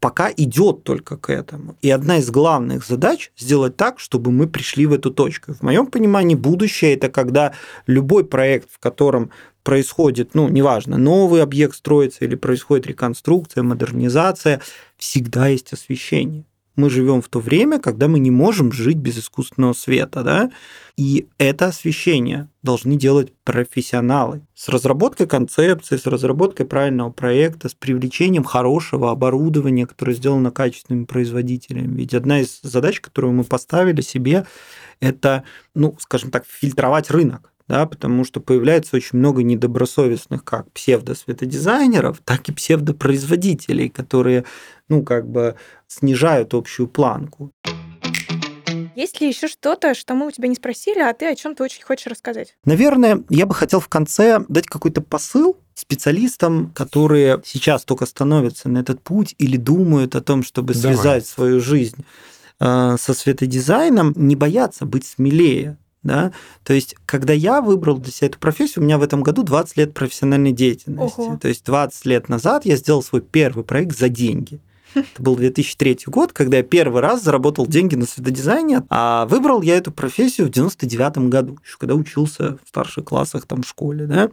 пока 0.00 0.32
идет 0.36 0.82
только 0.82 1.16
к 1.16 1.30
этому. 1.30 1.76
И 1.82 1.90
одна 1.90 2.18
из 2.18 2.28
главных 2.30 2.84
задач 2.84 3.30
сделать 3.38 3.76
так, 3.76 4.00
чтобы 4.00 4.32
мы 4.32 4.48
пришли 4.48 4.86
в 4.86 4.92
эту 4.92 5.12
точку. 5.12 5.54
В 5.54 5.62
моем 5.62 5.86
понимании 5.86 6.34
будущее 6.34 6.94
это 6.94 7.08
когда 7.08 7.52
любой 7.86 8.24
проект, 8.24 8.68
в 8.72 8.80
котором 8.80 9.30
происходит, 9.62 10.34
ну, 10.34 10.48
неважно, 10.48 10.98
новый 10.98 11.42
объект 11.42 11.76
строится 11.76 12.24
или 12.24 12.34
происходит 12.34 12.88
реконструкция, 12.88 13.62
модернизация, 13.62 14.60
всегда 14.96 15.46
есть 15.46 15.72
освещение. 15.72 16.44
Мы 16.76 16.90
живем 16.90 17.22
в 17.22 17.28
то 17.28 17.40
время, 17.40 17.80
когда 17.80 18.06
мы 18.06 18.18
не 18.18 18.30
можем 18.30 18.70
жить 18.70 18.98
без 18.98 19.18
искусственного 19.18 19.72
света, 19.72 20.22
да? 20.22 20.50
И 20.96 21.26
это 21.38 21.66
освещение 21.66 22.48
должны 22.62 22.96
делать 22.96 23.32
профессионалы 23.44 24.42
с 24.54 24.68
разработкой 24.68 25.26
концепции, 25.26 25.96
с 25.96 26.06
разработкой 26.06 26.66
правильного 26.66 27.10
проекта, 27.10 27.68
с 27.68 27.74
привлечением 27.74 28.44
хорошего 28.44 29.10
оборудования, 29.10 29.86
которое 29.86 30.14
сделано 30.14 30.50
качественными 30.50 31.04
производителями. 31.06 31.96
Ведь 31.96 32.14
одна 32.14 32.40
из 32.40 32.60
задач, 32.62 33.00
которую 33.00 33.32
мы 33.32 33.44
поставили 33.44 34.02
себе, 34.02 34.46
это, 35.00 35.44
ну, 35.74 35.96
скажем 35.98 36.30
так, 36.30 36.44
фильтровать 36.46 37.10
рынок 37.10 37.52
да, 37.68 37.86
потому 37.86 38.24
что 38.24 38.40
появляется 38.40 38.96
очень 38.96 39.18
много 39.18 39.42
недобросовестных 39.42 40.44
как 40.44 40.70
псевдосветодизайнеров, 40.72 42.20
так 42.24 42.48
и 42.48 42.52
псевдопроизводителей, 42.52 43.88
которые, 43.88 44.44
ну, 44.88 45.02
как 45.02 45.28
бы 45.28 45.56
снижают 45.88 46.54
общую 46.54 46.88
планку. 46.88 47.52
Есть 48.94 49.20
ли 49.20 49.28
еще 49.28 49.46
что-то, 49.46 49.94
что 49.94 50.14
мы 50.14 50.26
у 50.26 50.30
тебя 50.30 50.48
не 50.48 50.54
спросили, 50.54 51.00
а 51.00 51.12
ты 51.12 51.26
о 51.26 51.34
чем-то 51.34 51.64
очень 51.64 51.82
хочешь 51.82 52.06
рассказать? 52.06 52.56
Наверное, 52.64 53.24
я 53.28 53.44
бы 53.44 53.54
хотел 53.54 53.78
в 53.78 53.88
конце 53.88 54.40
дать 54.48 54.66
какой-то 54.66 55.02
посыл 55.02 55.58
специалистам, 55.74 56.70
которые 56.74 57.42
сейчас 57.44 57.84
только 57.84 58.06
становятся 58.06 58.70
на 58.70 58.78
этот 58.78 59.02
путь 59.02 59.34
или 59.36 59.58
думают 59.58 60.14
о 60.14 60.22
том, 60.22 60.42
чтобы 60.42 60.72
Давай. 60.72 60.94
связать 60.94 61.26
свою 61.26 61.60
жизнь 61.60 62.06
э, 62.58 62.96
со 62.98 63.12
светодизайном, 63.12 64.14
не 64.16 64.34
бояться 64.34 64.86
быть 64.86 65.04
смелее. 65.04 65.76
Да? 66.06 66.32
То 66.62 66.72
есть, 66.72 66.94
когда 67.04 67.32
я 67.32 67.60
выбрал 67.60 67.98
для 67.98 68.12
себя 68.12 68.28
эту 68.28 68.38
профессию, 68.38 68.82
у 68.82 68.86
меня 68.86 68.98
в 68.98 69.02
этом 69.02 69.22
году 69.22 69.42
20 69.42 69.76
лет 69.76 69.94
профессиональной 69.94 70.52
деятельности. 70.52 71.20
Ого. 71.20 71.36
То 71.36 71.48
есть 71.48 71.64
20 71.64 72.06
лет 72.06 72.28
назад 72.28 72.64
я 72.64 72.76
сделал 72.76 73.02
свой 73.02 73.20
первый 73.20 73.64
проект 73.64 73.96
за 73.96 74.08
деньги. 74.08 74.60
Это 74.94 75.22
был 75.22 75.36
2003 75.36 75.98
год, 76.06 76.32
когда 76.32 76.58
я 76.58 76.62
первый 76.62 77.02
раз 77.02 77.22
заработал 77.22 77.66
деньги 77.66 77.96
на 77.96 78.06
светодизайне, 78.06 78.82
а 78.88 79.26
выбрал 79.26 79.60
я 79.60 79.76
эту 79.76 79.92
профессию 79.92 80.46
в 80.46 80.50
99 80.50 81.28
году, 81.28 81.58
еще 81.62 81.76
когда 81.78 81.94
учился 81.94 82.58
в 82.64 82.68
старших 82.68 83.04
классах 83.04 83.46
там 83.46 83.62
в 83.62 83.68
школе, 83.68 84.06
да. 84.06 84.30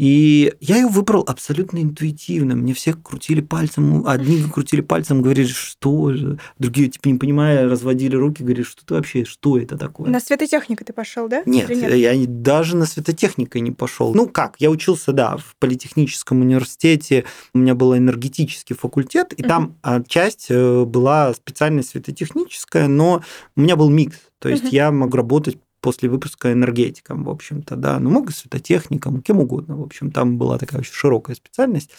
И 0.00 0.54
я 0.60 0.76
ее 0.76 0.86
выбрал 0.86 1.24
абсолютно 1.26 1.82
интуитивно. 1.82 2.56
Мне 2.56 2.72
все 2.72 2.94
крутили 2.94 3.42
пальцем, 3.42 4.06
одни 4.06 4.42
крутили 4.44 4.80
пальцем, 4.80 5.20
говорили, 5.20 5.48
что 5.48 6.14
же, 6.14 6.38
другие, 6.58 6.88
типа, 6.88 7.08
не 7.08 7.18
понимая, 7.18 7.68
разводили 7.68 8.16
руки, 8.16 8.42
говорили, 8.42 8.62
что 8.62 8.82
ты 8.86 8.94
вообще, 8.94 9.26
что 9.26 9.58
это 9.58 9.76
такое? 9.76 10.08
На 10.08 10.18
светотехнику 10.18 10.86
ты 10.86 10.94
пошел, 10.94 11.28
да? 11.28 11.42
Нет, 11.44 11.68
нет, 11.68 11.94
я 11.94 12.14
даже 12.26 12.76
на 12.76 12.86
светотехнику 12.86 13.58
не 13.58 13.72
пошел. 13.72 14.14
Ну 14.14 14.26
как, 14.26 14.54
я 14.58 14.70
учился, 14.70 15.12
да, 15.12 15.36
в 15.36 15.54
политехническом 15.58 16.40
университете, 16.40 17.26
у 17.52 17.58
меня 17.58 17.74
был 17.74 17.94
энергетический 17.94 18.74
факультет, 18.74 19.34
и 19.36 19.42
угу. 19.42 19.48
там 19.50 19.76
часть 20.08 20.46
э, 20.48 20.84
была 20.86 21.34
специальная 21.34 21.82
светотехническая, 21.82 22.88
но 22.88 23.22
у 23.54 23.60
меня 23.60 23.76
был 23.76 23.90
микс. 23.90 24.16
То 24.38 24.48
есть 24.48 24.64
угу. 24.64 24.72
я 24.72 24.90
мог 24.92 25.14
работать 25.14 25.58
после 25.80 26.08
выпуска 26.08 26.52
энергетиком, 26.52 27.24
в 27.24 27.30
общем-то, 27.30 27.76
да, 27.76 27.98
ну, 27.98 28.10
мог 28.10 28.30
и 28.30 28.32
светотехником, 28.32 29.22
кем 29.22 29.40
угодно, 29.40 29.76
в 29.76 29.82
общем, 29.82 30.10
там 30.10 30.38
была 30.38 30.58
такая 30.58 30.80
очень 30.80 30.92
широкая 30.92 31.36
специальность. 31.36 31.90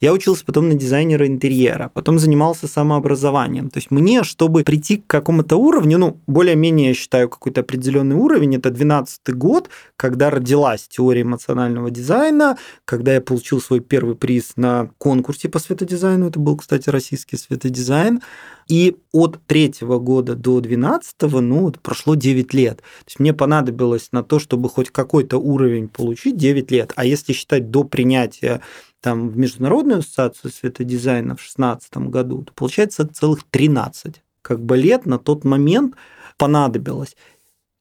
Я 0.00 0.12
учился 0.12 0.44
потом 0.44 0.68
на 0.68 0.74
дизайнера 0.74 1.26
интерьера, 1.26 1.90
потом 1.92 2.18
занимался 2.18 2.68
самообразованием. 2.68 3.70
То 3.70 3.78
есть 3.78 3.90
мне, 3.90 4.22
чтобы 4.22 4.62
прийти 4.62 4.98
к 4.98 5.06
какому-то 5.06 5.56
уровню, 5.56 5.98
ну, 5.98 6.20
более-менее, 6.26 6.88
я 6.88 6.94
считаю, 6.94 7.28
какой-то 7.28 7.60
определенный 7.60 8.16
уровень, 8.16 8.56
это 8.56 8.70
12 8.70 9.34
год, 9.34 9.68
когда 9.96 10.30
родилась 10.30 10.86
теория 10.88 11.22
эмоционального 11.22 11.90
дизайна, 11.90 12.56
когда 12.84 13.14
я 13.14 13.20
получил 13.20 13.60
свой 13.60 13.80
первый 13.80 14.14
приз 14.14 14.52
на 14.56 14.90
конкурсе 14.98 15.48
по 15.48 15.58
светодизайну, 15.58 16.28
это 16.28 16.38
был, 16.38 16.56
кстати, 16.56 16.88
российский 16.90 17.36
светодизайн, 17.36 18.20
и 18.68 18.96
от 19.12 19.40
третьего 19.46 19.98
года 19.98 20.34
до 20.34 20.60
12 20.60 21.14
ну, 21.22 21.62
вот 21.62 21.80
прошло 21.80 22.14
9 22.14 22.54
лет. 22.54 22.78
То 22.78 23.06
есть 23.06 23.20
мне 23.20 23.32
понадобилось 23.32 24.10
на 24.12 24.22
то, 24.22 24.38
чтобы 24.38 24.68
хоть 24.68 24.90
какой-то 24.90 25.38
уровень 25.38 25.88
получить 25.88 26.36
9 26.36 26.70
лет. 26.70 26.92
А 26.96 27.04
если 27.04 27.32
считать 27.32 27.70
до 27.70 27.84
принятия 27.84 28.60
там, 29.00 29.28
в 29.28 29.36
Международную 29.36 29.98
ассоциацию 29.98 30.50
светодизайна 30.50 31.34
в 31.34 31.38
2016 31.38 31.96
году, 32.08 32.42
то 32.42 32.52
получается 32.54 33.06
целых 33.06 33.44
13 33.50 34.22
как 34.44 34.62
бы 34.62 34.76
лет 34.76 35.06
на 35.06 35.18
тот 35.18 35.44
момент 35.44 35.94
понадобилось. 36.36 37.16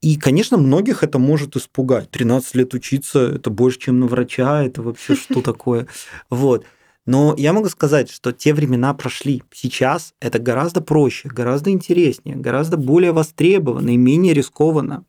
И, 0.01 0.17
конечно, 0.17 0.57
многих 0.57 1.03
это 1.03 1.17
может 1.19 1.55
испугать. 1.55 2.09
13 2.09 2.55
лет 2.55 2.73
учиться– 2.73 3.19
это 3.36 3.49
больше, 3.49 3.79
чем 3.79 3.99
на 4.01 4.07
врача, 4.07 4.63
это 4.63 4.81
вообще 4.81 5.15
что 5.15 5.41
такое? 5.41 5.88
Вот. 6.29 6.65
Но 7.06 7.36
я 7.38 7.51
могу 7.51 7.68
сказать, 7.70 8.10
что 8.10 8.32
те 8.32 8.54
времена 8.54 8.93
прошли. 8.93 9.43
Сейчас 9.51 10.14
это 10.22 10.39
гораздо 10.39 10.82
проще, 10.82 11.28
гораздо 11.28 11.70
интереснее, 11.72 12.38
гораздо 12.38 12.78
более 12.78 13.12
востребовано 13.12 13.89
и 13.89 13.97
менее 13.97 14.34
рискованно. 14.34 15.06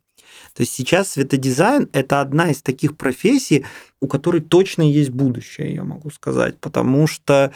То 0.53 0.61
есть 0.61 0.73
сейчас 0.73 1.09
светодизайн– 1.09 1.89
это 1.93 2.21
одна 2.21 2.49
из 2.49 2.61
таких 2.61 2.95
профессий, 2.95 3.65
у 3.99 4.07
которой 4.07 4.41
точно 4.41 4.83
есть 4.83 5.09
будущее, 5.09 5.73
я 5.73 5.83
могу 5.83 6.09
сказать, 6.11 6.59
потому 6.59 7.07
что 7.07 7.53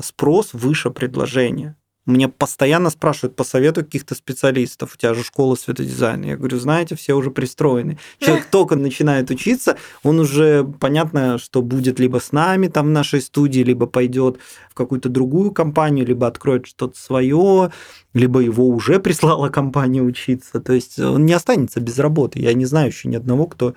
спрос 0.00 0.50
выше 0.52 0.90
предложения. 0.90 1.76
Мне 2.06 2.28
постоянно 2.28 2.90
спрашивают 2.90 3.34
по 3.34 3.44
совету 3.44 3.82
каких-то 3.82 4.14
специалистов. 4.14 4.94
У 4.94 4.98
тебя 4.98 5.14
же 5.14 5.24
школа 5.24 5.54
светодизайна. 5.54 6.26
Я 6.26 6.36
говорю, 6.36 6.58
знаете, 6.58 6.96
все 6.96 7.14
уже 7.14 7.30
пристроены. 7.30 7.98
Человек 8.18 8.46
только 8.50 8.76
начинает 8.76 9.30
учиться, 9.30 9.76
он 10.02 10.20
уже 10.20 10.64
понятно, 10.80 11.38
что 11.38 11.62
будет 11.62 11.98
либо 11.98 12.18
с 12.18 12.32
нами 12.32 12.68
там 12.68 12.86
в 12.86 12.90
нашей 12.90 13.22
студии, 13.22 13.60
либо 13.60 13.86
пойдет 13.86 14.38
в 14.70 14.74
какую-то 14.74 15.08
другую 15.08 15.50
компанию, 15.52 16.06
либо 16.06 16.26
откроет 16.26 16.66
что-то 16.66 16.98
свое, 16.98 17.72
либо 18.12 18.40
его 18.40 18.68
уже 18.68 19.00
прислала 19.00 19.48
компания 19.50 20.02
учиться. 20.02 20.60
То 20.60 20.74
есть 20.74 20.98
он 20.98 21.24
не 21.24 21.32
останется 21.32 21.80
без 21.80 21.98
работы. 21.98 22.38
Я 22.40 22.52
не 22.52 22.66
знаю 22.66 22.88
еще 22.88 23.08
ни 23.08 23.16
одного, 23.16 23.46
кто 23.46 23.74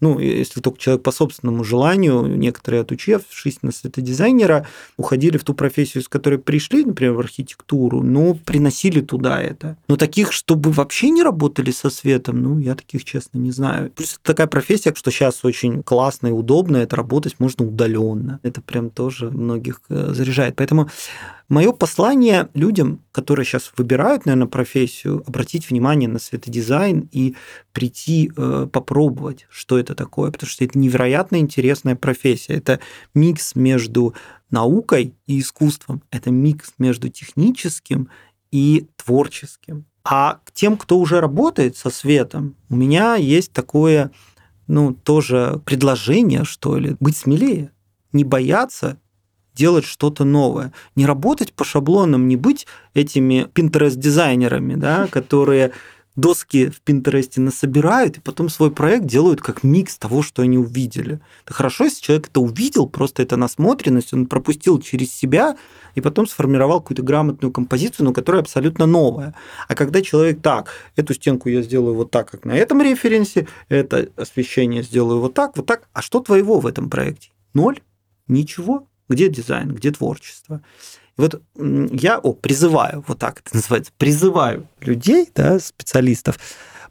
ну, 0.00 0.18
если 0.18 0.60
только 0.60 0.78
человек 0.78 1.02
по 1.02 1.12
собственному 1.12 1.64
желанию, 1.64 2.26
некоторые, 2.26 2.82
отучившись 2.82 3.62
на 3.62 3.72
светодизайнера, 3.72 4.66
уходили 4.96 5.36
в 5.36 5.44
ту 5.44 5.54
профессию, 5.54 6.02
с 6.02 6.08
которой 6.08 6.38
пришли, 6.38 6.84
например, 6.84 7.14
в 7.14 7.20
архитектуру, 7.20 8.02
но 8.02 8.34
приносили 8.34 9.00
туда 9.00 9.40
это. 9.40 9.76
Но 9.88 9.96
таких, 9.96 10.32
чтобы 10.32 10.72
вообще 10.72 11.10
не 11.10 11.22
работали 11.22 11.70
со 11.70 11.90
светом, 11.90 12.42
ну, 12.42 12.58
я 12.58 12.74
таких, 12.74 13.04
честно, 13.04 13.38
не 13.38 13.50
знаю. 13.50 13.90
Плюс 13.90 14.14
это 14.14 14.22
такая 14.22 14.46
профессия, 14.46 14.94
что 14.94 15.10
сейчас 15.10 15.44
очень 15.44 15.82
классно 15.82 16.28
и 16.28 16.32
удобно, 16.32 16.78
это 16.78 16.96
работать 16.96 17.36
можно 17.38 17.66
удаленно. 17.66 18.40
Это 18.42 18.60
прям 18.60 18.90
тоже 18.90 19.30
многих 19.30 19.80
э, 19.88 20.12
заряжает. 20.14 20.56
Поэтому 20.56 20.88
Мое 21.50 21.72
послание 21.72 22.48
людям, 22.54 23.02
которые 23.10 23.44
сейчас 23.44 23.72
выбирают, 23.76 24.24
наверное, 24.24 24.46
профессию, 24.46 25.24
обратить 25.26 25.68
внимание 25.68 26.08
на 26.08 26.20
светодизайн 26.20 27.08
и 27.10 27.34
прийти 27.72 28.30
э, 28.36 28.68
попробовать, 28.72 29.48
что 29.50 29.76
это 29.76 29.89
такое, 29.94 30.30
потому 30.30 30.48
что 30.48 30.64
это 30.64 30.78
невероятно 30.78 31.36
интересная 31.36 31.96
профессия. 31.96 32.54
Это 32.54 32.80
микс 33.14 33.54
между 33.54 34.14
наукой 34.50 35.14
и 35.26 35.40
искусством. 35.40 36.02
Это 36.10 36.30
микс 36.30 36.74
между 36.78 37.08
техническим 37.08 38.08
и 38.50 38.88
творческим. 38.96 39.86
А 40.04 40.40
к 40.44 40.52
тем, 40.52 40.76
кто 40.76 40.98
уже 40.98 41.20
работает 41.20 41.76
со 41.76 41.90
светом, 41.90 42.56
у 42.68 42.76
меня 42.76 43.16
есть 43.16 43.52
такое, 43.52 44.10
ну, 44.66 44.94
тоже 44.94 45.60
предложение, 45.64 46.44
что 46.44 46.78
ли, 46.78 46.96
быть 47.00 47.16
смелее, 47.16 47.70
не 48.12 48.24
бояться 48.24 48.98
делать 49.54 49.84
что-то 49.84 50.24
новое. 50.24 50.72
Не 50.96 51.06
работать 51.06 51.52
по 51.52 51.64
шаблонам, 51.64 52.28
не 52.28 52.36
быть 52.36 52.66
этими 52.94 53.46
Pinterest-дизайнерами, 53.52 54.74
да, 54.74 55.06
которые 55.06 55.72
доски 56.16 56.68
в 56.68 56.80
Пинтересте 56.80 57.40
насобирают, 57.40 58.18
и 58.18 58.20
потом 58.20 58.48
свой 58.48 58.70
проект 58.70 59.06
делают 59.06 59.40
как 59.40 59.62
микс 59.62 59.96
того, 59.96 60.22
что 60.22 60.42
они 60.42 60.58
увидели. 60.58 61.20
Это 61.44 61.54
хорошо, 61.54 61.84
если 61.84 62.02
человек 62.02 62.28
это 62.28 62.40
увидел, 62.40 62.88
просто 62.88 63.22
это 63.22 63.36
насмотренность, 63.36 64.12
он 64.12 64.26
пропустил 64.26 64.80
через 64.80 65.12
себя, 65.12 65.56
и 65.94 66.00
потом 66.00 66.26
сформировал 66.26 66.80
какую-то 66.80 67.02
грамотную 67.02 67.52
композицию, 67.52 68.06
но 68.06 68.12
которая 68.12 68.42
абсолютно 68.42 68.86
новая. 68.86 69.34
А 69.68 69.74
когда 69.74 70.02
человек 70.02 70.40
так, 70.42 70.70
эту 70.96 71.14
стенку 71.14 71.48
я 71.48 71.62
сделаю 71.62 71.94
вот 71.94 72.10
так, 72.10 72.30
как 72.30 72.44
на 72.44 72.52
этом 72.52 72.80
референсе, 72.82 73.48
это 73.68 74.08
освещение 74.16 74.82
сделаю 74.82 75.20
вот 75.20 75.34
так, 75.34 75.56
вот 75.56 75.66
так, 75.66 75.88
а 75.92 76.02
что 76.02 76.20
твоего 76.20 76.60
в 76.60 76.66
этом 76.66 76.90
проекте? 76.90 77.30
Ноль? 77.54 77.80
Ничего? 78.28 78.86
Где 79.08 79.28
дизайн, 79.28 79.74
где 79.74 79.90
творчество? 79.90 80.62
Вот 81.20 81.42
я 81.92 82.18
о, 82.18 82.32
призываю, 82.32 83.04
вот 83.06 83.18
так 83.18 83.40
это 83.40 83.56
называется, 83.56 83.92
призываю 83.98 84.66
людей, 84.80 85.28
да, 85.34 85.58
специалистов, 85.58 86.38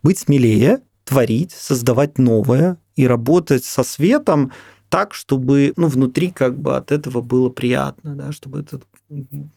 быть 0.04 0.20
смелее, 0.20 0.82
творить, 1.04 1.52
создавать 1.52 2.18
новое 2.18 2.78
и 2.96 3.08
работать 3.08 3.66
со 3.66 3.84
светом 3.84 4.52
так, 4.90 5.14
чтобы 5.14 5.74
ну, 5.78 5.88
внутри 5.88 6.32
как 6.32 6.58
бы 6.60 6.76
от 6.76 6.92
этого 6.92 7.22
было 7.22 7.50
приятно, 7.50 8.16
да, 8.16 8.32
чтобы 8.32 8.62
это 8.62 8.80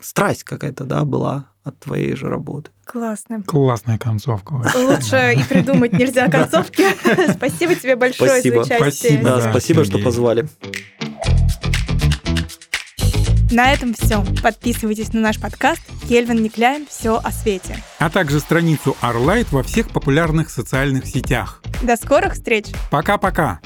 страсть 0.00 0.44
какая-то 0.44 0.84
да, 0.84 1.04
была 1.04 1.46
от 1.64 1.78
твоей 1.78 2.14
же 2.16 2.28
работы. 2.28 2.70
Классно. 2.84 3.42
Классная 3.42 3.98
концовка. 3.98 4.52
Лучше 4.74 5.34
и 5.38 5.42
придумать 5.44 5.92
нельзя 5.92 6.28
концовки. 6.30 6.84
Спасибо 7.32 7.74
тебе 7.74 7.96
большое 7.96 8.42
за 8.42 8.60
участие. 8.60 9.40
Спасибо, 9.50 9.84
что 9.84 9.98
позвали. 9.98 10.48
На 13.52 13.70
этом 13.70 13.92
все. 13.92 14.24
Подписывайтесь 14.42 15.12
на 15.12 15.20
наш 15.20 15.38
подкаст 15.38 15.82
«Кельвин 16.08 16.42
Никляйн. 16.42 16.86
Все 16.88 17.20
о 17.22 17.30
свете». 17.30 17.76
А 17.98 18.08
также 18.08 18.40
страницу 18.40 18.96
Arlight 19.02 19.48
во 19.50 19.62
всех 19.62 19.90
популярных 19.90 20.48
социальных 20.48 21.04
сетях. 21.04 21.62
До 21.82 21.96
скорых 21.96 22.32
встреч! 22.32 22.68
Пока-пока! 22.90 23.60